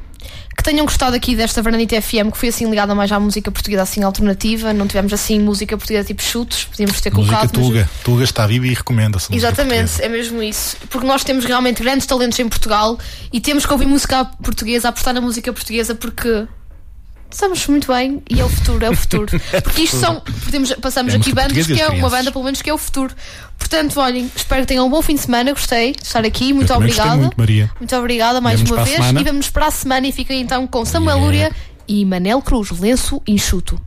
Que 0.63 0.71
tenham 0.71 0.87
gostado 0.87 1.17
aqui 1.17 1.35
desta 1.35 1.61
Varandita 1.61 2.01
FM, 2.01 2.31
que 2.31 2.39
foi 2.39 2.49
assim 2.51 2.71
ligada 2.71 2.95
mais 2.95 3.11
à 3.11 3.19
música 3.19 3.51
portuguesa, 3.51 3.83
assim 3.83 4.05
alternativa. 4.05 4.73
Não 4.73 4.87
tivemos 4.87 5.13
assim 5.13 5.41
música 5.41 5.77
portuguesa 5.77 6.07
tipo 6.07 6.23
chutos, 6.23 6.63
podíamos 6.67 7.01
ter 7.01 7.13
Música 7.13 7.35
colocado. 7.37 7.51
mas- 7.59 7.67
Tuga. 7.67 7.91
Tuga 8.05 8.23
está 8.23 8.47
viva 8.47 8.69
e 8.69 8.73
recomenda-se. 8.75 9.35
Exatamente, 9.35 10.01
é 10.01 10.09
mesmo 10.09 10.41
isso. 10.41 10.77
Porque 10.89 11.05
nós 11.05 11.25
temos 11.25 11.45
realmente 11.45 11.83
grandes 11.83 12.07
talentos 12.07 12.39
em 12.39 12.49
Portugal 12.49 12.97
e 13.33 13.41
temos 13.41 13.67
que 13.67 13.73
ouvir 13.73 13.87
música 13.87 14.25
portuguesa, 14.41 14.91
apostar 14.91 15.13
na 15.13 15.21
música 15.21 15.53
portuguesa 15.53 15.97
porque 15.97 16.47
estamos 17.33 17.67
muito 17.67 17.93
bem 17.93 18.23
e 18.29 18.41
é 18.41 18.45
o 18.45 18.49
futuro, 18.49 18.85
é 18.85 18.91
o 18.91 18.97
futuro. 18.97 19.41
Porque 19.63 19.83
isto 19.83 19.97
são, 19.97 20.21
podemos, 20.21 20.73
passamos 20.75 21.15
É 21.15 21.17
aqui 21.17 21.33
bandas 21.33 21.67
que 21.67 21.81
é 21.81 21.89
uma 21.89 22.09
banda, 22.09 22.31
pelo 22.31 22.45
menos, 22.45 22.63
que 22.63 22.71
é 22.71 22.75
o 22.75 22.79
futuro. 22.79 23.15
Portanto, 23.59 23.99
olhem, 24.01 24.31
espero 24.35 24.63
que 24.63 24.69
tenham 24.69 24.87
um 24.87 24.91
bom 24.91 25.01
fim 25.03 25.15
de 25.15 25.23
semana, 25.23 25.53
gostei 25.53 25.93
de 25.93 26.03
estar 26.03 26.25
aqui, 26.25 26.53
muito 26.53 26.73
obrigada. 26.75 27.17
muito, 27.17 27.39
Maria. 27.39 27.71
Muito 27.79 27.97
obrigada 27.97 28.41
mais 28.41 28.61
uma 28.61 28.85
vez 28.85 28.99
e 28.99 29.25
vamos 29.25 29.51
para 29.51 29.67
a 29.67 29.71
semana 29.71 30.07
e 30.07 30.13
fiquem 30.13 30.41
então 30.41 30.67
com 30.67 30.85
Samuel 30.85 31.17
Yeah. 31.17 31.25
Lúria 31.25 31.53
e 31.89 32.05
Manel 32.05 32.43
Cruz, 32.43 32.71
lenço 32.71 33.23
enxuto. 33.27 33.81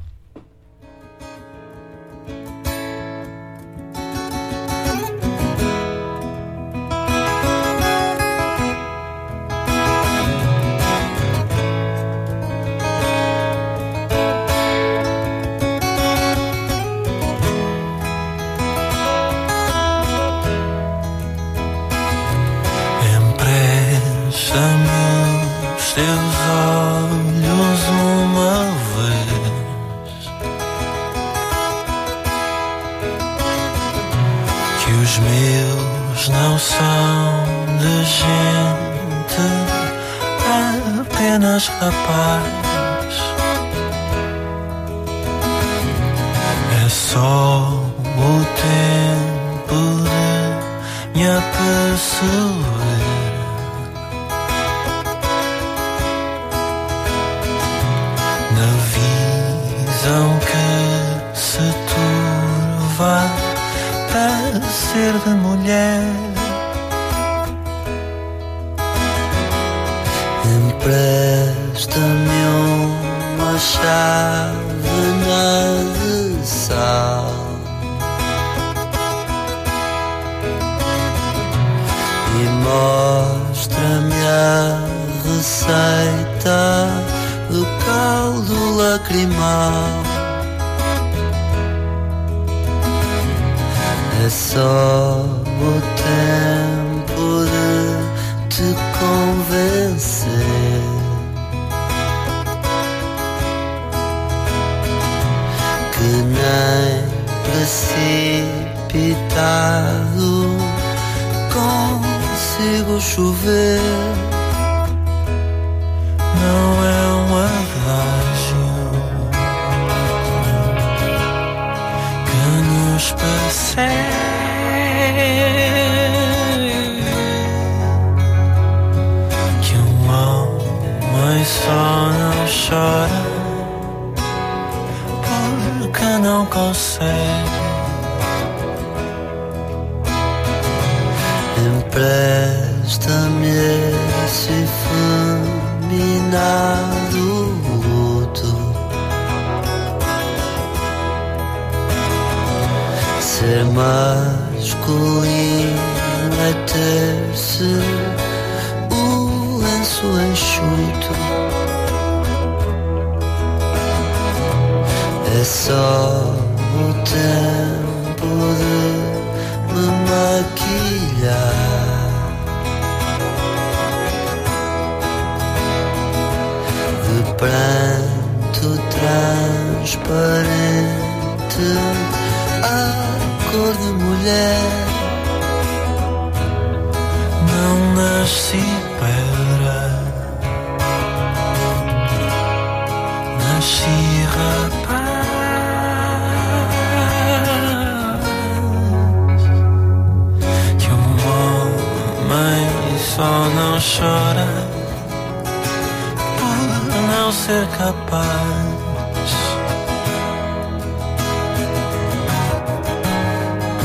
Ser 207.45 207.67
capaz. 207.77 209.31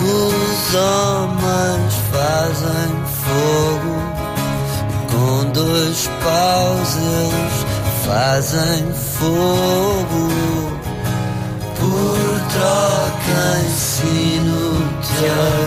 Os 0.03 0.75
homens 0.75 1.95
fazem 2.11 2.93
fogo 3.27 3.95
com 5.11 5.51
dois 5.53 6.09
paus, 6.25 6.97
eles 6.97 7.59
fazem 8.07 8.83
fogo 9.19 10.25
por 11.79 12.41
troca 12.55 13.41
ensino-te 13.67 15.27
a 15.27 15.60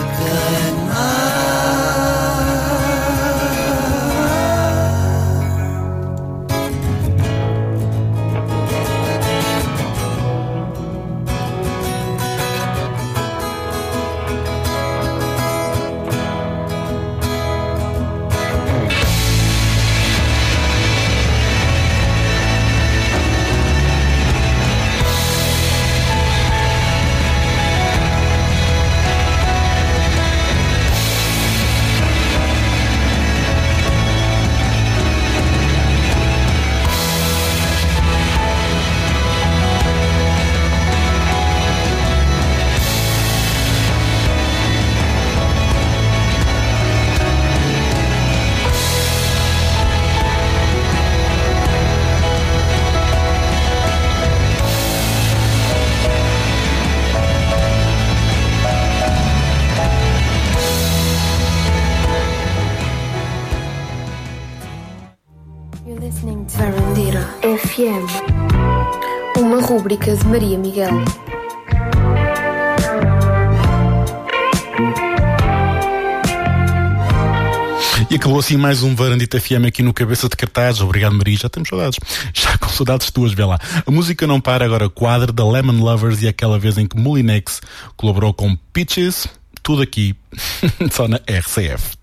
Acabou 78.34 78.44
assim 78.44 78.56
mais 78.56 78.82
um 78.82 78.96
Varandita 78.96 79.40
FM 79.40 79.66
aqui 79.68 79.80
no 79.80 79.94
Cabeça 79.94 80.28
de 80.28 80.34
Cartaz. 80.34 80.80
Obrigado, 80.80 81.14
Maria. 81.14 81.36
Já 81.36 81.48
temos 81.48 81.68
saudades. 81.68 82.00
Já 82.34 82.58
com 82.58 82.68
saudades 82.68 83.08
tuas, 83.08 83.32
vê 83.32 83.44
lá. 83.44 83.60
A 83.86 83.88
música 83.92 84.26
não 84.26 84.40
para 84.40 84.64
agora, 84.64 84.90
quadro 84.90 85.32
da 85.32 85.48
Lemon 85.48 85.80
Lovers 85.80 86.20
e 86.20 86.26
aquela 86.26 86.58
vez 86.58 86.76
em 86.76 86.84
que 86.84 86.98
Molinex 86.98 87.60
colaborou 87.96 88.34
com 88.34 88.56
Peaches. 88.72 89.28
Tudo 89.62 89.82
aqui, 89.82 90.16
só 90.90 91.06
na 91.06 91.18
RCF. 91.18 91.96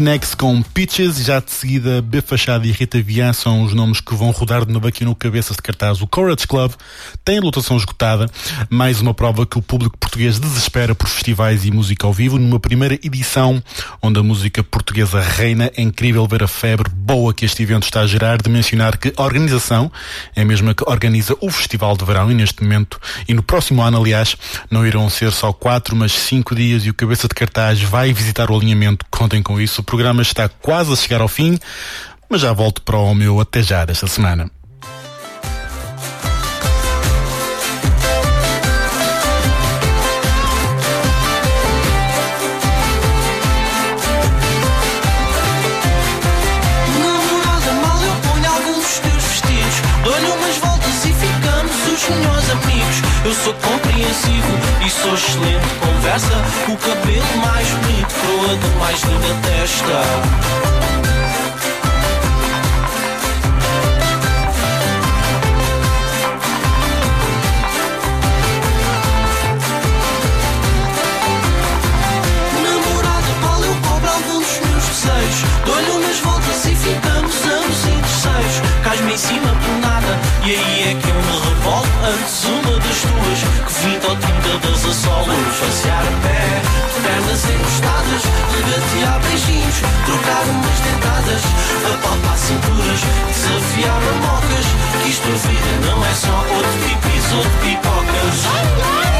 Next 0.00 0.36
com 0.36 0.62
Peaches, 0.62 1.24
já 1.24 1.40
de 1.40 1.50
seguida 1.50 2.00
B 2.00 2.20
Fachada 2.20 2.66
e 2.66 2.70
Rita 2.70 3.00
Vian 3.02 3.32
são 3.32 3.62
os 3.62 3.74
nomes 3.74 4.00
que 4.00 4.14
vão 4.14 4.30
rodar 4.30 4.64
de 4.64 4.72
novo 4.72 4.86
aqui 4.86 5.04
no 5.04 5.14
Cabeças 5.14 5.56
de 5.56 5.62
Cartaz. 5.62 6.00
O 6.00 6.06
Courage 6.06 6.46
Club 6.46 6.72
tem 7.28 7.40
lotação 7.40 7.76
esgotada, 7.76 8.24
mais 8.70 9.02
uma 9.02 9.12
prova 9.12 9.44
que 9.44 9.58
o 9.58 9.60
público 9.60 9.98
português 9.98 10.38
desespera 10.38 10.94
por 10.94 11.06
festivais 11.10 11.62
e 11.66 11.70
música 11.70 12.06
ao 12.06 12.12
vivo, 12.12 12.38
numa 12.38 12.58
primeira 12.58 12.94
edição 12.94 13.62
onde 14.00 14.18
a 14.18 14.22
música 14.22 14.64
portuguesa 14.64 15.20
reina. 15.20 15.70
É 15.76 15.82
incrível 15.82 16.26
ver 16.26 16.42
a 16.42 16.48
febre 16.48 16.90
boa 16.90 17.34
que 17.34 17.44
este 17.44 17.62
evento 17.62 17.82
está 17.82 18.00
a 18.00 18.06
gerar, 18.06 18.40
de 18.40 18.48
mencionar 18.48 18.96
que 18.96 19.12
a 19.14 19.22
organização 19.22 19.92
é 20.34 20.40
a 20.40 20.44
mesma 20.46 20.74
que 20.74 20.82
organiza 20.88 21.36
o 21.38 21.50
Festival 21.50 21.98
de 21.98 22.04
Verão 22.06 22.30
e 22.30 22.34
neste 22.34 22.62
momento, 22.62 22.98
e 23.28 23.34
no 23.34 23.42
próximo 23.42 23.82
ano 23.82 24.00
aliás, 24.00 24.34
não 24.70 24.86
irão 24.86 25.10
ser 25.10 25.30
só 25.30 25.52
quatro, 25.52 25.94
mas 25.94 26.12
cinco 26.12 26.54
dias 26.54 26.86
e 26.86 26.88
o 26.88 26.94
Cabeça 26.94 27.28
de 27.28 27.34
Cartaz 27.34 27.82
vai 27.82 28.10
visitar 28.10 28.50
o 28.50 28.56
alinhamento. 28.56 29.04
Contem 29.10 29.42
com 29.42 29.60
isso. 29.60 29.82
O 29.82 29.84
programa 29.84 30.22
está 30.22 30.48
quase 30.48 30.94
a 30.94 30.96
chegar 30.96 31.20
ao 31.20 31.28
fim, 31.28 31.58
mas 32.26 32.40
já 32.40 32.54
volto 32.54 32.80
para 32.80 32.96
o 32.96 33.14
meu 33.14 33.38
até 33.38 33.62
já 33.62 33.84
desta 33.84 34.06
semana. 34.06 34.50
Sou 53.44 53.54
compreensivo 53.54 54.52
e 54.84 54.90
sou 54.90 55.14
excelente 55.14 55.68
conversa. 55.80 56.34
O 56.68 56.76
cabelo 56.76 57.36
mais 57.38 57.68
bonito, 57.68 58.14
coroa 58.20 58.56
de 58.56 58.68
mais 58.78 59.00
linda 59.02 59.34
testa. 59.42 60.68
Desejos. 74.88 75.44
Dou-lhe 75.64 75.90
umas 75.90 76.18
voltas 76.20 76.64
e 76.64 76.74
ficamos 76.74 77.44
anos 77.44 77.97
indeceios. 78.58 78.82
Cais-me 78.82 79.12
em 79.12 79.18
cima 79.18 79.48
por 79.48 79.80
nada, 79.80 80.18
e 80.44 80.54
aí 80.54 80.90
é 80.90 80.94
que 81.00 81.08
eu 81.08 81.14
me 81.14 81.48
revolto. 81.48 81.88
Antes 82.04 82.44
uma 82.44 82.78
das 82.78 83.00
tuas, 83.02 83.40
que 83.66 83.88
20 83.88 84.04
ou 84.06 84.16
30 84.16 84.58
das 84.66 84.84
assolos. 84.84 85.36
Passear 85.58 86.02
a 86.02 86.12
pé, 86.22 86.62
pernas 87.02 87.44
encostadas, 87.44 88.22
regatear 88.54 89.20
beijinhos, 89.20 89.76
trocar 90.06 90.44
umas 90.48 90.80
dentadas, 90.80 91.42
apalpar 91.94 92.38
cinturas, 92.38 93.00
desafiar 93.28 94.00
mamocas. 94.00 94.66
Que 95.02 95.08
isto 95.10 95.28
a 95.28 95.48
vida 95.48 95.86
não 95.86 96.04
é 96.04 96.14
só 96.14 96.36
outro 96.54 96.72
pipis, 96.84 97.32
outro 97.32 97.50
pipocas. 97.62 99.17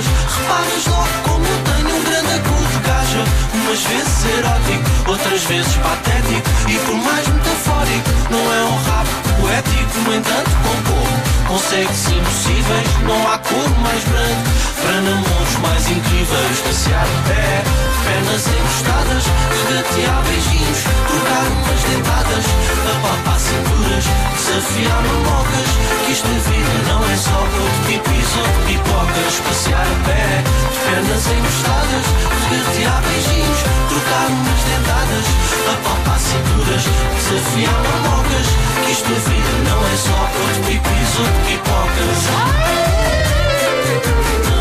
Calças. 0.00 0.06
Reparas 0.36 0.86
logo 0.86 1.08
como 1.24 1.46
tenho 1.64 1.96
um 1.96 2.04
grande 2.04 2.32
agudo 2.32 2.68
de 2.68 2.78
gaja. 2.88 3.24
Umas 3.54 3.80
vezes 3.82 4.24
erótico, 4.38 5.10
outras 5.10 5.42
vezes 5.44 5.74
patético. 5.76 6.50
E 6.68 6.78
por 6.78 6.94
mais 6.94 7.26
metafórico, 7.28 8.10
não 8.30 8.52
é 8.52 8.64
um 8.64 8.76
rap 8.84 9.19
poético. 9.40 9.98
No 10.04 10.14
entanto, 10.14 10.50
compor 10.62 11.30
consegues 11.50 12.08
impossíveis. 12.08 12.86
Não 13.02 13.20
há 13.26 13.38
cor 13.38 13.70
mais 13.82 14.04
branco 14.04 14.50
para 14.82 15.00
namoros 15.00 15.56
mais 15.62 15.84
incríveis. 15.90 16.58
Passear 16.64 17.02
a 17.02 17.28
pé, 17.28 17.62
pernas 18.04 18.46
encostadas, 18.46 19.24
regatear 19.66 20.22
beijinhos, 20.22 20.80
trocar 21.10 21.46
umas 21.50 21.82
dentadas, 21.90 22.44
apalpar 22.86 23.40
cinturas, 23.40 24.04
desafiar 24.38 25.02
mamocas. 25.02 25.68
Que 26.06 26.12
isto 26.12 26.26
a 26.26 26.38
vida 26.50 26.74
não 26.86 27.00
é 27.02 27.16
só 27.16 27.34
outro 27.34 27.62
ou 28.38 28.46
de 28.46 28.60
pipocas. 28.66 29.34
Passear 29.42 29.86
a 29.86 29.96
pé, 30.06 30.22
pernas 30.86 31.24
encostadas, 31.26 32.04
regatear 32.46 33.02
beijinhos, 33.02 33.60
trocar 33.90 34.26
umas 34.30 34.62
dentadas, 34.70 35.26
apalpar 35.66 36.18
cinturas, 36.18 36.84
desafiar 37.18 37.78
mamocas. 37.90 38.46
Que 38.86 38.92
isto 38.92 39.08
vida 39.08 39.29
não 39.64 39.86
é 39.86 39.96
só 39.96 40.10
outro 40.12 40.62
pipis 40.66 41.12
ou 41.18 41.26
pipocas. 41.46 42.20
Rádio 43.90 44.59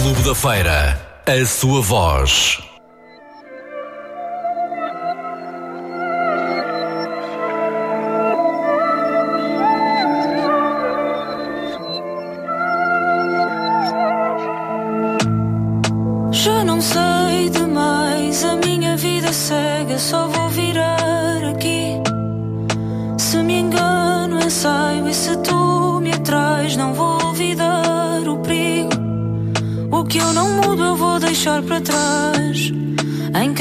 Clube 0.00 0.22
da 0.22 0.34
Feira. 0.34 0.98
A 1.26 1.44
sua 1.44 1.82
voz. 1.82 2.69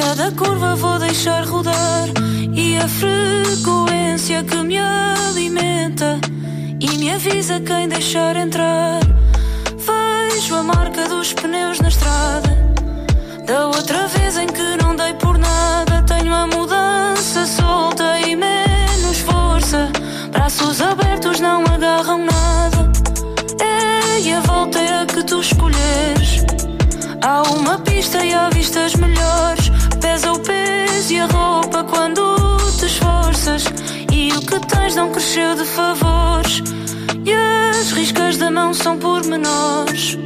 Cada 0.09 0.31
curva 0.31 0.75
vou 0.75 0.97
deixar 0.97 1.45
rodar. 1.45 2.07
E 2.51 2.77
a 2.77 2.87
frequência 2.87 4.43
que 4.43 4.57
me 4.63 4.79
alimenta 4.79 6.19
e 6.79 6.97
me 6.97 7.11
avisa 7.13 7.59
quem 7.59 7.87
deixar 7.87 8.35
entrar. 8.35 9.01
Vejo 9.77 10.55
a 10.55 10.63
marca 10.63 11.07
dos 11.07 11.33
pneus 11.33 11.79
na 11.79 11.89
estrada. 11.89 12.49
Da 13.45 13.67
outra 13.67 14.07
vez 14.07 14.35
em 14.37 14.47
que 14.47 14.83
não 14.83 14.95
dei 14.95 15.13
por 15.13 15.37
nada, 15.37 16.01
tenho 16.07 16.33
a 16.33 16.47
mudança 16.47 17.45
solta 17.45 18.19
e 18.21 18.35
menos 18.35 19.19
força. 19.19 19.91
Braços 20.31 20.81
abertos 20.81 21.39
não 21.39 21.61
agarram 21.65 22.25
nada. 22.25 22.91
É, 23.61 24.21
e 24.21 24.33
a 24.33 24.39
volta 24.39 24.79
é 24.79 25.03
a 25.03 25.05
que 25.05 25.23
tu 25.23 25.39
escolheres. 25.39 26.43
Há 27.21 27.43
uma 27.43 27.77
pista 27.77 28.25
e 28.25 28.33
há 28.33 28.49
vistas 28.49 28.95
melhores. 28.95 29.58
O 30.25 30.39
peso 30.39 31.13
e 31.13 31.19
a 31.19 31.25
roupa 31.25 31.83
quando 31.83 32.35
te 32.77 32.85
esforças. 32.85 33.63
E 34.11 34.31
o 34.33 34.41
que 34.41 34.59
tens 34.67 34.95
não 34.95 35.11
cresceu 35.11 35.55
de 35.55 35.65
favores. 35.65 36.61
E 37.25 37.33
as 37.33 37.91
riscas 37.91 38.37
da 38.37 38.49
mão 38.49 38.73
são 38.73 38.97
pormenores. 38.97 40.17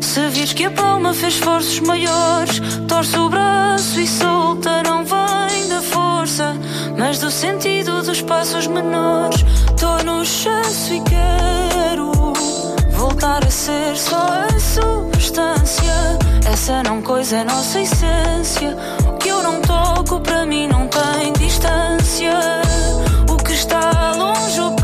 Se 0.00 0.28
vires 0.28 0.52
que 0.52 0.64
a 0.64 0.70
palma 0.70 1.12
fez 1.14 1.34
esforços 1.34 1.80
maiores, 1.80 2.60
torce 2.88 3.16
o 3.18 3.28
braço 3.28 4.00
e 4.00 4.06
solta, 4.06 4.82
não 4.82 5.04
vem 5.04 5.68
da 5.68 5.80
força, 5.80 6.56
mas 6.96 7.18
do 7.18 7.30
sentido 7.30 8.02
dos 8.02 8.20
passos 8.22 8.66
menores. 8.66 9.44
Tô 9.78 10.02
no 10.04 10.24
chasso 10.24 10.94
e 10.94 11.00
quero 11.02 12.12
voltar 12.90 13.44
a 13.44 13.50
ser 13.50 13.96
só 13.96 14.16
a 14.16 14.58
substância. 14.58 16.27
Essa 16.50 16.82
não 16.82 17.02
coisa 17.02 17.36
é 17.36 17.44
nossa 17.44 17.78
essência. 17.78 18.74
O 19.06 19.18
que 19.18 19.28
eu 19.28 19.42
não 19.42 19.60
toco 19.60 20.18
para 20.20 20.46
mim 20.46 20.66
não 20.66 20.88
tem 20.88 21.32
distância. 21.34 22.32
O 23.30 23.36
que 23.36 23.52
está 23.52 24.12
longe 24.16 24.58
ou 24.58 24.74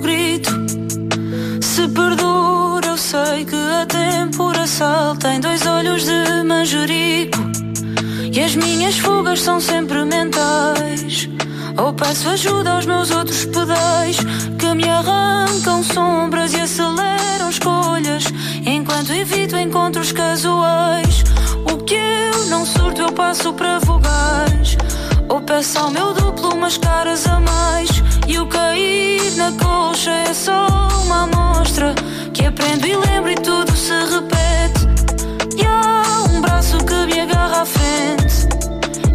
grito. 0.00 0.50
Se 1.60 1.88
perdura, 1.88 2.86
eu 2.86 2.96
sei 2.96 3.44
que 3.44 3.54
a 3.54 3.86
tempura 3.86 4.66
sal 4.66 5.16
tem 5.16 5.40
dois 5.40 5.66
olhos 5.66 6.04
de 6.04 6.42
manjerico. 6.44 7.38
E 8.32 8.40
as 8.40 8.54
minhas 8.54 8.98
fugas 8.98 9.40
são 9.40 9.60
sempre 9.60 10.04
mentais. 10.04 11.28
Ou 11.76 11.92
peço 11.92 12.28
ajuda 12.28 12.72
aos 12.72 12.86
meus 12.86 13.10
outros 13.10 13.44
pedais 13.46 14.16
que 14.58 14.74
me 14.74 14.88
arrancam 14.88 15.82
sombras 15.82 16.52
e 16.52 16.60
aceleram 16.60 17.50
escolhas. 17.50 18.24
Enquanto 18.66 19.12
evito 19.12 19.56
encontros 19.56 20.12
casuais, 20.12 21.24
o 21.72 21.76
que 21.78 21.94
eu 21.94 22.46
não 22.46 22.66
surto 22.66 23.02
eu 23.02 23.12
passo 23.12 23.52
para 23.54 23.78
vogar. 23.78 24.49
Ou 25.30 25.40
peço 25.40 25.78
ao 25.78 25.92
meu 25.92 26.12
duplo 26.12 26.54
umas 26.54 26.76
caras 26.76 27.24
a 27.28 27.38
mais. 27.38 27.88
E 28.26 28.36
o 28.36 28.46
cair 28.46 29.32
na 29.36 29.52
colcha 29.52 30.10
é 30.10 30.34
só 30.34 30.66
uma 31.04 31.22
amostra 31.22 31.94
que 32.34 32.44
aprendo 32.44 32.84
e 32.84 32.96
lembro 32.96 33.30
e 33.30 33.36
tudo 33.36 33.70
se 33.76 33.92
repete. 33.92 34.88
E 35.56 35.64
há 35.64 36.24
um 36.28 36.40
braço 36.40 36.78
que 36.78 36.94
me 37.06 37.20
agarra 37.20 37.62
à 37.62 37.64
frente 37.64 38.48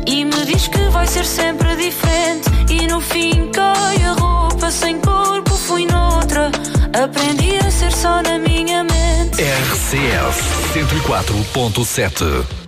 e 0.08 0.24
me 0.24 0.46
diz 0.46 0.70
que 0.70 0.88
vai 0.90 1.06
ser 1.06 1.26
sempre 1.26 1.76
diferente. 1.76 2.50
E 2.70 2.88
no 2.88 3.02
fim 3.02 3.52
cai 3.52 4.02
a 4.06 4.14
roupa 4.14 4.72
sem 4.72 4.98
corpo, 5.02 5.54
fui 5.54 5.86
noutra. 5.86 6.50
Aprendi 6.94 7.58
a 7.58 7.70
ser 7.70 7.92
só 7.92 8.22
na 8.22 8.40
minha 8.40 8.86
mente. 8.86 9.42
RCS 9.42 10.40
104.7 10.74 12.65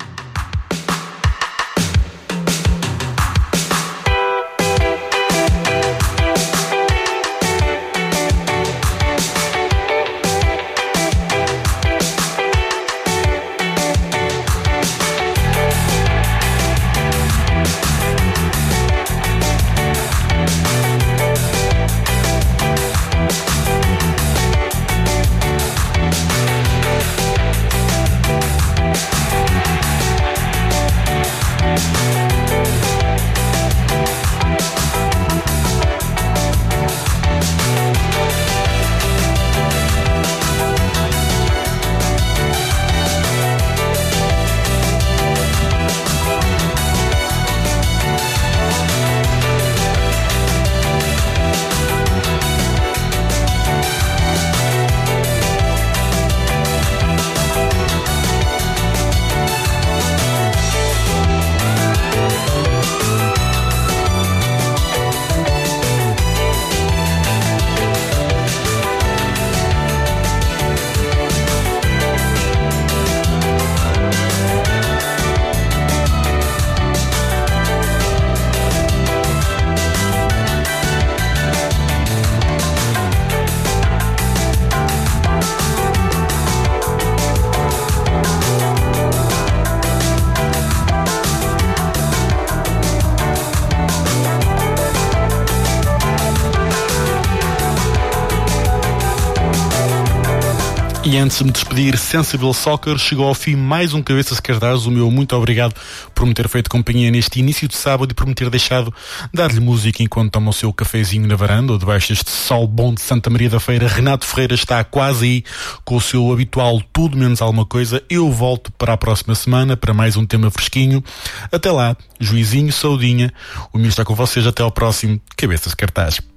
despedir, 101.67 101.97
Sensible 101.97 102.53
Soccer 102.53 102.97
chegou 102.97 103.27
ao 103.27 103.33
fim 103.33 103.55
mais 103.55 103.93
um 103.93 104.01
Cabeça 104.01 104.33
de 104.33 104.41
Cartaz. 104.41 104.85
O 104.85 104.91
meu 104.91 105.11
muito 105.11 105.35
obrigado 105.35 105.75
por 106.15 106.25
me 106.25 106.33
ter 106.33 106.47
feito 106.47 106.69
companhia 106.69 107.11
neste 107.11 107.39
início 107.39 107.67
de 107.67 107.75
sábado 107.75 108.11
e 108.11 108.13
por 108.13 108.25
me 108.25 108.33
ter 108.33 108.49
deixado 108.49 108.93
dar-lhe 109.33 109.59
música 109.59 110.01
enquanto 110.01 110.31
toma 110.31 110.49
o 110.51 110.53
seu 110.53 110.71
cafezinho 110.71 111.27
na 111.27 111.35
varanda 111.35 111.73
ou 111.73 111.77
debaixo 111.77 112.09
deste 112.09 112.31
sol 112.31 112.67
bom 112.67 112.93
de 112.93 113.01
Santa 113.01 113.29
Maria 113.29 113.49
da 113.49 113.59
Feira. 113.59 113.85
Renato 113.85 114.25
Ferreira 114.25 114.55
está 114.55 114.81
quase 114.83 115.25
aí 115.25 115.43
com 115.83 115.97
o 115.97 116.01
seu 116.01 116.31
habitual 116.31 116.81
tudo 116.93 117.17
menos 117.17 117.41
alguma 117.41 117.65
coisa. 117.65 118.01
Eu 118.09 118.31
volto 118.31 118.71
para 118.71 118.93
a 118.93 118.97
próxima 118.97 119.35
semana 119.35 119.75
para 119.75 119.93
mais 119.93 120.15
um 120.15 120.25
tema 120.25 120.49
fresquinho. 120.49 121.03
Até 121.51 121.69
lá, 121.69 121.97
juizinho, 122.17 122.71
saudinha. 122.71 123.33
O 123.73 123.77
meu 123.77 123.89
está 123.89 124.05
com 124.05 124.15
vocês. 124.15 124.47
Até 124.47 124.63
ao 124.63 124.71
próximo 124.71 125.19
Cabeças 125.35 125.73
de 125.73 126.36